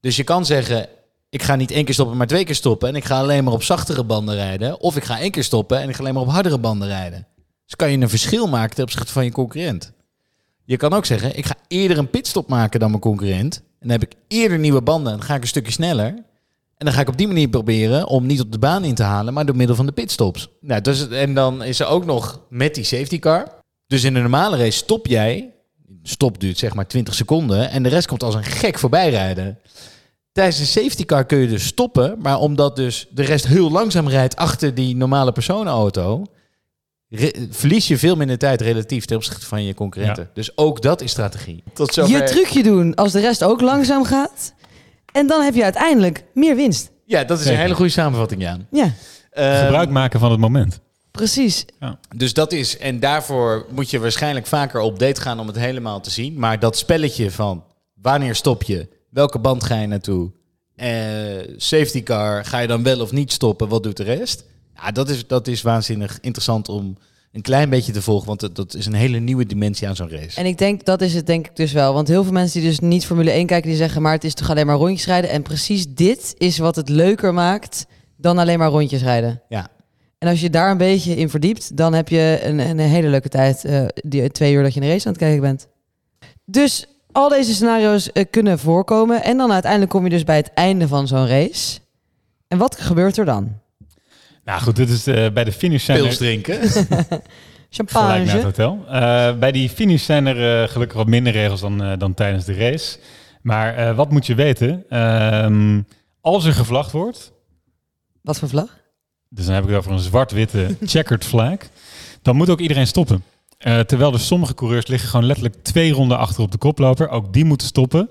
Dus 0.00 0.16
je 0.16 0.24
kan 0.24 0.46
zeggen, 0.46 0.86
ik 1.28 1.42
ga 1.42 1.54
niet 1.56 1.70
één 1.70 1.84
keer 1.84 1.94
stoppen, 1.94 2.16
maar 2.16 2.26
twee 2.26 2.44
keer 2.44 2.54
stoppen. 2.54 2.88
En 2.88 2.94
ik 2.96 3.04
ga 3.04 3.18
alleen 3.18 3.44
maar 3.44 3.52
op 3.52 3.62
zachtere 3.62 4.04
banden 4.04 4.34
rijden. 4.34 4.80
Of 4.80 4.96
ik 4.96 5.04
ga 5.04 5.18
één 5.18 5.30
keer 5.30 5.44
stoppen 5.44 5.80
en 5.80 5.88
ik 5.88 5.94
ga 5.94 6.00
alleen 6.00 6.14
maar 6.14 6.22
op 6.22 6.30
hardere 6.30 6.58
banden 6.58 6.88
rijden. 6.88 7.26
Dus 7.70 7.78
kan 7.78 7.90
je 7.90 7.98
een 7.98 8.08
verschil 8.08 8.48
maken 8.48 8.74
ten 8.74 8.84
opzichte 8.84 9.12
van 9.12 9.24
je 9.24 9.30
concurrent. 9.32 9.92
Je 10.64 10.76
kan 10.76 10.92
ook 10.92 11.04
zeggen, 11.04 11.36
ik 11.36 11.46
ga 11.46 11.54
eerder 11.68 11.98
een 11.98 12.10
pitstop 12.10 12.48
maken 12.48 12.80
dan 12.80 12.90
mijn 12.90 13.02
concurrent. 13.02 13.56
En 13.56 13.88
dan 13.88 13.90
heb 13.90 14.02
ik 14.02 14.16
eerder 14.28 14.58
nieuwe 14.58 14.82
banden 14.82 15.12
en 15.12 15.18
dan 15.18 15.26
ga 15.26 15.34
ik 15.34 15.42
een 15.42 15.48
stukje 15.48 15.72
sneller. 15.72 16.06
En 16.76 16.86
dan 16.86 16.92
ga 16.92 17.00
ik 17.00 17.08
op 17.08 17.16
die 17.16 17.26
manier 17.26 17.48
proberen 17.48 18.06
om 18.06 18.26
niet 18.26 18.40
op 18.40 18.52
de 18.52 18.58
baan 18.58 18.84
in 18.84 18.94
te 18.94 19.02
halen, 19.02 19.34
maar 19.34 19.46
door 19.46 19.56
middel 19.56 19.76
van 19.76 19.86
de 19.86 19.92
pitstops. 19.92 20.48
Nou, 20.60 20.80
dus, 20.80 21.08
en 21.08 21.34
dan 21.34 21.62
is 21.62 21.80
er 21.80 21.86
ook 21.86 22.04
nog 22.04 22.40
met 22.48 22.74
die 22.74 22.84
safety 22.84 23.18
car. 23.18 23.48
Dus 23.86 24.04
in 24.04 24.14
een 24.14 24.22
normale 24.22 24.56
race 24.56 24.78
stop 24.78 25.06
jij. 25.06 25.54
Stop 26.02 26.40
duurt 26.40 26.58
zeg 26.58 26.74
maar 26.74 26.86
20 26.86 27.14
seconden. 27.14 27.70
En 27.70 27.82
de 27.82 27.88
rest 27.88 28.06
komt 28.06 28.22
als 28.22 28.34
een 28.34 28.44
gek 28.44 28.78
voorbij 28.78 29.10
rijden. 29.10 29.58
Tijdens 30.32 30.58
een 30.58 30.66
safety 30.66 31.04
car 31.04 31.24
kun 31.24 31.38
je 31.38 31.48
dus 31.48 31.66
stoppen. 31.66 32.16
Maar 32.18 32.38
omdat 32.38 32.76
dus 32.76 33.06
de 33.10 33.22
rest 33.22 33.46
heel 33.46 33.70
langzaam 33.70 34.08
rijdt 34.08 34.36
achter 34.36 34.74
die 34.74 34.96
normale 34.96 35.32
personenauto. 35.32 36.24
Verlies 37.50 37.88
je 37.88 37.98
veel 37.98 38.16
minder 38.16 38.38
tijd 38.38 38.60
relatief 38.60 39.04
ten 39.04 39.16
opzichte 39.16 39.46
van 39.46 39.64
je 39.64 39.74
concurrenten. 39.74 40.30
Dus 40.34 40.56
ook 40.56 40.82
dat 40.82 41.00
is 41.00 41.10
strategie. 41.10 41.62
Tot 41.72 41.92
zover. 41.94 42.16
Je 42.16 42.24
trucje 42.24 42.62
doen 42.62 42.94
als 42.94 43.12
de 43.12 43.20
rest 43.20 43.42
ook 43.44 43.60
langzaam 43.60 44.04
gaat. 44.04 44.52
En 45.12 45.26
dan 45.26 45.42
heb 45.42 45.54
je 45.54 45.62
uiteindelijk 45.64 46.24
meer 46.34 46.56
winst. 46.56 46.90
Ja, 47.04 47.24
dat 47.24 47.36
is 47.38 47.42
Zeker. 47.42 47.58
een 47.58 47.64
hele 47.64 47.74
goede 47.76 47.90
samenvatting, 47.90 48.42
Jaan. 48.42 48.66
Ja, 48.70 48.92
Ehm, 49.30 49.62
Gebruik 49.64 49.90
maken 49.90 50.20
van 50.20 50.30
het 50.30 50.40
moment. 50.40 50.80
precies. 51.10 51.64
Dus 52.16 52.34
dat 52.34 52.52
is, 52.52 52.78
en 52.78 53.00
daarvoor 53.00 53.66
moet 53.70 53.90
je 53.90 53.98
waarschijnlijk 53.98 54.46
vaker 54.46 54.80
op 54.80 54.98
date 54.98 55.20
gaan 55.20 55.40
om 55.40 55.46
het 55.46 55.56
helemaal 55.56 56.00
te 56.00 56.10
zien. 56.10 56.38
Maar 56.38 56.58
dat 56.58 56.76
spelletje 56.78 57.30
van 57.30 57.64
wanneer 57.94 58.34
stop 58.34 58.62
je, 58.62 58.88
welke 59.10 59.38
band 59.38 59.64
ga 59.64 59.80
je 59.80 59.86
naartoe, 59.86 60.30
eh, 60.76 60.88
safety 61.56 62.02
car, 62.02 62.44
ga 62.44 62.58
je 62.58 62.66
dan 62.68 62.82
wel 62.82 63.00
of 63.00 63.12
niet 63.12 63.32
stoppen, 63.32 63.68
wat 63.68 63.82
doet 63.82 63.96
de 63.96 64.02
rest? 64.02 64.44
Ja, 64.82 64.90
dat 64.90 65.08
is, 65.08 65.26
dat 65.26 65.46
is 65.46 65.62
waanzinnig 65.62 66.18
interessant 66.20 66.68
om 66.68 66.96
een 67.32 67.42
klein 67.42 67.70
beetje 67.70 67.92
te 67.92 68.02
volgen, 68.02 68.26
want 68.26 68.56
dat, 68.56 68.74
is 68.74 68.86
een 68.86 68.92
hele 68.92 69.18
nieuwe 69.18 69.46
dimensie 69.46 69.88
aan 69.88 69.96
zo'n 69.96 70.10
race. 70.10 70.38
En 70.40 70.46
ik 70.46 70.58
denk, 70.58 70.84
dat 70.84 71.00
is 71.00 71.14
het 71.14 71.26
denk 71.26 71.46
ik 71.46 71.56
dus 71.56 71.72
wel. 71.72 71.94
Want 71.94 72.08
heel 72.08 72.22
veel 72.22 72.32
mensen 72.32 72.60
die 72.60 72.68
dus 72.68 72.78
niet 72.80 73.06
Formule 73.06 73.30
1 73.30 73.46
kijken, 73.46 73.68
die 73.68 73.78
zeggen... 73.78 74.02
maar 74.02 74.12
het 74.12 74.24
is 74.24 74.34
toch 74.34 74.50
alleen 74.50 74.66
maar 74.66 74.76
rondjes 74.76 75.06
rijden. 75.06 75.30
En 75.30 75.42
precies 75.42 75.94
dit 75.94 76.34
is 76.38 76.58
wat 76.58 76.76
het 76.76 76.88
leuker 76.88 77.34
maakt 77.34 77.86
dan 78.16 78.38
alleen 78.38 78.58
maar 78.58 78.70
rondjes 78.70 79.02
rijden. 79.02 79.42
Ja. 79.48 79.68
En 80.18 80.28
als 80.28 80.40
je 80.40 80.50
daar 80.50 80.70
een 80.70 80.76
beetje 80.76 81.16
in 81.16 81.30
verdiept, 81.30 81.76
dan 81.76 81.92
heb 81.92 82.08
je 82.08 82.40
een, 82.42 82.58
een 82.58 82.78
hele 82.78 83.08
leuke 83.08 83.28
tijd. 83.28 83.64
eh, 83.64 83.84
die 83.94 84.30
twee 84.30 84.52
uur 84.52 84.62
dat 84.62 84.74
je 84.74 84.80
een 84.80 84.88
race 84.88 85.06
aan 85.06 85.12
het 85.12 85.22
kijken 85.22 85.40
bent. 85.40 85.68
Dus 86.44 86.86
al 87.12 87.28
deze 87.28 87.54
scenario's 87.54 88.12
eh, 88.12 88.24
kunnen 88.30 88.58
voorkomen. 88.58 89.22
En 89.22 89.36
dan 89.36 89.52
uiteindelijk 89.52 89.90
kom 89.90 90.04
je 90.04 90.10
dus 90.10 90.24
bij 90.24 90.36
het 90.36 90.50
einde 90.54 90.88
van 90.88 91.06
zo'n 91.06 91.26
race. 91.26 91.78
En 92.48 92.58
wat 92.58 92.80
gebeurt 92.80 93.16
er 93.16 93.24
dan? 93.24 93.58
Nou 94.50 94.62
goed, 94.62 94.76
dit 94.76 94.88
is 94.90 95.06
eh, 95.06 95.30
bij 95.32 95.44
de 95.44 95.52
finish 95.52 95.84
zijn 95.84 95.98
er- 95.98 96.04
Pils 96.04 96.16
drinken. 96.16 96.54
Gelijk 96.68 96.84
naar 96.84 98.18
het 98.18 98.28
Champagne. 98.30 98.42
hotel. 98.42 98.78
Eh, 98.88 99.38
bij 99.38 99.52
die 99.52 99.68
finish 99.68 100.04
zijn 100.04 100.26
er 100.26 100.62
eh, 100.62 100.68
gelukkig 100.68 100.96
wat 100.96 101.06
minder 101.06 101.32
regels 101.32 101.60
dan, 101.60 101.82
eh, 101.82 101.92
dan 101.98 102.14
tijdens 102.14 102.44
de 102.44 102.54
race. 102.54 102.98
Maar 103.42 103.74
eh, 103.76 103.96
wat 103.96 104.10
moet 104.10 104.26
je 104.26 104.34
weten? 104.34 104.84
Ehm, 104.88 105.80
als 106.20 106.44
er 106.44 106.52
gevlagd 106.52 106.90
wordt, 106.92 107.32
Wat 108.22 108.38
voor 108.38 108.48
vlag? 108.48 108.78
dus 109.28 109.44
dan 109.44 109.54
heb 109.54 109.62
ik 109.62 109.68
het 109.68 109.78
over 109.78 109.92
een 109.92 109.98
zwart-witte 109.98 110.76
checkered 110.84 111.24
flag, 111.24 111.56
dan 112.22 112.36
moet 112.36 112.50
ook 112.50 112.60
iedereen 112.60 112.86
stoppen. 112.86 113.24
Eh, 113.58 113.78
terwijl 113.80 114.12
er 114.12 114.20
sommige 114.20 114.54
coureurs 114.54 114.86
liggen 114.86 115.08
gewoon 115.08 115.26
letterlijk 115.26 115.56
twee 115.62 115.92
ronden 115.92 116.18
achter 116.18 116.42
op 116.42 116.52
de 116.52 116.58
koploper. 116.58 117.08
Ook 117.08 117.32
die 117.32 117.44
moeten 117.44 117.66
stoppen. 117.66 118.10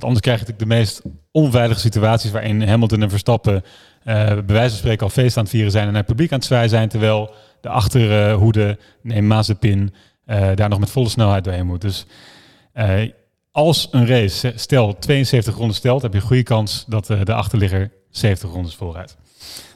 Want 0.00 0.12
anders 0.12 0.20
krijg 0.20 0.46
je 0.46 0.56
de 0.56 0.66
meest 0.66 1.02
onveilige 1.30 1.80
situaties 1.80 2.30
waarin 2.30 2.62
Hamilton 2.62 3.02
en 3.02 3.10
Verstappen 3.10 3.62
eh 4.04 4.26
bij 4.26 4.44
wijze 4.46 4.68
van 4.68 4.78
spreken 4.78 5.02
al 5.02 5.12
feest 5.12 5.36
aan 5.36 5.42
het 5.42 5.52
vieren 5.52 5.70
zijn 5.70 5.84
en 5.86 5.90
naar 5.92 6.00
het 6.00 6.10
publiek 6.10 6.32
aan 6.32 6.38
het 6.38 6.46
zwaaien 6.46 6.68
zijn. 6.68 6.88
Terwijl 6.88 7.34
de 7.60 7.68
achterhoede, 7.68 8.78
neem 9.02 9.26
Mazepin, 9.26 9.94
eh 10.24 10.48
daar 10.54 10.68
nog 10.68 10.78
met 10.78 10.90
volle 10.90 11.08
snelheid 11.08 11.44
doorheen 11.44 11.66
moet. 11.66 11.80
Dus 11.80 12.06
eh, 12.72 13.10
als 13.50 13.88
een 13.90 14.06
race, 14.06 14.52
stel 14.56 14.98
72 14.98 15.56
ronden 15.56 15.76
stelt, 15.76 16.02
heb 16.02 16.12
je 16.12 16.18
een 16.18 16.26
goede 16.26 16.42
kans 16.42 16.84
dat 16.88 17.06
de 17.06 17.34
achterligger 17.34 17.90
70 18.10 18.50
rondes 18.50 18.74
volrijdt. 18.74 19.16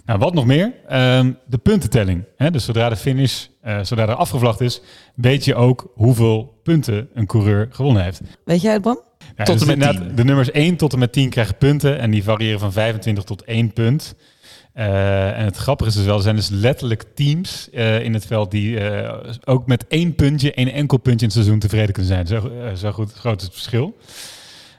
Nou, 0.04 0.18
wat 0.18 0.34
nog 0.34 0.46
meer? 0.46 0.72
Ehm, 0.88 1.32
de 1.46 1.58
puntentelling. 1.58 2.24
Dus 2.50 2.64
zodra 2.64 2.88
de 2.88 2.96
finish, 2.96 3.46
zodra 3.82 4.08
er 4.08 4.14
afgevlacht 4.14 4.60
is, 4.60 4.80
weet 5.14 5.44
je 5.44 5.54
ook 5.54 5.90
hoeveel 5.94 6.60
punten 6.62 7.08
een 7.14 7.26
coureur 7.26 7.68
gewonnen 7.70 8.02
heeft. 8.02 8.20
Weet 8.44 8.62
jij 8.62 8.72
het, 8.72 8.82
Bram? 8.82 9.00
Ja, 9.36 9.44
Tot 9.44 9.58
dus 9.58 9.68
en 9.68 9.78
met 9.78 9.86
inderdaad, 9.86 10.06
10. 10.06 10.16
De 10.16 10.24
nummers 10.24 10.50
1 10.50 10.76
tot 10.76 10.92
en 10.92 10.98
met 10.98 11.12
10 11.12 11.30
krijgen 11.30 11.56
punten 11.56 11.98
en 11.98 12.10
die 12.10 12.22
variëren 12.22 12.60
van 12.60 12.72
25 12.72 13.24
tot 13.24 13.44
1 13.44 13.72
punt. 13.72 14.14
Eh, 14.74 15.38
en 15.38 15.44
het 15.44 15.56
grappige 15.56 15.90
is 15.90 15.96
dus 15.96 16.04
wel, 16.04 16.16
er 16.16 16.22
zijn 16.22 16.36
dus 16.36 16.48
letterlijk 16.48 17.04
teams 17.14 17.70
eh, 17.70 18.00
in 18.00 18.14
het 18.14 18.26
veld 18.26 18.50
die 18.50 18.80
eh, 18.80 19.32
ook 19.44 19.66
met 19.66 19.86
één 19.86 20.14
puntje, 20.14 20.52
één 20.52 20.72
enkel 20.72 20.98
puntje 20.98 21.26
in 21.26 21.32
het 21.32 21.32
seizoen 21.32 21.58
tevreden 21.58 21.92
kunnen 21.92 22.12
zijn. 22.12 22.26
Zo, 22.26 22.50
zo 22.76 22.92
goed, 22.92 23.12
groot 23.12 23.40
is 23.40 23.44
het 23.44 23.52
verschil. 23.52 23.96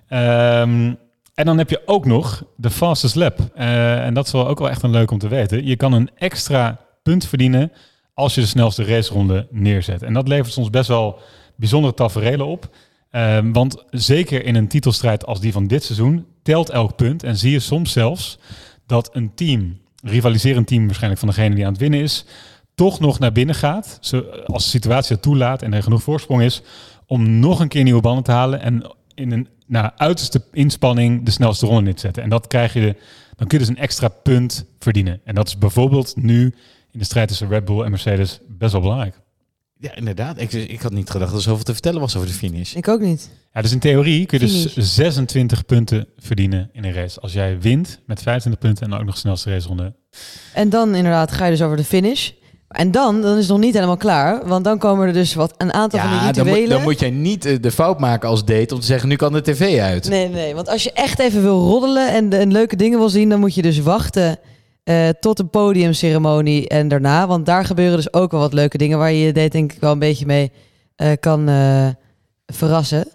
Ehm, 0.08 0.94
en 1.34 1.46
dan 1.46 1.58
heb 1.58 1.70
je 1.70 1.82
ook 1.86 2.06
nog 2.06 2.44
de 2.56 2.70
fastest 2.70 3.15
lap. 3.15 3.39
En 3.54 4.13
dat 4.13 4.26
is 4.26 4.32
wel 4.32 4.48
ook 4.48 4.60
wel 4.60 4.70
echt 4.70 4.84
een 4.84 4.89
leuk 4.89 5.12
om 5.12 5.18
te 5.18 5.28
weten. 5.28 5.65
Je 5.65 5.76
kan 5.76 5.94
een 5.94 6.10
extra 6.18 6.80
punt 7.04 7.28
verdienen 7.28 7.72
als 8.13 8.36
je 8.36 8.41
de 8.41 8.48
snelste 8.48 8.84
raceronde 8.84 9.48
neerzet. 9.52 10.04
En 10.04 10.13
dat 10.13 10.28
levert 10.28 10.54
soms 10.54 10.70
best 10.70 10.88
wel 10.88 11.20
bijzondere 11.56 11.94
tafereelen 11.94 12.46
op. 12.46 12.70
Ehm, 13.15 13.51
want 13.51 13.84
zeker 13.89 14.45
in 14.45 14.56
een 14.56 14.67
titelstrijd 14.67 15.25
als 15.25 15.39
die 15.39 15.51
van 15.51 15.67
dit 15.67 15.84
seizoen 15.84 16.25
telt 16.43 16.69
elk 16.69 16.95
punt. 16.95 17.23
En 17.23 17.38
zie 17.38 17.51
je 17.51 17.60
soms 17.60 17.91
zelfs 17.91 18.39
dat 18.86 19.10
een 19.15 19.34
team, 19.36 19.80
rivaliserend 20.04 20.67
team 20.67 20.86
waarschijnlijk 20.86 21.19
van 21.19 21.30
degene 21.30 21.56
die 21.56 21.65
aan 21.65 21.71
het 21.71 21.82
winnen 21.82 21.99
is, 21.99 22.25
toch 22.73 22.99
nog 22.99 23.19
naar 23.19 23.32
binnen 23.32 23.56
gaat, 23.56 23.99
als 24.45 24.63
de 24.63 24.69
situatie 24.69 25.19
toelaat 25.19 25.62
en 25.62 25.73
er 25.73 25.84
genoeg 25.84 26.04
voorsprong 26.04 26.41
is, 26.41 26.62
om 27.06 27.39
nog 27.39 27.60
een 27.60 27.67
keer 27.67 27.84
nieuwe 27.84 28.01
banden 28.01 28.23
te 28.23 28.32
halen 28.32 28.62
en 28.62 28.95
in 29.13 29.32
een 29.32 29.47
nou, 29.67 29.91
uiterste 29.95 30.43
inspanning 30.51 31.25
de 31.25 31.32
snelste 31.32 31.65
ronde 31.65 31.82
neer 31.82 31.95
te 31.95 31.99
zetten. 31.99 32.23
En 32.23 32.30
dat 32.30 32.47
krijg 32.47 32.73
je, 32.73 32.95
dan 33.36 33.47
kun 33.47 33.60
je 33.60 33.65
dus 33.65 33.75
een 33.75 33.82
extra 33.82 34.08
punt 34.08 34.65
verdienen. 34.80 35.21
En 35.23 35.36
dat 35.36 35.47
is 35.47 35.58
bijvoorbeeld 35.58 36.15
nu 36.15 36.43
in 36.91 36.99
de 36.99 37.06
strijd 37.06 37.28
tussen 37.28 37.47
Red 37.47 37.65
Bull 37.65 37.82
en 37.82 37.89
Mercedes 37.89 38.39
best 38.47 38.71
wel 38.71 38.82
belangrijk. 38.82 39.23
Ja, 39.80 39.96
inderdaad. 39.96 40.42
Ik, 40.42 40.54
ik 40.54 40.82
had 40.82 40.92
niet 40.92 41.10
gedacht 41.10 41.32
dat 41.32 41.40
er 41.40 41.46
zoveel 41.46 41.64
te 41.64 41.74
vertellen 41.74 42.00
was 42.00 42.16
over 42.16 42.28
de 42.28 42.34
finish. 42.34 42.74
Ik 42.76 42.88
ook 42.88 43.02
niet. 43.02 43.30
Ja, 43.54 43.62
dus 43.62 43.72
in 43.72 43.80
theorie 43.80 44.26
kun 44.26 44.40
je 44.40 44.46
dus 44.46 44.72
Finish. 44.72 44.90
26 44.90 45.66
punten 45.66 46.08
verdienen 46.18 46.70
in 46.74 46.84
een 46.84 46.94
race. 46.94 47.20
Als 47.20 47.34
jij 47.34 47.60
wint 47.60 48.00
met 48.06 48.22
25 48.22 48.62
punten 48.62 48.84
en 48.84 48.90
dan 48.90 49.00
ook 49.00 49.06
nog 49.06 49.14
de 49.14 49.20
snelste 49.20 49.50
raceronde. 49.50 49.94
En 50.54 50.70
dan 50.70 50.96
inderdaad 50.96 51.32
ga 51.32 51.46
je 51.46 51.52
dus 51.52 51.62
over 51.62 51.78
de 51.78 51.84
finish. 51.84 52.30
En 52.68 52.92
dan, 52.92 53.22
dan 53.22 53.32
is 53.34 53.40
het 53.42 53.48
nog 53.52 53.60
niet 53.60 53.74
helemaal 53.74 53.98
klaar. 53.98 54.48
Want 54.48 54.64
dan 54.64 54.78
komen 54.78 55.08
er 55.08 55.14
dus 55.14 55.34
wat, 55.34 55.54
een 55.58 55.74
aantal 55.74 56.00
van 56.00 56.10
die 56.10 56.18
Ja, 56.20 56.32
dan 56.32 56.44
rituelen. 56.46 56.62
moet, 56.62 56.70
dan 56.70 56.82
moet 56.82 57.00
jij 57.00 57.10
niet 57.10 57.46
eh, 57.46 57.56
de 57.62 57.72
fout 57.72 58.00
maken 58.00 58.30
als 58.30 58.46
date 58.46 58.74
om 58.74 58.80
te 58.80 58.86
zeggen, 58.86 59.10
nu 59.10 59.16
kan 59.16 59.34
de 59.34 59.42
tv 59.42 59.80
uit. 59.80 60.10
Nee, 60.10 60.30
nee, 60.30 60.56
want 60.56 60.70
als 60.70 60.84
je 60.84 60.92
echt 60.92 61.20
even 61.20 61.42
wil 61.42 61.60
roddelen 61.60 62.10
en, 62.14 62.34
en 62.34 62.52
leuke 62.52 62.76
dingen 62.76 63.00
wil 63.00 63.10
zien, 63.10 63.30
dan 63.30 63.40
moet 63.40 63.56
je 63.56 63.62
dus 63.62 63.80
wachten 63.80 64.40
eh, 64.86 65.10
tot 65.19 65.38
de 65.38 65.45
podiumceremonie 65.45 66.67
en 66.67 66.88
daarna. 66.88 67.28
Want 67.28 67.45
daar 67.45 67.65
gebeuren 67.65 67.95
dus 67.95 68.13
ook 68.13 68.32
wel 68.32 68.39
wat 68.39 68.54
leuke 68.54 68.78
dingen 68.78 68.98
waar 68.98 69.12
je 69.12 69.26
je 69.26 69.50
denk 69.50 69.74
ik 69.74 69.80
wel 69.80 69.91
een 69.91 70.00
beetje 70.00 70.26
mee 70.26 70.52
eh, 70.95 71.12
kan 71.19 71.50
eh, 71.50 71.88
verrassen. 72.45 73.08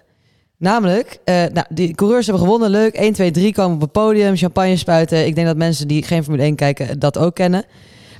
Namelijk, 0.56 1.18
nou, 1.24 1.62
die 1.68 1.94
coureurs 1.94 2.26
hebben 2.26 2.44
gewonnen, 2.44 2.70
leuk. 2.70 2.94
1, 2.94 3.12
2, 3.12 3.30
3 3.30 3.52
komen 3.52 3.74
op 3.74 3.80
het 3.80 3.92
podium, 3.92 4.36
champagne 4.36 4.76
spuiten. 4.76 5.26
Ik 5.26 5.34
denk 5.34 5.46
dat 5.46 5.56
mensen 5.56 5.88
die 5.88 6.02
geen 6.02 6.22
Formule 6.22 6.42
1 6.42 6.54
kijken 6.54 6.98
dat 6.98 7.18
ook 7.18 7.34
kennen. 7.34 7.64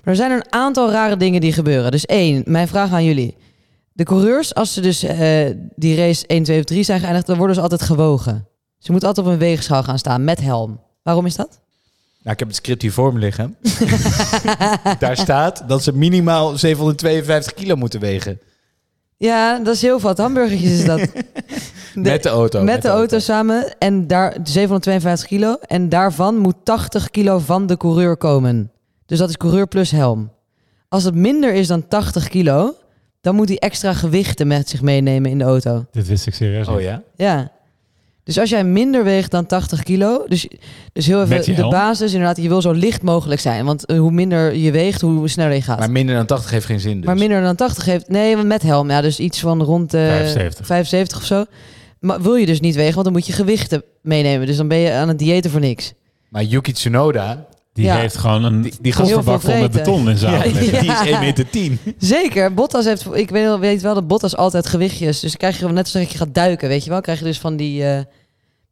Maar 0.04 0.14
er 0.14 0.16
zijn 0.16 0.30
een 0.30 0.52
aantal 0.52 0.90
rare 0.90 1.16
dingen 1.16 1.40
die 1.40 1.52
gebeuren. 1.52 1.90
Dus 1.90 2.06
één, 2.06 2.42
mijn 2.46 2.68
vraag 2.68 2.92
aan 2.92 3.04
jullie. 3.04 3.36
De 3.92 4.04
coureurs, 4.04 4.54
als 4.54 4.72
ze 4.72 4.80
dus 4.80 5.00
die 5.74 5.96
race 5.96 6.26
1, 6.26 6.42
2 6.42 6.58
of 6.58 6.64
3 6.64 6.82
zijn 6.82 7.00
geëindigd, 7.00 7.26
dan 7.26 7.36
worden 7.36 7.54
ze 7.56 7.62
altijd 7.62 7.82
gewogen. 7.82 8.48
Ze 8.78 8.90
moeten 8.90 9.08
altijd 9.08 9.26
op 9.26 9.32
een 9.32 9.38
weegschaal 9.38 9.82
gaan 9.82 9.98
staan 9.98 10.24
met 10.24 10.40
helm. 10.40 10.80
Waarom 11.02 11.26
is 11.26 11.36
dat? 11.36 11.60
Nou, 12.22 12.32
ik 12.32 12.38
heb 12.38 12.48
het 12.48 12.56
script 12.56 12.82
hier 12.82 12.92
voor 12.92 13.12
me 13.12 13.18
liggen. 13.18 13.56
Daar 14.98 15.16
staat 15.16 15.62
dat 15.68 15.82
ze 15.82 15.92
minimaal 15.96 16.58
752 16.58 17.54
kilo 17.54 17.76
moeten 17.76 18.00
wegen. 18.00 18.40
Ja, 19.16 19.58
dat 19.58 19.74
is 19.74 19.82
heel 19.82 20.00
wat. 20.00 20.18
Hamburgertjes 20.18 20.70
is 20.70 20.84
dat. 20.84 20.98
De- 21.94 22.00
met 22.00 22.22
de 22.22 22.28
auto. 22.28 22.62
met 22.62 22.82
de 22.82 22.88
auto 22.88 23.18
samen. 23.18 23.74
En 23.78 24.06
daar 24.06 24.36
752 24.44 25.26
kilo. 25.28 25.54
En 25.66 25.88
daarvan 25.88 26.36
moet 26.38 26.54
80 26.64 27.10
kilo 27.10 27.38
van 27.38 27.66
de 27.66 27.76
coureur 27.76 28.16
komen. 28.16 28.72
Dus 29.06 29.18
dat 29.18 29.28
is 29.28 29.36
coureur 29.36 29.66
plus 29.66 29.90
helm. 29.90 30.32
Als 30.88 31.04
het 31.04 31.14
minder 31.14 31.54
is 31.54 31.66
dan 31.66 31.88
80 31.88 32.28
kilo, 32.28 32.74
dan 33.20 33.34
moet 33.34 33.48
hij 33.48 33.58
extra 33.58 33.92
gewichten 33.92 34.46
met 34.46 34.68
zich 34.68 34.82
meenemen 34.82 35.30
in 35.30 35.38
de 35.38 35.44
auto. 35.44 35.84
Dit 35.90 36.06
wist 36.06 36.26
ik 36.26 36.34
serieus. 36.34 36.68
Oh 36.68 36.80
ja? 36.80 37.02
Ja. 37.16 37.52
Dus 38.24 38.38
als 38.38 38.50
jij 38.50 38.64
minder 38.64 39.04
weegt 39.04 39.30
dan 39.30 39.46
80 39.46 39.82
kilo, 39.82 40.24
dus, 40.28 40.48
dus 40.92 41.06
heel 41.06 41.22
even 41.22 41.54
de 41.56 41.68
basis, 41.68 42.12
inderdaad, 42.12 42.36
je 42.36 42.48
wil 42.48 42.62
zo 42.62 42.70
licht 42.72 43.02
mogelijk 43.02 43.40
zijn. 43.40 43.64
Want 43.64 43.86
eh, 43.86 43.98
hoe 43.98 44.10
minder 44.10 44.54
je 44.56 44.70
weegt, 44.70 45.00
hoe 45.00 45.28
sneller 45.28 45.54
je 45.54 45.62
gaat. 45.62 45.78
Maar 45.78 45.90
minder 45.90 46.14
dan 46.14 46.26
80 46.26 46.50
heeft 46.50 46.66
geen 46.66 46.80
zin 46.80 46.96
dus. 46.96 47.04
Maar 47.04 47.16
minder 47.16 47.42
dan 47.42 47.56
80 47.56 47.84
heeft. 47.84 48.08
Nee, 48.08 48.36
met 48.36 48.62
helm. 48.62 48.90
Ja, 48.90 49.00
dus 49.00 49.18
iets 49.18 49.40
van 49.40 49.62
rond 49.62 49.90
de 49.90 50.06
75. 50.06 50.66
75 50.66 51.18
of 51.18 51.24
zo. 51.24 51.44
maar 52.00 52.22
wil 52.22 52.34
je 52.34 52.46
dus 52.46 52.60
niet 52.60 52.74
wegen, 52.74 52.92
want 52.92 53.04
dan 53.04 53.12
moet 53.12 53.26
je 53.26 53.32
gewichten 53.32 53.82
meenemen. 54.02 54.46
Dus 54.46 54.56
dan 54.56 54.68
ben 54.68 54.78
je 54.78 54.92
aan 54.92 55.08
het 55.08 55.18
diëten 55.18 55.50
voor 55.50 55.60
niks. 55.60 55.92
Maar 56.28 56.42
Yuki 56.42 56.72
Tsunoda, 56.72 57.46
Die 57.72 57.84
Ja. 57.84 57.96
heeft 57.96 58.16
gewoon 58.16 58.44
een 58.44 58.62
Die- 58.62 58.72
die 58.80 58.94
veel 58.94 59.22
vol 59.22 59.60
met 59.60 59.70
beton 59.72 60.10
in 60.10 60.16
zijn 60.16 60.32
ja, 60.32 60.42
die 60.60 60.70
is 60.70 61.00
1 61.10 61.20
meter 61.20 61.50
10. 61.50 61.78
Zeker, 61.98 62.54
Bottas 62.54 62.84
heeft, 62.84 63.06
ik 63.14 63.30
weet, 63.30 63.58
weet 63.58 63.82
wel 63.82 63.94
dat 63.94 64.06
Bottas 64.08 64.36
altijd 64.36 64.66
gewichtjes, 64.66 65.20
dus 65.20 65.30
dan 65.30 65.38
krijg 65.38 65.58
je 65.58 65.66
net 65.66 65.78
als 65.84 65.92
dat 65.92 66.12
je 66.12 66.18
gaat 66.18 66.34
duiken, 66.34 66.68
weet 66.68 66.84
je 66.84 66.90
wel, 66.90 67.00
krijg 67.00 67.18
je 67.18 67.24
dus 67.24 67.38
van 67.38 67.56
die 67.56 67.84
eh, 67.84 68.00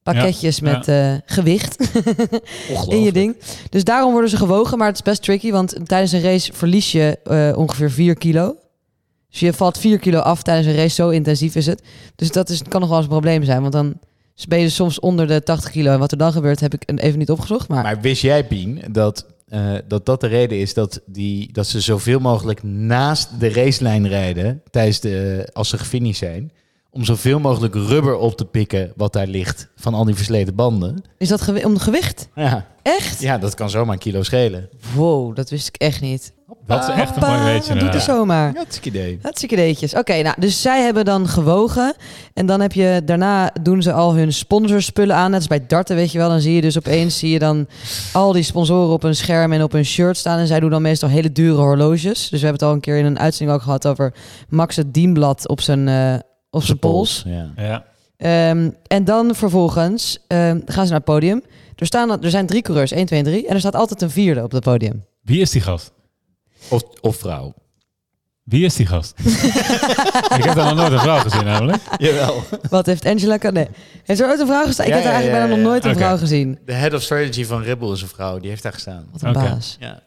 pakketjes 0.03 0.57
Ja, 0.57 0.71
met 0.73 0.89
eh, 0.89 1.15
gewicht 1.27 1.91
in 2.89 3.03
je 3.03 3.13
ding. 3.13 3.37
Dus 3.71 3.85
daarom 3.85 4.13
worden 4.13 4.31
ze 4.31 4.37
gewogen, 4.37 4.79
maar 4.79 4.87
het 4.87 4.97
is 4.97 5.03
best 5.03 5.23
tricky, 5.23 5.51
want 5.51 5.77
tijdens 5.85 6.13
een 6.13 6.23
race 6.23 6.53
verlies 6.53 6.93
je 6.93 7.19
eh, 7.25 7.59
ongeveer 7.59 7.91
4 7.91 8.15
kilo. 8.15 8.57
Dus 9.31 9.41
je 9.41 9.53
valt 9.53 9.79
4 9.79 9.99
kilo 9.99 10.19
af 10.19 10.43
tijdens 10.43 10.67
een 10.67 10.75
race, 10.77 10.95
zo 10.95 11.09
intensief 11.09 11.55
is 11.55 11.67
het. 11.67 11.83
Dus 12.17 12.31
dat 12.31 12.49
is, 12.49 12.63
kan 12.69 12.81
nog 12.81 12.89
wel 12.89 12.99
eens 12.99 13.07
een 13.07 13.13
probleem 13.13 13.45
zijn, 13.45 13.61
want 13.61 13.73
dan 13.73 13.95
ben 14.47 14.59
je 14.59 14.65
dus 14.65 14.75
soms 14.75 15.01
onder 15.01 15.27
de 15.27 15.43
80 15.43 15.71
kilo. 15.71 15.93
En 15.93 15.99
wat 15.99 16.13
er 16.13 16.19
dan 16.19 16.33
gebeurt, 16.33 16.61
heb 16.61 16.75
ik 16.75 16.83
even 16.95 17.19
niet 17.19 17.31
opgezocht, 17.31 17.69
maar... 17.69 18.01
Wist 18.01 18.23
jij, 18.23 18.45
Pien, 18.45 18.83
dat, 18.91 19.27
eh, 19.49 19.75
dat 19.89 20.07
dat 20.07 20.21
de 20.21 20.27
reden 20.27 20.59
is 20.59 20.75
dat, 20.75 21.01
die, 21.07 21.53
dat 21.53 21.67
ze 21.67 21.81
zoveel 21.81 22.21
mogelijk 22.21 22.63
naast 22.63 23.41
de 23.41 23.53
racelijn 23.53 24.09
rijden 24.09 24.63
tijdens 24.71 25.01
de, 25.01 25.49
als 25.53 25.69
ze 25.69 25.79
gefinished 25.79 26.17
zijn? 26.17 26.53
Om 26.99 27.05
zoveel 27.05 27.39
mogelijk 27.41 27.75
rubber 27.75 28.17
op 28.17 28.37
te 28.37 28.45
pikken 28.45 28.93
wat 28.97 29.13
daar 29.13 29.27
ligt 29.27 29.69
van 29.77 29.95
al 29.95 30.05
die 30.05 30.15
versleten 30.15 30.55
banden. 30.55 31.03
Is 31.19 31.29
dat 31.29 31.41
gewi- 31.41 31.65
om 31.65 31.73
het 31.73 31.83
gewicht? 31.83 32.29
Ja, 32.35 32.67
Echt? 32.83 33.21
ja 33.21 33.39
dat 33.39 33.55
kan 33.55 33.71
zomaar 33.71 33.93
een 33.93 33.99
kilo 33.99 34.23
schelen. 34.23 34.69
Wow, 34.95 35.37
dat 35.37 35.51
wist 35.51 35.69
ik 35.69 35.77
echt 35.77 36.01
niet. 36.01 36.33
Dat 36.67 36.83
is 36.83 36.89
echt 36.95 37.17
een 37.17 37.21
mooi 37.21 37.33
Hoppa, 37.33 37.45
weetje. 37.45 37.75
Doe 37.75 37.89
het 37.89 38.03
zomaar. 38.03 38.55
Hartstikke 38.55 38.89
idee. 38.89 39.19
Hartstikke 39.23 39.55
ideetjes. 39.55 39.95
Oké, 39.95 40.23
nou, 40.23 40.35
dus 40.39 40.63
zij 40.63 40.83
hebben 40.83 41.05
dan 41.05 41.29
gewogen. 41.29 41.95
En 42.35 42.47
dan 42.47 42.61
heb 42.61 42.73
je, 42.73 43.03
daarna 43.05 43.51
doen 43.63 43.83
ze 43.83 43.93
al 43.93 44.15
hun 44.15 44.33
sponsorspullen 44.33 45.17
aan. 45.17 45.31
Net 45.31 45.39
als 45.39 45.49
bij 45.49 45.67
darten, 45.67 45.97
weet 45.97 46.13
je 46.13 46.19
wel. 46.19 46.29
Dan 46.29 46.41
zie 46.41 46.55
je 46.55 46.61
dus 46.61 46.79
opeens, 46.79 47.19
zie 47.19 47.31
je 47.31 47.39
dan 47.39 47.67
al 48.13 48.33
die 48.33 48.43
sponsoren 48.43 48.93
op 48.93 49.03
een 49.03 49.17
scherm 49.17 49.53
en 49.53 49.63
op 49.63 49.73
hun 49.73 49.85
shirt 49.85 50.17
staan. 50.17 50.39
En 50.39 50.47
zij 50.47 50.61
doen 50.61 50.71
dan 50.71 50.83
meestal 50.83 51.09
hele 51.09 51.33
dure 51.33 51.61
horloges. 51.61 52.29
Dus 52.29 52.41
we 52.41 52.47
hebben 52.47 52.53
het 52.53 52.63
al 52.63 52.73
een 52.73 52.81
keer 52.81 52.99
in 52.99 53.05
een 53.05 53.19
uitzending 53.19 53.59
ook 53.59 53.65
gehad 53.65 53.87
over 53.87 54.15
Max 54.49 54.77
het 54.77 54.95
dienblad 54.95 55.49
op 55.49 55.61
zijn, 55.61 55.89
eh, 55.89 56.15
op 56.51 56.63
zijn 56.63 56.79
pols. 56.79 57.23
Ja. 57.27 57.53
Ja. 57.57 57.85
Ehm, 58.17 58.71
en 58.87 59.05
dan 59.05 59.35
vervolgens 59.35 60.19
ehm, 60.27 60.61
gaan 60.67 60.85
ze 60.85 60.91
naar 60.91 61.01
het 61.01 61.05
podium. 61.05 61.43
Er, 61.77 61.87
staan, 61.87 62.23
er 62.23 62.31
zijn 62.31 62.47
drie 62.47 62.63
coureurs, 62.63 62.91
1, 62.91 63.07
2 63.07 63.19
en 63.19 63.25
3. 63.25 63.47
En 63.47 63.55
er 63.55 63.61
staat 63.61 63.75
altijd 63.77 64.03
een 64.03 64.11
vierde 64.11 64.43
op 64.43 64.51
het 64.53 64.63
podium. 64.65 65.05
Wie 65.23 65.41
is 65.41 65.51
die 65.51 65.61
gast? 65.61 65.93
Of, 66.69 66.83
of 67.01 67.17
vrouw. 67.17 67.55
Wie 68.43 68.65
is 68.65 68.75
die 68.77 68.87
gast? 68.87 69.15
ik 70.39 70.45
heb 70.45 70.55
daar 70.55 70.65
nog 70.65 70.75
nooit 70.75 70.93
een 70.93 70.99
vrouw 70.99 71.19
gezien 71.19 71.45
namelijk. 71.45 71.83
Jawel. 71.97 72.43
Wat 72.71 72.87
heeft 72.87 73.07
Angela... 73.07 73.37
Kan- 73.37 73.53
Nee. 73.53 73.69
Heeft 74.05 74.21
er 74.21 74.29
ooit 74.29 74.41
een 74.41 74.47
vrouw 74.47 74.65
gestaan? 74.67 74.87
Ik 74.87 74.91
Ja, 74.93 74.97
heb 74.99 75.05
er 75.05 75.11
ja, 75.11 75.17
eigenlijk 75.17 75.43
ja, 75.45 75.49
bijna 75.49 75.63
nog 75.63 75.73
nooit 75.73 75.85
een 75.85 75.97
vrouw 76.05 76.17
gezien. 76.17 76.59
De 76.65 76.73
head 76.73 76.95
of 76.95 77.03
strategy 77.03 77.45
van 77.45 77.63
Red 77.63 77.79
Bull 77.79 77.93
is 77.93 78.03
een 78.03 78.09
vrouw. 78.09 78.39
Die 78.39 78.51
heeft 78.51 78.63
daar 78.63 78.73
gestaan. 78.73 79.09
Wat 79.13 79.23
een 79.23 79.33
baas. 79.33 79.77
Ja. 79.81 80.03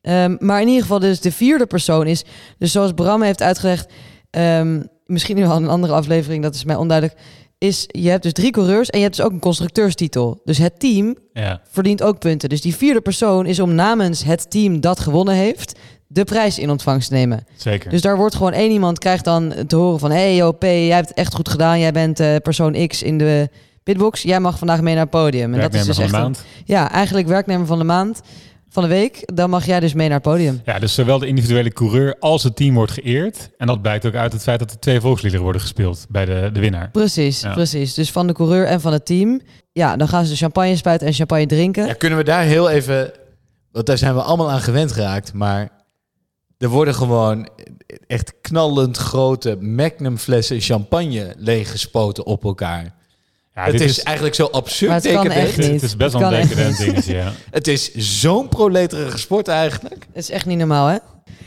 Ehm, 0.00 0.36
maar 0.38 0.60
in 0.60 0.66
ieder 0.66 0.82
geval, 0.82 0.98
dus 0.98 1.20
de 1.20 1.32
vierde 1.32 1.66
persoon 1.66 2.06
is... 2.06 2.24
Dus 2.58 2.72
zoals 2.72 2.92
Bram 2.92 3.22
heeft 3.22 3.42
uitgelegd... 3.42 3.92
ehm, 4.30 4.82
misschien 5.06 5.36
nu 5.36 5.44
al 5.46 5.56
een 5.56 5.68
andere 5.68 5.92
aflevering, 5.92 6.42
dat 6.42 6.54
is 6.54 6.64
mij 6.64 6.76
onduidelijk... 6.76 7.18
Is, 7.58 7.84
je 7.86 8.08
hebt 8.08 8.22
dus 8.22 8.32
drie 8.32 8.50
coureurs 8.50 8.90
en 8.90 8.98
je 8.98 9.04
hebt 9.04 9.16
dus 9.16 9.24
ook 9.26 9.32
een 9.32 9.38
constructeurstitel. 9.38 10.40
Dus 10.44 10.58
het 10.58 10.80
team 10.80 11.16
Ja. 11.32 11.60
verdient 11.70 12.02
ook 12.02 12.18
punten. 12.18 12.48
Dus 12.48 12.60
die 12.60 12.76
vierde 12.76 13.00
persoon 13.00 13.46
is 13.46 13.60
om 13.60 13.74
namens 13.74 14.24
het 14.24 14.50
team 14.50 14.80
dat 14.80 15.00
gewonnen 15.00 15.34
heeft... 15.34 15.78
de 16.06 16.24
prijs 16.24 16.58
in 16.58 16.70
ontvangst 16.70 17.08
te 17.08 17.14
nemen. 17.14 17.46
Zeker. 17.56 17.90
Dus 17.90 18.00
daar 18.00 18.16
wordt 18.16 18.34
gewoon 18.34 18.52
één 18.52 18.70
iemand 18.70 18.98
krijgt 18.98 19.24
dan 19.24 19.54
te 19.66 19.76
horen 19.76 19.98
van... 19.98 20.10
hey 20.10 20.34
yo, 20.36 20.52
P, 20.52 20.62
jij 20.62 20.88
hebt 20.88 21.08
het 21.08 21.16
echt 21.18 21.34
goed 21.34 21.48
gedaan. 21.48 21.78
Jij 21.80 21.92
bent 21.92 22.20
eh, 22.20 22.36
persoon 22.42 22.86
X 22.86 23.02
in 23.02 23.18
de 23.18 23.48
pitbox. 23.82 24.22
Jij 24.22 24.40
mag 24.40 24.58
vandaag 24.58 24.80
mee 24.80 24.94
naar 24.94 25.02
het 25.02 25.10
podium. 25.12 25.54
En 25.54 25.60
dat 25.60 25.74
is 25.74 25.84
dus 25.84 25.94
van 25.94 26.04
echt 26.04 26.12
de 26.12 26.18
een- 26.18 26.22
maand. 26.24 26.44
ja, 26.64 26.90
eigenlijk 26.90 27.26
werknemer 27.28 27.66
van 27.66 27.78
de 27.78 27.84
maand, 27.84 28.20
van 28.80 28.88
de 28.88 28.94
week. 28.94 29.22
Dan 29.34 29.50
mag 29.50 29.66
jij 29.66 29.80
dus 29.80 29.94
mee 29.94 30.08
naar 30.08 30.16
het 30.18 30.26
podium. 30.28 30.60
Ja, 30.64 30.78
dus 30.78 30.94
zowel 30.94 31.18
de 31.18 31.26
individuele 31.26 31.72
coureur 31.72 32.16
als 32.18 32.42
het 32.42 32.56
team 32.56 32.74
wordt 32.74 32.92
geëerd. 32.92 33.50
En 33.56 33.66
dat 33.66 33.82
blijkt 33.82 34.06
ook 34.06 34.14
uit 34.14 34.32
het 34.32 34.42
feit 34.42 34.58
dat 34.58 34.70
er 34.70 34.78
twee 34.78 35.00
volksliederen 35.00 35.44
worden 35.44 35.62
gespeeld 35.62 36.06
bij 36.08 36.24
de, 36.24 36.50
de 36.52 36.60
winnaar. 36.60 36.90
Precies, 36.90 37.40
Ja. 37.40 37.52
precies. 37.52 37.94
Dus 37.94 38.10
van 38.10 38.26
de 38.26 38.32
coureur 38.32 38.66
en 38.66 38.80
van 38.80 38.92
het 38.92 39.06
team. 39.06 39.40
Ja, 39.72 39.96
dan 39.96 40.08
gaan 40.08 40.24
ze 40.24 40.30
de 40.30 40.36
champagne 40.36 40.76
spuiten 40.76 41.06
en 41.06 41.12
champagne 41.12 41.46
drinken. 41.46 41.86
Ja, 41.86 41.92
kunnen 41.92 42.18
we 42.18 42.24
daar 42.24 42.42
heel 42.42 42.70
even... 42.70 43.12
Want 43.72 43.86
daar 43.86 43.98
zijn 43.98 44.14
we 44.14 44.22
allemaal 44.22 44.50
aan 44.50 44.60
gewend 44.60 44.92
geraakt. 44.92 45.32
Maar 45.32 45.68
er 46.58 46.68
worden 46.68 46.94
gewoon 46.94 47.48
echt 48.06 48.32
knallend 48.40 48.96
grote 48.96 49.56
magnum 49.60 50.18
flessen 50.18 50.60
champagne 50.60 51.34
leeggespoten 51.38 52.26
op 52.26 52.44
elkaar. 52.44 52.94
Ja, 53.56 53.62
het 53.62 53.72
dit 53.78 53.80
is, 53.80 54.02
eigenlijk 54.02 54.36
zo 54.36 54.44
absurd 54.44 54.90
Maar 54.90 55.00
het 55.00 55.12
kan 55.12 55.22
decadent. 55.22 55.46
echt 55.48 55.56
dit- 55.56 55.64
niet. 55.70 55.80
Het 55.80 55.90
is 55.90 55.96
best 55.96 56.12
wel 56.12 56.32
een 56.32 56.40
decadent 56.48 56.76
dingetje, 56.78 57.14
ja. 57.14 57.32
Het 57.50 57.68
is 57.68 57.94
zo'n 57.94 58.48
proleterige 58.48 59.18
sport 59.18 59.48
eigenlijk. 59.48 60.06
Het 60.12 60.22
is 60.22 60.30
echt 60.30 60.46
niet 60.46 60.58
normaal, 60.58 60.86
hè? 60.86 60.96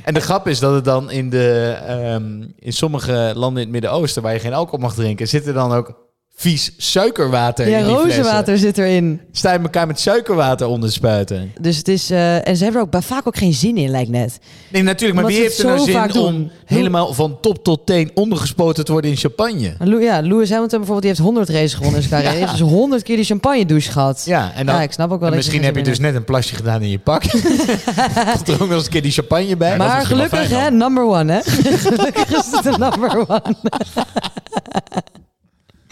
En 0.03 0.13
de 0.13 0.19
grap 0.19 0.47
is 0.47 0.59
dat 0.59 0.73
het 0.73 0.85
dan 0.85 1.11
in, 1.11 1.29
de, 1.29 1.77
ehm, 1.87 2.41
in 2.59 2.73
sommige 2.73 3.31
landen 3.35 3.57
in 3.63 3.63
het 3.63 3.69
Midden-Oosten... 3.81 4.21
waar 4.21 4.33
je 4.33 4.39
geen 4.39 4.53
alcohol 4.53 4.79
mag 4.79 4.93
drinken... 4.93 5.27
zit 5.27 5.47
er 5.47 5.53
dan 5.53 5.71
ook 5.71 6.08
vies 6.39 6.71
suikerwater 6.77 7.69
Ja, 7.69 7.77
in 7.77 7.85
die 7.85 7.93
rozenwater 7.93 8.57
zit 8.57 8.77
erin. 8.77 9.21
Sta 9.31 9.51
je 9.53 9.59
elkaar 9.59 9.87
met 9.87 9.99
suikerwater 9.99 10.67
onder 10.67 10.91
spuiten. 10.91 11.51
Dus 11.61 11.77
het 11.77 11.87
is... 11.87 12.09
eh, 12.11 12.47
en 12.47 12.55
ze 12.57 12.63
hebben 12.63 12.81
er 12.81 12.85
ook 12.87 12.91
bij- 12.91 13.01
vaak 13.01 13.27
ook 13.27 13.37
geen 13.37 13.53
zin 13.53 13.77
in, 13.77 13.89
lijkt 13.89 14.09
net. 14.09 14.39
Nee, 14.69 14.83
natuurlijk. 14.83 15.19
Maar 15.21 15.29
wie 15.29 15.39
heeft 15.39 15.59
er 15.59 15.65
nou 15.65 15.79
zin 15.79 16.07
doen. 16.07 16.25
om 16.25 16.51
helemaal 16.65 17.13
van 17.13 17.37
top 17.41 17.63
tot 17.63 17.85
teen 17.85 18.11
ondergespoten 18.13 18.85
te 18.85 18.91
worden 18.91 19.11
in 19.11 19.17
champagne? 19.17 19.75
Ja, 19.99 20.19
Lewis 20.19 20.49
Hamilton 20.49 20.77
bijvoorbeeld, 20.79 21.01
die 21.01 21.09
heeft 21.09 21.21
100 21.21 21.49
races 21.49 21.73
gewonnen 21.73 22.01
in 22.01 22.07
zijn 22.07 22.23
carrière. 22.23 22.51
Dus 22.57 22.59
100 22.59 23.03
keer 23.03 23.15
die 23.15 23.25
champagne 23.25 23.65
douche 23.65 23.91
gehad. 23.91 24.23
Ja, 24.25 24.51
en 24.55 24.65
dan, 24.65 24.75
Ja, 24.75 24.81
ik 24.81 24.91
snap 24.91 25.11
ook 25.11 25.19
wel 25.19 25.29
en 25.29 25.35
misschien 25.35 25.63
heb 25.63 25.75
je 25.75 25.83
dus 25.83 25.99
net 25.99 26.15
een 26.15 26.23
plasje 26.23 26.55
gedaan 26.55 26.81
in 26.81 26.89
je 26.89 26.99
pak. 26.99 27.21
Komt 28.33 28.47
er 28.47 28.53
ook 28.53 28.59
nog 28.59 28.71
eens 28.71 28.83
een 28.85 28.89
keer 28.91 29.01
die 29.01 29.11
champagne 29.11 29.57
bij. 29.57 29.77
Maar 29.77 30.05
gelukkig, 30.05 30.49
hè, 30.49 30.71
number 30.71 31.03
one, 31.03 31.31
hè? 31.33 31.39
gelukkig 31.77 32.29
is 32.29 32.51
het 32.51 32.65
een 32.65 32.79
number 32.79 33.17
one. 33.27 33.55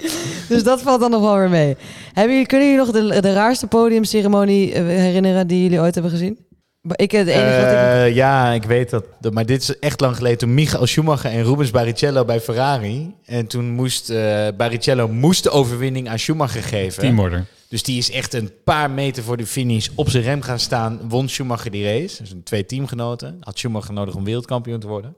dus 0.49 0.63
dat 0.63 0.81
valt 0.81 0.99
dan 0.99 1.11
nog 1.11 1.21
wel 1.21 1.37
weer 1.37 1.49
mee. 1.49 1.75
Hebben 2.13 2.31
jullie, 2.33 2.47
kunnen 2.47 2.67
jullie 2.69 2.85
nog 2.85 2.91
de, 3.13 3.21
de 3.21 3.33
raarste 3.33 3.67
podiumceremonie 3.67 4.73
eh, 4.73 4.83
herinneren 4.85 5.47
die 5.47 5.63
jullie 5.63 5.79
ooit 5.79 5.93
hebben 5.93 6.11
gezien? 6.11 6.45
Maar 6.81 6.99
Ik, 6.99 7.11
het 7.11 7.27
enige 7.27 7.55
wat 7.61 7.71
ik... 7.71 7.77
Eh, 7.77 8.15
ja, 8.15 8.51
ik 8.51 8.63
weet 8.63 8.89
dat, 8.89 9.03
dat- 9.19 9.33
Maar 9.33 9.45
dit 9.45 9.61
is 9.61 9.79
echt 9.79 9.99
lang 10.01 10.15
geleden. 10.15 10.37
Toen 10.37 10.53
Michael 10.53 10.85
Schumacher 10.85 11.31
en 11.31 11.43
Rubens 11.43 11.71
Barrichello 11.71 12.25
bij 12.25 12.41
Ferrari. 12.41 13.13
En 13.25 13.47
toen 13.47 13.69
moest 13.69 14.09
eh, 14.09 14.47
Barrichello 14.57 15.07
moest 15.07 15.43
de 15.43 15.49
overwinning 15.49 16.09
aan 16.09 16.19
Schumacher 16.19 16.63
geven. 16.63 16.99
Teamorder. 17.01 17.45
Dus 17.69 17.83
die 17.83 17.97
is 17.97 18.11
echt 18.11 18.33
een 18.33 18.51
paar 18.63 18.91
meter 18.91 19.23
voor 19.23 19.37
de 19.37 19.45
finish 19.45 19.87
op 19.95 20.09
zijn 20.09 20.23
rem 20.23 20.41
gaan 20.41 20.59
staan. 20.59 20.99
Won 21.09 21.29
Schumacher 21.29 21.71
die 21.71 21.83
race. 21.83 22.21
Dus 22.21 22.31
een 22.31 22.43
twee 22.43 22.65
teamgenoten. 22.65 23.37
Had 23.39 23.57
Schumacher 23.57 23.93
nodig 23.93 24.15
om 24.15 24.23
wereldkampioen 24.23 24.79
te 24.79 24.87
worden. 24.87 25.15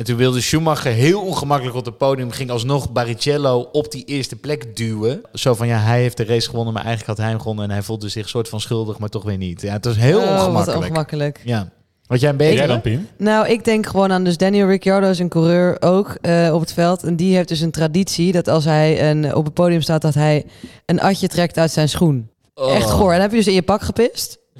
En 0.00 0.06
toen 0.06 0.16
wilde 0.16 0.40
Schumacher 0.40 0.92
heel 0.92 1.20
ongemakkelijk 1.20 1.76
op 1.76 1.84
het 1.84 1.98
podium. 1.98 2.30
Ging 2.30 2.50
alsnog 2.50 2.92
Barrichello 2.92 3.68
op 3.72 3.90
die 3.90 4.04
eerste 4.04 4.36
plek 4.36 4.76
duwen. 4.76 5.20
Zo 5.32 5.54
van 5.54 5.66
ja, 5.66 5.78
hij 5.78 6.00
heeft 6.00 6.16
de 6.16 6.24
race 6.24 6.48
gewonnen, 6.48 6.74
maar 6.74 6.84
eigenlijk 6.84 7.10
had 7.10 7.18
hij 7.26 7.28
hem 7.28 7.38
gewonnen. 7.40 7.64
En 7.64 7.70
hij 7.70 7.82
voelde 7.82 8.08
zich 8.08 8.28
soort 8.28 8.48
van 8.48 8.60
schuldig, 8.60 8.98
maar 8.98 9.08
toch 9.08 9.22
weer 9.22 9.36
niet. 9.36 9.60
Ja, 9.60 9.72
het 9.72 9.84
was 9.84 9.96
heel 9.96 10.18
Oh, 10.18 10.24
wat 10.26 10.38
ongemakkelijk. 10.38 10.78
ongemakkelijk. 10.82 11.40
Ja. 11.44 11.68
Had 12.06 12.20
jij 12.20 12.30
een 12.30 12.36
beetje? 12.36 12.54
jij 12.56 12.66
dan, 12.66 12.80
Pien? 12.80 13.08
Nou, 13.18 13.48
ik 13.48 13.64
denk 13.64 13.86
gewoon 13.86 14.12
aan 14.12 14.24
dus 14.24 14.36
Daniel 14.36 14.66
Ricciardo 14.66 15.08
is 15.10 15.18
een 15.18 15.28
coureur 15.28 15.76
ook 15.82 16.16
eh, 16.20 16.50
op 16.54 16.60
het 16.60 16.72
veld. 16.72 17.02
En 17.02 17.16
die 17.16 17.34
heeft 17.34 17.48
dus 17.48 17.60
een 17.60 17.70
traditie 17.70 18.32
dat 18.32 18.48
als 18.48 18.64
hij 18.64 19.10
een, 19.10 19.34
op 19.34 19.44
het 19.44 19.54
podium 19.54 19.80
staat, 19.80 20.02
dat 20.02 20.14
hij 20.14 20.46
een 20.86 21.00
atje 21.00 21.28
trekt 21.28 21.58
uit 21.58 21.70
zijn 21.70 21.88
schoen. 21.88 22.30
Oh. 22.54 22.74
Echt 22.74 22.90
goor. 22.90 23.06
En 23.08 23.12
dan 23.12 23.20
heb 23.20 23.30
je 23.30 23.36
dus 23.36 23.46
in 23.46 23.54
je 23.54 23.62
pak 23.62 23.82
gepist. 23.82 24.38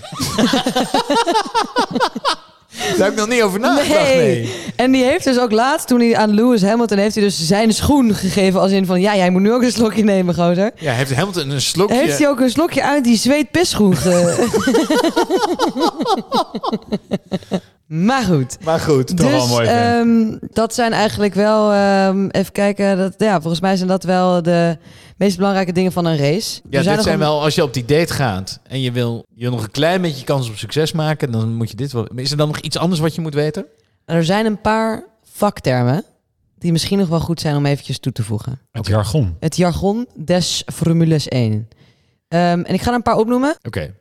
Daar 2.70 2.96
heb 2.98 3.10
ik 3.10 3.18
nog 3.18 3.28
niet 3.28 3.42
over 3.42 3.60
nagedacht. 3.60 4.14
Nee. 4.14 4.54
En 4.76 4.92
die 4.92 5.04
heeft 5.04 5.24
dus 5.24 5.38
ook 5.38 5.52
laatst, 5.52 5.86
toen 5.86 6.00
hij 6.00 6.16
aan 6.16 6.34
Lewis 6.34 6.62
Hamilton, 6.62 6.98
heeft 6.98 7.14
hij 7.14 7.24
dus 7.24 7.46
zijn 7.46 7.72
schoen 7.72 8.14
gegeven. 8.14 8.60
Als 8.60 8.72
in 8.72 8.86
van, 8.86 9.00
ja, 9.00 9.16
jij 9.16 9.30
moet 9.30 9.42
nu 9.42 9.52
ook 9.52 9.62
een 9.62 9.72
slokje 9.72 10.04
nemen, 10.04 10.34
gozer. 10.34 10.70
Ja, 10.74 10.92
heeft 10.92 11.14
Hamilton 11.14 11.50
een 11.50 11.60
slokje. 11.60 11.94
Heeft 11.94 12.18
hij 12.18 12.28
ook 12.28 12.40
een 12.40 12.50
slokje 12.50 12.82
uit 12.82 13.04
die 13.04 13.16
zweetpisschoen 13.16 13.96
ge... 13.96 14.48
maar 18.08 18.22
goed. 18.22 18.56
Maar 18.64 18.80
goed. 18.80 19.16
Toch 19.16 19.30
wel 19.30 19.40
dus 19.40 19.50
mooi, 19.50 19.68
ehm, 19.68 20.36
dat 20.52 20.74
zijn 20.74 20.92
eigenlijk 20.92 21.34
wel, 21.34 21.72
ehm, 21.72 22.28
even 22.28 22.52
kijken, 22.52 22.96
dat, 22.96 23.14
ja, 23.18 23.40
volgens 23.40 23.60
mij 23.60 23.76
zijn 23.76 23.88
dat 23.88 24.04
wel 24.04 24.42
de 24.42 24.78
meest 25.20 25.36
belangrijke 25.36 25.72
dingen 25.72 25.92
van 25.92 26.04
een 26.04 26.16
race. 26.16 26.60
Ja, 26.70 26.78
Er 26.78 26.94
dit 26.94 27.02
zijn 27.02 27.18
wel, 27.18 27.42
als 27.42 27.54
je 27.54 27.62
op 27.62 27.74
die 27.74 27.84
date 27.84 28.12
gaat 28.12 28.60
en 28.62 28.80
je 28.80 28.92
wil, 28.92 29.24
je 29.34 29.50
nog 29.50 29.62
een 29.62 29.70
klein 29.70 30.02
beetje 30.02 30.24
kans 30.24 30.48
op 30.48 30.56
succes 30.56 30.92
maken, 30.92 31.32
dan 31.32 31.54
moet 31.54 31.70
je 31.70 31.76
dit 31.76 31.92
wel. 31.92 32.06
Is 32.06 32.30
er 32.30 32.36
dan 32.36 32.46
nog 32.46 32.58
iets 32.58 32.78
anders 32.78 33.00
wat 33.00 33.14
je 33.14 33.20
moet 33.20 33.34
weten? 33.34 33.66
Er 34.04 34.24
zijn 34.24 34.46
een 34.46 34.60
paar 34.60 35.04
vaktermen 35.22 36.04
die 36.58 36.72
misschien 36.72 36.98
nog 36.98 37.08
wel 37.08 37.20
goed 37.20 37.40
zijn 37.40 37.56
om 37.56 37.66
eventjes 37.66 37.98
toe 37.98 38.12
te 38.12 38.22
voegen. 38.22 38.60
Het 38.72 38.86
jargon. 38.86 39.36
Het 39.40 39.56
jargon 39.56 40.08
des 40.14 40.62
Formules 40.72 41.28
1. 41.28 41.68
Ehm, 42.28 42.60
en 42.60 42.74
ik 42.74 42.80
ga 42.80 42.88
er 42.88 42.96
een 42.96 43.02
paar 43.02 43.16
opnoemen. 43.16 43.56
Oké. 43.62 43.94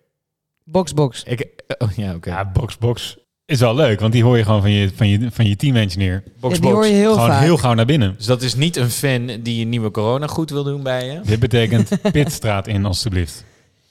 Box, 0.63 0.93
box. 0.93 1.24
Ik, 1.24 1.47
oh, 1.78 1.91
ja, 1.91 2.15
oké. 2.15 2.30
Ja, 2.30 2.51
box, 2.51 2.78
box. 2.78 3.17
Is 3.50 3.60
wel 3.60 3.76
leuk, 3.76 4.00
want 4.00 4.14
die 4.14 4.24
hoor 4.24 4.38
je 4.38 4.43
gewoon 4.43 4.62
van 4.62 4.72
je, 4.72 4.91
van 4.95 5.08
je, 5.08 5.32
van 5.32 5.45
je 5.45 5.56
team-engineer. 5.56 6.24
Box, 6.39 6.56
Ja, 6.56 6.62
die 6.62 6.72
hoor 6.72 6.86
je 6.86 6.93
heel 6.93 7.14
Gewoon 7.14 7.28
vaak. 7.30 7.41
heel 7.41 7.58
gauw 7.58 7.74
naar 7.74 7.86
binnen. 7.86 8.14
Dus 8.18 8.26
dat 8.26 8.41
is 8.41 8.56
niet 8.56 8.76
een 8.76 8.89
fan 8.89 9.39
die 9.43 9.62
een 9.62 9.70
nieuwe 9.70 9.91
corona 9.91 10.28
goed 10.28 10.50
wil 10.50 10.64
doen 10.64 10.84
bij 10.84 11.06
je. 11.06 11.22
Dit 11.24 11.39
betekent 11.39 11.89
pitstraat 12.12 12.68
in, 12.68 12.86
alstublieft. 12.86 13.43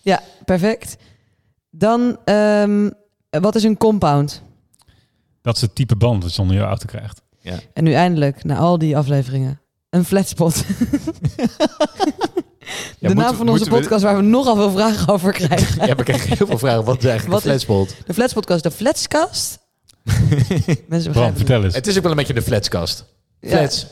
Ja, 0.02 0.22
perfect. 0.44 0.96
Dan, 1.70 2.16
ehm, 2.24 2.90
wat 3.30 3.54
is 3.54 3.62
een 3.62 3.76
compound? 3.76 4.42
Dat 5.42 5.54
is 5.56 5.60
het 5.60 5.74
type 5.74 5.96
band 5.96 6.22
dat 6.22 6.34
je 6.34 6.42
onder 6.42 6.56
je 6.56 6.62
auto 6.62 6.86
krijgt. 6.86 7.22
En 7.72 7.84
nu 7.84 7.92
eindelijk, 7.92 8.44
na 8.44 8.56
al 8.56 8.78
die 8.78 8.96
afleveringen, 8.96 9.60
een 9.90 10.04
flatspot. 10.04 10.64
de 12.98 13.14
naam 13.14 13.34
van 13.34 13.48
onze 13.48 13.64
we- 13.64 13.70
podcast 13.70 14.02
waar 14.02 14.16
we 14.16 14.22
nogal 14.22 14.56
veel 14.56 14.70
vragen 14.70 15.08
over 15.12 15.32
krijgen. 15.32 15.86
Ja, 15.86 15.94
we 15.94 16.02
krijgen 16.02 16.36
heel 16.36 16.46
veel 16.46 16.58
vragen. 16.58 16.84
Wat 16.84 16.98
is 16.98 17.04
eigenlijk 17.04 17.38
is- 17.38 17.44
flatspot? 17.50 17.94
De 18.06 18.14
flatspodcast, 18.14 18.62
de 18.62 18.70
flatskast. 18.70 19.58
Mensen 20.88 21.12
Bram, 21.12 21.36
vertel 21.36 21.64
eens. 21.64 21.74
Het 21.74 21.86
is 21.86 21.96
ook 21.96 22.02
wel 22.02 22.10
een 22.10 22.16
beetje 22.16 22.34
de 22.34 22.42
flatskast. 22.42 23.04
Ja. 23.40 23.48
Flats. 23.48 23.86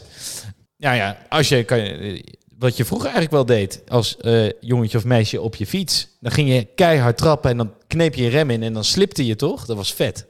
Ja, 0.77 0.93
ja. 0.93 1.19
Als 1.29 1.49
je, 1.49 1.65
kan 1.65 1.79
je, 1.79 2.25
wat 2.59 2.77
je 2.77 2.85
vroeger 2.85 3.07
eigenlijk 3.11 3.35
wel 3.35 3.57
deed 3.57 3.83
als 3.89 4.17
eh, 4.17 4.51
jongetje 4.61 4.99
of 4.99 5.05
meisje 5.05 5.41
op 5.41 5.55
je 5.57 5.67
fiets. 5.67 6.09
Dan 6.21 6.33
ging 6.33 6.49
je 6.49 6.65
keihard 6.75 7.17
trappen 7.19 7.51
en 7.51 7.57
dan 7.57 7.73
kneep 7.87 8.15
je 8.15 8.23
je 8.23 8.29
rem 8.29 8.51
in 8.51 8.63
en 8.63 8.73
dan 8.73 8.85
slipte 8.85 9.27
je 9.27 9.37
toch? 9.37 9.67
Dat 9.67 9.77
was 9.77 9.93
vet. 9.95 10.27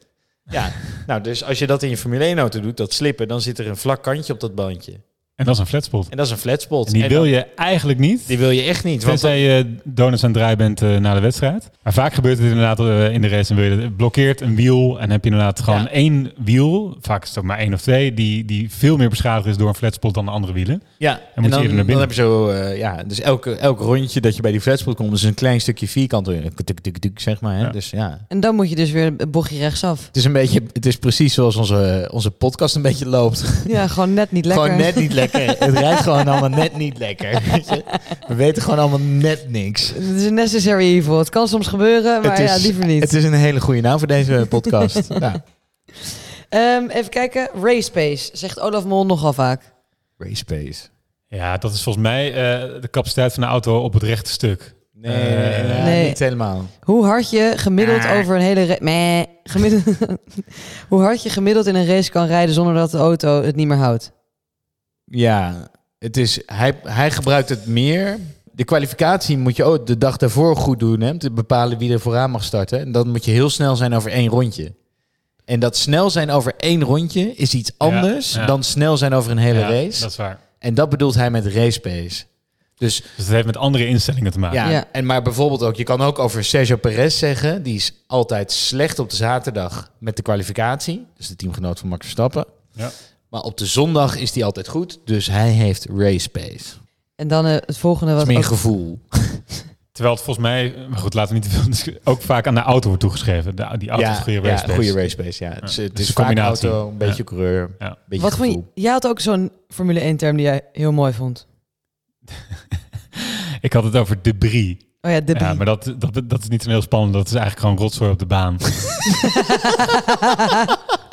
Ja, 0.51 0.72
nou 1.07 1.20
dus 1.20 1.44
als 1.44 1.59
je 1.59 1.66
dat 1.66 1.82
in 1.82 1.88
je 1.90 1.97
Formule 1.97 2.24
1 2.24 2.38
auto 2.38 2.61
doet, 2.61 2.76
dat 2.76 2.92
slippen, 2.92 3.28
dan 3.28 3.40
zit 3.40 3.59
er 3.59 3.66
een 3.66 3.76
vlak 3.76 4.03
kantje 4.03 4.32
op 4.32 4.40
dat 4.40 4.55
bandje. 4.55 5.01
En 5.37 5.45
dat 5.45 5.55
is 5.55 5.61
een 5.61 5.66
flatspot. 5.66 6.09
En 6.09 6.16
dat 6.16 6.26
is 6.26 6.32
een 6.32 6.39
flatspot. 6.39 6.87
En 6.87 6.93
die 6.93 7.03
En 7.03 7.09
wil 7.09 7.18
dan- 7.20 7.28
je 7.28 7.47
eigenlijk 7.57 7.99
niet. 7.99 8.26
Die 8.26 8.39
wil 8.39 8.51
je 8.51 8.62
echt 8.62 8.84
niet. 8.84 9.05
Want 9.05 9.20
Tenzij 9.20 9.41
je 9.41 9.74
donuts 9.84 10.22
aan 10.24 10.28
het 10.30 10.39
draaien 10.39 10.59
bent 10.59 10.82
eh, 10.82 10.97
na 10.97 11.14
de 11.14 11.20
wedstrijd. 11.20 11.70
Maar 11.82 11.93
vaak 11.93 12.14
gebeurt 12.14 12.39
het 12.39 12.47
inderdaad 12.47 12.80
eh, 12.80 13.12
in 13.12 13.20
de 13.22 13.28
race. 13.28 13.51
En 13.51 13.57
wil 13.61 13.64
je, 13.72 13.82
het 13.82 13.97
blokkeert 13.97 14.41
een 14.41 14.57
wiel 14.57 15.01
en 15.01 15.11
heb 15.11 15.24
je 15.24 15.30
inderdaad 15.30 15.61
gewoon 15.61 15.80
Ja. 15.80 15.89
één 15.91 16.32
wiel. 16.45 16.97
Vaak 17.01 17.22
is 17.22 17.28
het 17.28 17.39
ook 17.39 17.45
maar 17.45 17.59
één 17.59 17.74
of 17.74 17.80
twee. 17.80 18.14
Die, 18.14 18.45
die 18.45 18.70
veel 18.72 18.97
meer 18.97 19.09
beschadigd 19.09 19.47
is 19.49 19.57
door 19.57 19.68
een 19.68 19.74
flatspot 19.74 20.14
dan 20.14 20.24
de 20.24 20.30
andere 20.30 20.53
wielen. 20.53 20.82
Ja, 20.99 21.12
moet 21.12 21.20
en 21.34 21.43
je 21.43 21.49
dan, 21.49 21.61
eerder 21.61 21.76
naar 21.76 21.76
dan 21.76 21.87
binnen. 21.87 22.01
heb 22.05 22.16
je 22.16 22.22
zo, 22.22 22.49
eh, 22.49 22.78
ja, 22.78 23.03
dus 23.07 23.20
elke, 23.20 23.55
elk 23.57 23.80
rondje 23.80 24.20
dat 24.20 24.37
je 24.37 24.43
bij 24.43 24.51
die 24.53 24.61
flatspot 24.61 24.97
komt, 24.97 25.12
is 25.12 25.22
een 25.22 25.34
klein 25.34 25.61
stukje 25.61 25.89
vierkant, 25.89 26.24
tuk, 26.64 26.80
tuk, 26.80 26.99
tuk, 26.99 27.20
zeg 27.20 27.41
maar. 27.41 27.55
Hè? 27.57 27.61
Ja. 27.62 27.70
Dus 27.70 27.91
ja, 27.91 28.24
En 28.28 28.41
dan 28.41 28.55
moet 28.55 28.68
je 28.68 28.76
dus 28.76 28.91
weer 28.91 29.07
een 29.16 29.30
bochtje 29.30 29.59
rechtsaf. 29.59 30.07
het 30.07 30.16
is 30.16 30.24
een 30.24 30.32
beetje, 30.32 30.62
het 30.72 30.87
is 30.87 30.97
precies 30.97 31.34
zoals 31.34 31.57
onze, 31.57 32.09
onze 32.12 32.30
podcast 32.30 32.74
een 32.76 32.82
beetje 32.82 33.07
loopt. 33.07 33.45
Ja, 33.68 33.87
gewoon 33.87 34.14
net 34.14 34.32
niet 34.32 34.45
lekker. 34.47 34.64
Gewoon 34.64 34.78
net 34.80 34.95
niet 34.95 35.12
lekker. 35.12 35.24
Het 35.33 35.79
rijdt 35.79 36.01
gewoon 36.01 36.29
allemaal 36.29 36.49
net 36.59 36.77
niet 36.77 36.99
lekker. 36.99 37.43
We 38.29 38.35
weten 38.35 38.62
gewoon 38.62 38.79
allemaal 38.79 39.01
net 39.01 39.45
niks. 39.51 39.89
Het 39.95 40.03
is 40.16 40.24
een 40.24 40.35
necessary 40.35 40.85
evil. 40.85 41.18
Het 41.18 41.29
kan 41.29 41.49
soms 41.49 41.66
gebeuren, 41.66 42.22
maar 42.22 42.41
is- 42.43 42.51
ja, 42.51 42.57
liever 42.62 42.87
niet. 42.87 43.03
Het 43.03 43.12
is 43.12 43.24
een 43.24 43.33
hele 43.33 43.61
goede 43.61 43.81
naam 43.81 43.99
voor 43.99 44.09
deze 44.09 44.47
podcast. 44.49 45.01
ja. 45.18 45.43
Ehm, 46.49 46.89
even 46.89 47.11
kijken. 47.11 47.49
Race 47.62 47.91
pace, 47.91 48.31
zegt 48.33 48.61
Olaf 48.61 48.85
Mol 48.85 49.07
nogal 49.07 49.33
vaak. 49.33 49.62
Race 50.18 50.45
pace. 50.45 50.83
Ja, 51.29 51.57
dat 51.57 51.72
is 51.72 51.83
volgens 51.83 52.05
mij 52.05 52.29
eh, 52.29 52.35
de 52.81 52.91
capaciteit 52.91 53.33
van 53.33 53.43
de 53.43 53.49
auto 53.49 53.79
op 53.83 53.93
het 53.93 54.03
rechte 54.03 54.31
stuk. 54.31 54.74
Nee, 54.93 55.14
Eh, 55.14 55.64
nee, 55.68 55.83
Nee. 55.83 56.07
niet 56.09 56.18
helemaal. 56.18 56.64
Hoe 56.83 57.05
hard 57.05 57.31
je 57.31 57.53
gemiddeld 57.57 58.05
Ah. 58.05 58.18
over 58.18 58.35
een 58.35 58.41
hele 58.43 58.77
Meh. 58.81 59.22
gemiddeld 59.45 59.83
Hoe 60.89 61.01
hard 61.03 61.22
je 61.22 61.31
gemiddeld 61.31 61.66
in 61.66 61.74
een 61.74 61.87
race 61.87 62.11
kan 62.11 62.27
rijden 62.27 62.55
zonder 62.55 62.74
dat 62.74 62.91
de 62.91 62.99
auto 62.99 63.43
het 63.43 63.57
niet 63.57 63.66
meer 63.66 63.77
houdt. 63.77 64.12
Ja, 65.11 65.68
het 65.98 66.16
is, 66.16 66.40
hij, 66.46 66.78
hij 66.82 67.11
gebruikt 67.11 67.48
het 67.48 67.66
meer. 67.66 68.18
De 68.52 68.64
kwalificatie 68.64 69.38
moet 69.38 69.57
je 69.57 69.64
ook 69.64 69.86
de 69.86 69.98
dag 69.98 70.16
daarvoor 70.16 70.57
goed 70.57 70.78
doen. 70.78 71.00
Hè, 71.00 71.11
om 71.11 71.18
te 71.18 71.30
bepalen 71.30 71.78
wie 71.78 71.92
er 71.92 72.00
vooraan 72.00 72.30
mag 72.30 72.44
starten. 72.44 72.80
En 72.80 72.92
dan 72.92 73.09
moet 73.09 73.24
je 73.24 73.30
heel 73.30 73.50
snel 73.50 73.76
zijn 73.76 73.94
over 73.94 74.11
één 74.11 74.28
rondje. 74.28 74.74
En 75.44 75.61
dat 75.61 75.76
snel 75.76 76.11
zijn 76.11 76.30
over 76.30 76.54
één 76.57 76.82
rondje 76.82 77.34
is 77.34 77.54
iets 77.54 77.70
anders 77.76 78.32
ja. 78.32 78.46
dan 78.46 78.62
snel 78.62 78.96
zijn 78.96 79.12
over 79.14 79.30
een 79.30 79.38
hele 79.38 79.59
Ja, 79.59 79.68
race. 79.70 80.00
Dat 80.00 80.11
is 80.11 80.16
waar. 80.16 80.38
En 80.59 80.74
dat 80.74 80.88
bedoelt 80.88 81.14
hij 81.14 81.30
met 81.30 81.46
race 81.46 81.80
pace. 81.80 82.24
Dus 82.76 82.96
Dus 82.96 83.02
het 83.16 83.28
heeft 83.28 83.46
met 83.46 83.57
andere 83.57 83.86
instellingen 83.86 84.32
te 84.32 84.38
maken. 84.38 84.59
ja, 84.59 84.70
Ja. 84.70 84.84
En 84.92 85.07
maar 85.07 85.22
bijvoorbeeld 85.22 85.62
ook, 85.62 85.76
je 85.76 85.82
kan 85.84 86.00
ook 86.00 86.18
over 86.18 86.44
Sergio 86.44 86.76
Perez 86.76 87.18
zeggen, 87.18 87.62
die 87.62 87.74
is 87.74 87.92
altijd 88.07 88.52
slecht 88.52 88.98
op 88.98 89.11
de 89.11 89.16
zaterdag 89.16 89.90
met 89.98 90.16
de 90.16 90.22
kwalificatie. 90.22 91.07
Dus 91.16 91.28
de 91.28 91.36
teamgenoot 91.36 91.78
van 91.78 91.88
Max 91.88 92.00
Verstappen. 92.00 92.44
Ja. 92.72 92.90
Maar 93.31 93.41
op 93.41 93.59
de 93.59 93.66
zondag 93.66 94.16
is 94.16 94.35
hij 94.35 94.45
altijd 94.45 94.68
goed, 94.68 94.99
dus 95.05 95.27
hij 95.27 95.51
heeft 95.51 95.87
race 95.97 96.29
pace. 96.29 96.74
En 97.16 97.29
dan 97.29 97.47
eh, 97.47 97.53
het 97.53 97.79
volgende 97.79 98.16
is 98.16 98.24
meer 98.24 98.37
ook- 98.37 98.45
gevoel. 98.45 98.99
Terwijl 99.93 100.16
het 100.16 100.24
volgens 100.24 100.47
mij, 100.47 100.74
maar 100.89 100.99
goed, 100.99 101.14
laten 101.14 101.35
we 101.35 101.41
niet 101.41 101.51
te 101.72 101.77
veel 101.81 101.95
ook 102.05 102.22
vaak 102.22 102.47
aan 102.47 102.55
de 102.55 102.61
auto 102.61 102.87
wordt 102.87 103.03
toegeschreven. 103.03 103.57
De, 103.57 103.68
die 103.79 103.89
auto 103.89 104.07
ja, 104.07 104.12
is 104.12 104.18
goede 104.18 104.41
ja, 104.41 104.49
race 104.49 104.62
pace. 104.64 104.74
goede 104.74 104.93
race 104.93 105.16
pace. 105.16 105.45
Ja. 105.45 105.51
Het 105.51 105.68
is, 105.68 105.77
het 105.77 105.97
dus 105.97 106.09
is 106.09 106.14
combinatie. 106.14 106.68
auto, 106.68 106.89
een 106.89 106.97
beetje 106.97 107.16
Ja. 107.16 107.24
coureur, 107.24 107.70
Ja. 107.79 107.87
een 107.89 107.97
beetje 108.09 108.24
Wat 108.24 108.37
vond 108.37 108.49
gevoel. 108.49 108.70
je, 108.74 108.81
jij 108.83 108.93
had 108.93 109.07
ook 109.07 109.20
zo'n 109.20 109.51
Formule 109.68 110.01
1 110.01 110.16
term 110.16 110.37
die 110.37 110.47
jij 110.47 110.61
heel 110.72 110.93
mooi 110.93 111.12
vond. 111.12 111.47
Ik 113.61 113.72
had 113.72 113.85
het 113.85 113.97
over 113.97 114.22
debris. 114.22 114.74
Oh 115.01 115.11
ja, 115.11 115.20
debris. 115.20 115.49
Ja, 115.49 115.55
maar 115.55 115.66
dat, 115.66 115.95
dat, 115.99 116.20
dat 116.24 116.43
is 116.43 116.49
niet 116.49 116.62
zo 116.62 116.68
heel 116.70 116.83
spannend. 116.83 117.12
Dat 117.12 117.27
is 117.27 117.33
eigenlijk 117.35 117.61
gewoon 117.61 117.77
rotzooi 117.79 118.11
op 118.11 118.18
de 118.18 118.27
baan. 118.27 118.57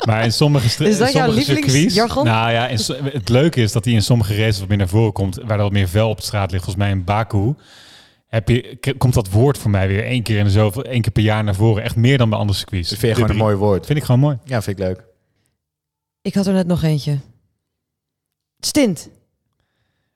maar 0.06 0.24
in 0.24 0.32
sommige, 0.32 0.66
Is 0.66 0.76
dat 0.76 0.86
in 0.88 0.96
jouw 0.96 1.24
sommige 1.24 1.44
circuits... 1.44 1.66
lievelingsjargon? 1.66 2.24
Nou 2.24 2.52
ja, 2.52 2.68
in, 2.68 2.78
so- 2.78 2.96
het 3.02 3.28
leuke 3.28 3.60
is 3.60 3.72
dat 3.72 3.84
hij 3.84 3.94
in 3.94 4.02
sommige 4.02 4.36
races 4.36 4.58
wat 4.58 4.68
meer 4.68 4.78
naar 4.78 4.88
voren 4.88 5.12
komt. 5.12 5.36
Waar 5.36 5.56
er 5.56 5.62
wat 5.62 5.72
meer 5.72 5.88
vel 5.88 6.08
op 6.08 6.16
de 6.16 6.22
straat 6.22 6.50
ligt. 6.50 6.64
Volgens 6.64 6.84
mij 6.84 6.94
in 6.94 7.04
Baku 7.04 7.54
heb 8.26 8.48
je, 8.48 8.78
komt 8.98 9.14
dat 9.14 9.30
woord 9.30 9.58
voor 9.58 9.70
mij 9.70 9.88
weer 9.88 10.04
één 10.04 10.22
keer, 10.22 10.38
in 10.38 10.44
de 10.44 10.50
zoveel, 10.50 10.84
één 10.84 11.00
keer 11.00 11.12
per 11.12 11.22
jaar 11.22 11.44
naar 11.44 11.54
voren. 11.54 11.82
Echt 11.82 11.96
meer 11.96 12.18
dan 12.18 12.28
bij 12.28 12.38
andere 12.38 12.58
circuits. 12.58 12.88
Dat 12.90 12.98
vind 12.98 13.16
je 13.16 13.22
gewoon 13.22 13.36
een 13.36 13.42
mooi 13.42 13.56
woord. 13.56 13.86
Vind 13.86 13.98
ik 13.98 14.04
gewoon 14.04 14.20
mooi. 14.20 14.38
Ja, 14.44 14.62
vind 14.62 14.78
ik 14.78 14.84
leuk. 14.84 15.04
Ik 16.22 16.34
had 16.34 16.46
er 16.46 16.52
net 16.52 16.66
nog 16.66 16.82
eentje. 16.82 17.18
Stint. 18.58 19.08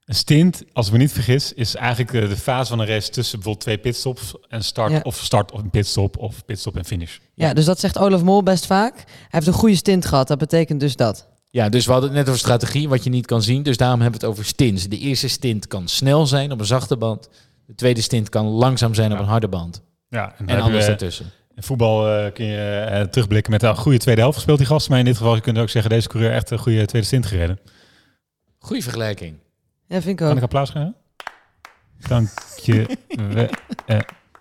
Een 0.08 0.14
stint, 0.14 0.62
als 0.72 0.86
ik 0.86 0.92
me 0.92 0.98
niet 0.98 1.12
vergis, 1.12 1.52
is 1.52 1.74
eigenlijk 1.74 2.12
eh, 2.12 2.28
de 2.28 2.36
fase 2.36 2.68
van 2.70 2.78
een 2.78 2.86
race 2.86 3.10
tussen 3.10 3.34
bijvoorbeeld 3.34 3.64
twee 3.64 3.78
pitstops 3.78 4.34
en 4.48 4.64
start 4.64 4.90
Ja. 4.92 5.00
of 5.02 5.16
start 5.16 5.52
of 5.52 5.60
een 5.60 5.70
pitstop 5.70 6.16
of 6.18 6.44
pitstop 6.44 6.76
en 6.76 6.84
finish. 6.84 7.18
Ja, 7.34 7.52
dus 7.52 7.64
dat 7.64 7.80
zegt 7.80 7.98
Olaf 7.98 8.22
Mol 8.22 8.42
best 8.42 8.66
vaak. 8.66 8.94
Hij 8.96 9.04
heeft 9.28 9.46
een 9.46 9.52
goede 9.52 9.74
stint 9.74 10.06
gehad. 10.06 10.28
Dat 10.28 10.38
betekent 10.38 10.80
dus 10.80 10.96
dat. 10.96 11.28
Ja, 11.50 11.68
dus 11.68 11.86
we 11.86 11.92
hadden 11.92 12.08
het 12.10 12.18
net 12.18 12.28
over 12.28 12.40
strategie, 12.40 12.88
wat 12.88 13.04
je 13.04 13.10
niet 13.10 13.26
kan 13.26 13.42
zien. 13.42 13.62
Dus 13.62 13.76
daarom 13.76 14.00
hebben 14.00 14.20
we 14.20 14.26
het 14.26 14.34
over 14.36 14.48
stints. 14.48 14.88
De 14.88 14.98
eerste 14.98 15.28
stint 15.28 15.66
kan 15.66 15.88
snel 15.88 16.26
zijn 16.26 16.52
op 16.52 16.60
een 16.60 16.66
zachte 16.66 16.96
band. 16.96 17.28
De 17.66 17.74
tweede 17.74 18.00
stint 18.00 18.28
kan 18.28 18.46
langzaam 18.46 18.94
zijn 18.94 19.12
op 19.12 19.18
een 19.18 19.24
harde 19.24 19.48
band. 19.48 19.82
Ja, 20.08 20.34
en, 20.38 20.46
En 20.48 20.56
dan 20.58 20.70
alles 20.70 20.86
daartussen. 20.86 21.26
In 21.54 21.62
voetbal 21.62 22.08
eh, 22.08 22.32
kun 22.32 22.44
je 22.46 22.58
eh, 22.90 23.02
terugblikken 23.02 23.52
met 23.52 23.62
een 23.62 23.76
goede 23.76 23.98
tweede 23.98 24.20
helft 24.20 24.36
gespeeld 24.36 24.58
die 24.58 24.66
gast. 24.66 24.88
Maar 24.88 24.98
in 24.98 25.04
dit 25.04 25.16
geval 25.16 25.34
je 25.34 25.40
kunt 25.40 25.58
ook 25.58 25.68
zeggen, 25.70 25.90
deze 25.90 26.08
coureur 26.08 26.32
echt 26.32 26.50
een 26.50 26.58
goede 26.58 26.86
tweede 26.86 27.06
stint 27.06 27.26
gereden. 27.26 27.58
Goeie 28.58 28.82
vergelijking. 28.82 29.36
Ja, 29.88 29.94
vind 29.94 30.06
ik 30.06 30.16
Kan 30.16 30.30
ook. 30.30 30.36
ik 30.36 30.42
applaus 30.42 30.70
geven? 30.70 30.94
Dank 32.08 32.28
je 32.62 32.96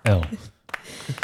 wel. 0.04 0.24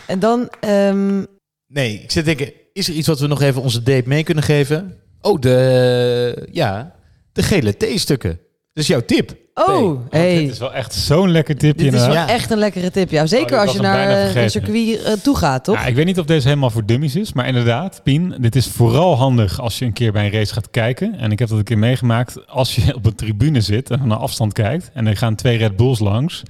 En 0.07 0.19
dan, 0.19 0.49
ehm, 0.59 1.23
Nee, 1.67 1.93
ik 1.93 2.11
zit 2.11 2.25
te 2.25 2.35
denken, 2.35 2.53
is 2.73 2.87
er 2.87 2.93
iets 2.93 3.07
wat 3.07 3.19
we 3.19 3.27
nog 3.27 3.41
even 3.41 3.61
onze 3.61 3.83
date 3.83 4.07
mee 4.07 4.23
kunnen 4.23 4.43
geven? 4.43 4.99
Oh, 5.21 5.39
de, 5.41 6.47
ja, 6.51 6.95
de 7.31 7.43
gele 7.43 7.77
theestukken. 7.77 8.29
Dat 8.73 8.83
is 8.83 8.87
jouw 8.87 9.01
tip. 9.05 9.35
Oh, 9.53 9.99
hey. 10.09 10.37
Dit 10.39 10.51
is 10.51 10.59
wel 10.59 10.73
echt 10.73 10.93
zo'n 10.93 11.31
lekker 11.31 11.57
tipje. 11.57 11.83
Dit 11.91 11.93
is 11.93 12.07
wel 12.07 12.15
echt 12.27 12.51
een 12.51 12.57
lekkere 12.57 12.91
tip. 12.91 13.09
Ja, 13.11 13.21
Oh, 13.21 13.27
zeker 13.27 13.47
dit 13.47 13.59
als 13.59 13.71
je 13.73 13.81
naar 13.81 14.07
eh, 14.07 14.19
een 14.19 14.31
vergeten. 14.31 14.51
circuit 14.51 15.03
eh, 15.03 15.13
toe 15.13 15.35
gaat, 15.37 15.63
toch? 15.63 15.75
Ja, 15.75 15.85
ik 15.85 15.95
weet 15.95 16.05
niet 16.05 16.19
of 16.19 16.25
deze 16.25 16.47
helemaal 16.47 16.69
voor 16.69 16.85
dummies 16.85 17.15
is, 17.15 17.33
maar 17.33 17.47
inderdaad, 17.47 18.01
Pien, 18.03 18.35
dit 18.39 18.55
is 18.55 18.67
vooral 18.67 19.15
handig 19.17 19.59
als 19.59 19.79
je 19.79 19.85
een 19.85 19.93
keer 19.93 20.11
bij 20.11 20.25
een 20.25 20.31
race 20.31 20.53
gaat 20.53 20.69
kijken. 20.71 21.15
En 21.15 21.31
ik 21.31 21.39
heb 21.39 21.47
dat 21.49 21.57
een 21.57 21.63
keer 21.63 21.77
meegemaakt. 21.77 22.47
Als 22.47 22.75
je 22.75 22.95
op 22.95 23.05
een 23.05 23.15
tribune 23.15 23.61
zit 23.61 23.89
en 23.89 23.99
van 23.99 24.11
een 24.11 24.17
afstand 24.17 24.53
kijkt 24.53 24.89
en 24.93 25.07
er 25.07 25.17
gaan 25.17 25.35
twee 25.35 25.57
Red 25.57 25.75
Bulls 25.75 25.99
langs, 25.99 26.43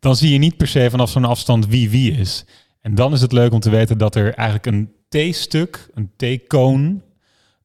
dan 0.00 0.16
zie 0.16 0.32
je 0.32 0.38
niet 0.38 0.56
per 0.56 0.66
se 0.68 0.90
vanaf 0.90 1.10
zo'n 1.10 1.24
afstand 1.24 1.66
wie 1.66 1.90
wie 1.90 2.12
is. 2.12 2.44
En 2.80 2.94
dan 2.94 3.12
is 3.12 3.20
het 3.20 3.32
leuk 3.32 3.52
om 3.52 3.60
te 3.60 3.70
weten 3.70 3.98
dat 3.98 4.14
er 4.14 4.34
eigenlijk 4.34 4.66
een 4.66 4.90
T-stuk, 5.08 5.88
een 5.94 6.10
T-koon, 6.16 7.02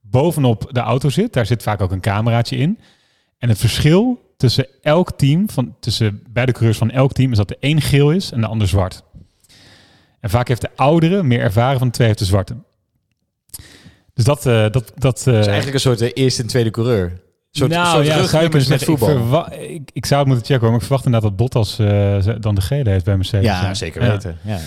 bovenop 0.01 0.69
de 0.71 0.79
auto 0.79 1.09
zit. 1.09 1.33
Daar 1.33 1.45
zit 1.45 1.63
vaak 1.63 1.81
ook 1.81 1.91
een 1.91 1.99
cameraatje 2.01 2.57
in. 2.57 2.79
En 3.37 3.49
het 3.49 3.57
verschil 3.57 4.25
tussen 4.37 4.67
elk 4.81 5.11
team, 5.17 5.49
van, 5.49 5.75
tussen 5.79 6.23
beide 6.29 6.51
coureurs 6.51 6.77
van 6.77 6.91
elk 6.91 7.13
team, 7.13 7.31
is 7.31 7.37
dat 7.37 7.47
de 7.47 7.57
een 7.59 7.81
geel 7.81 8.11
is 8.11 8.31
en 8.31 8.41
de 8.41 8.47
ander 8.47 8.67
zwart. 8.67 9.03
En 10.19 10.29
vaak 10.29 10.47
heeft 10.47 10.61
de 10.61 10.69
oudere 10.75 11.23
meer 11.23 11.39
ervaren 11.39 11.77
van 11.77 11.87
de 11.87 11.93
twee 11.93 12.07
heeft 12.07 12.19
de 12.19 12.25
zwarte. 12.25 12.55
Dus 14.13 14.25
dat... 14.25 14.45
eh 14.45 14.65
dat, 14.71 14.91
dat 14.95 15.17
is 15.17 15.25
eh, 15.25 15.33
eigenlijk 15.35 15.73
een 15.73 15.79
soort 15.79 15.99
de 15.99 16.13
eerste 16.13 16.41
en 16.41 16.47
tweede 16.47 16.71
coureur. 16.71 17.03
Een 17.03 17.19
soort, 17.51 17.71
nou 17.71 17.85
soort 17.87 18.05
ja, 18.05 18.27
zou 18.27 18.43
je 18.43 18.49
kunnen 18.49 18.67
rugnummers 18.67 18.67
met 18.67 18.79
zeggen. 18.79 18.93
Ik, 18.93 18.99
voetbal. 18.99 19.17
verwa- 19.17 19.51
ik, 19.51 19.89
ik 19.93 20.05
zou 20.05 20.19
het 20.19 20.29
moeten 20.29 20.45
checken 20.47 20.61
hoor, 20.61 20.69
maar 20.71 20.79
ik 20.79 20.85
verwacht 20.85 21.05
inderdaad 21.05 21.29
dat 21.29 21.39
Bottas 21.39 21.79
eh, 21.79 22.41
dan 22.41 22.55
de 22.55 22.61
gele 22.61 22.89
heeft 22.89 23.05
bij 23.05 23.15
Mercedes. 23.15 23.45
Ja, 23.45 23.73
zeker 23.73 24.01
weten. 24.01 24.37
Ja. 24.43 24.59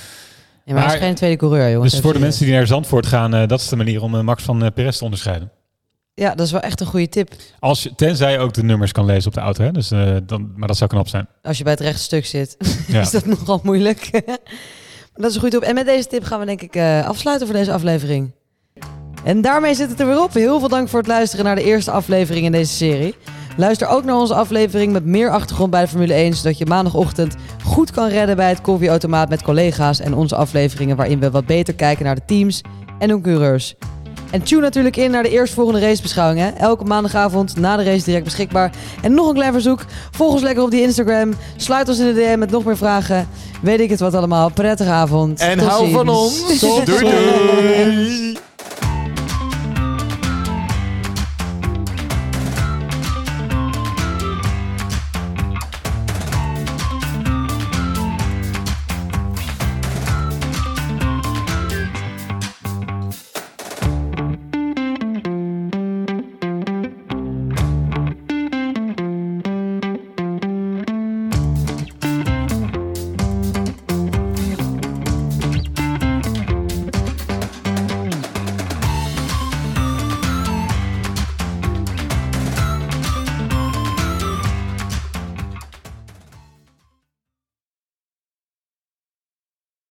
Ja, 0.65 0.75
maar 0.75 0.85
hij 0.87 0.95
is 0.95 1.01
geen 1.01 1.15
tweede 1.15 1.37
coureur, 1.37 1.71
jongens. 1.71 1.93
Dus 1.93 2.01
voor 2.01 2.13
de 2.13 2.19
mensen 2.19 2.45
die 2.45 2.55
naar 2.55 2.67
Zandvoort 2.67 3.07
gaan, 3.07 3.35
eh, 3.35 3.47
dat 3.49 3.61
is 3.61 3.69
de 3.69 3.77
manier 3.77 4.03
om 4.03 4.15
eh, 4.15 4.21
Max 4.21 4.43
van 4.43 4.65
eh, 4.65 4.71
Perez 4.75 4.99
te 4.99 5.05
onderscheiden. 5.05 5.51
Ja, 6.21 6.35
dat 6.35 6.47
is 6.47 6.53
wel 6.53 6.61
echt 6.61 6.81
een 6.81 6.87
goede 6.87 7.09
tip. 7.09 7.33
Als 7.59 7.83
je, 7.83 7.95
tenzij 7.95 8.33
je 8.33 8.39
ook 8.39 8.53
de 8.53 8.63
nummers 8.63 8.93
kan 8.93 9.05
lezen 9.05 9.27
op 9.29 9.35
de 9.35 9.41
auto, 9.41 9.65
hè? 9.65 9.73
Dus, 9.73 9.91
eh, 9.91 10.17
dan, 10.27 10.53
maar 10.57 10.69
dat 10.69 10.77
zou 10.77 10.91
knap 10.91 11.09
zijn. 11.09 11.29
Als 11.43 11.59
je 11.59 11.63
bij 11.65 11.73
het 11.73 11.83
rechte 11.83 12.03
stuk 12.03 12.27
zit, 12.27 12.57
Ja. 12.89 13.01
is 13.01 13.11
dat 13.11 13.27
nogal 13.27 13.61
moeilijk. 13.63 14.11
Maar 15.13 15.29
dat 15.29 15.29
is 15.31 15.35
een 15.35 15.41
goede 15.41 15.59
tip. 15.59 15.69
En 15.69 15.75
met 15.75 15.87
deze 15.87 16.09
tip 16.09 16.25
gaan 16.25 16.41
we 16.41 16.47
denk 16.47 16.63
ik 16.63 16.77
eh, 16.77 17.07
afsluiten 17.07 17.47
voor 17.47 17.57
deze 17.57 17.73
aflevering. 17.73 18.33
En 19.25 19.41
daarmee 19.41 19.75
zit 19.75 19.91
het 19.91 20.01
er 20.01 20.07
weer 20.07 20.23
op. 20.23 20.35
Heel 20.35 20.59
veel 20.59 20.69
dank 20.69 20.89
voor 20.89 20.99
het 20.99 21.09
luisteren 21.09 21.45
naar 21.45 21.55
de 21.55 21.65
eerste 21.65 21.91
aflevering 21.91 22.45
in 22.45 22.53
deze 22.53 22.73
serie. 22.75 23.15
Luister 23.57 23.89
ook 23.89 24.05
naar 24.05 24.17
onze 24.17 24.35
aflevering 24.35 24.93
met 24.93 25.05
meer 25.05 25.31
achtergrond 25.31 25.71
bij 25.71 25.81
de 25.81 25.89
Formule 25.89 26.15
1, 26.15 26.35
zodat 26.35 26.59
je 26.59 26.67
maandagochtend 26.67 27.35
goed 27.65 27.91
kan 27.91 28.09
redden 28.09 28.37
bij 28.37 28.49
het 28.49 28.61
koffieautomaat 28.61 29.29
met 29.29 29.43
collega's 29.43 30.01
en 30.01 30.15
onze 30.15 30.37
afleveringen 30.37 30.97
waarin 30.97 31.21
we 31.21 31.31
wat 31.31 31.47
beter 31.47 31.75
kijken 31.75 32.05
naar 32.05 32.15
de 32.15 32.25
teams 32.27 32.61
en 32.99 33.09
hun 33.11 33.23
coureurs. 33.23 33.75
En 34.31 34.43
tune 34.43 34.61
natuurlijk 34.61 34.97
in 34.97 35.11
naar 35.11 35.23
de 35.23 35.29
eerstvolgende 35.31 35.81
racebeschouwing. 35.81 36.41
Hè? 36.41 36.49
Elke 36.49 36.85
maandagavond 36.85 37.57
na 37.57 37.77
de 37.77 37.83
race 37.85 38.05
direct 38.05 38.25
beschikbaar. 38.25 38.71
En 39.03 39.15
nog 39.15 39.29
een 39.29 39.35
klein 39.35 39.53
verzoek. 39.53 39.85
Volg 40.11 40.33
ons 40.33 40.43
lekker 40.43 40.63
op 40.63 40.71
die 40.71 40.83
Instagram. 40.83 41.33
Sluit 41.57 41.89
ons 41.89 41.99
in 41.99 42.07
de 42.07 42.15
DM 42.15 42.39
met 42.39 42.51
nog 42.51 42.65
meer 42.65 42.77
vragen. 42.77 43.29
Weet 43.63 43.81
ik 43.81 43.91
het 43.91 44.01
wat 44.01 44.15
allemaal. 44.15 44.51
Prettige 44.51 44.91
avond. 44.91 45.41
En 45.41 45.59
Tot 45.59 45.69
hou 45.69 45.81
ziens. 45.85 45.97
van 45.97 46.09
ons. 46.09 46.59
Tot 46.59 46.87
doei 46.87 47.01
doei. 47.01 48.39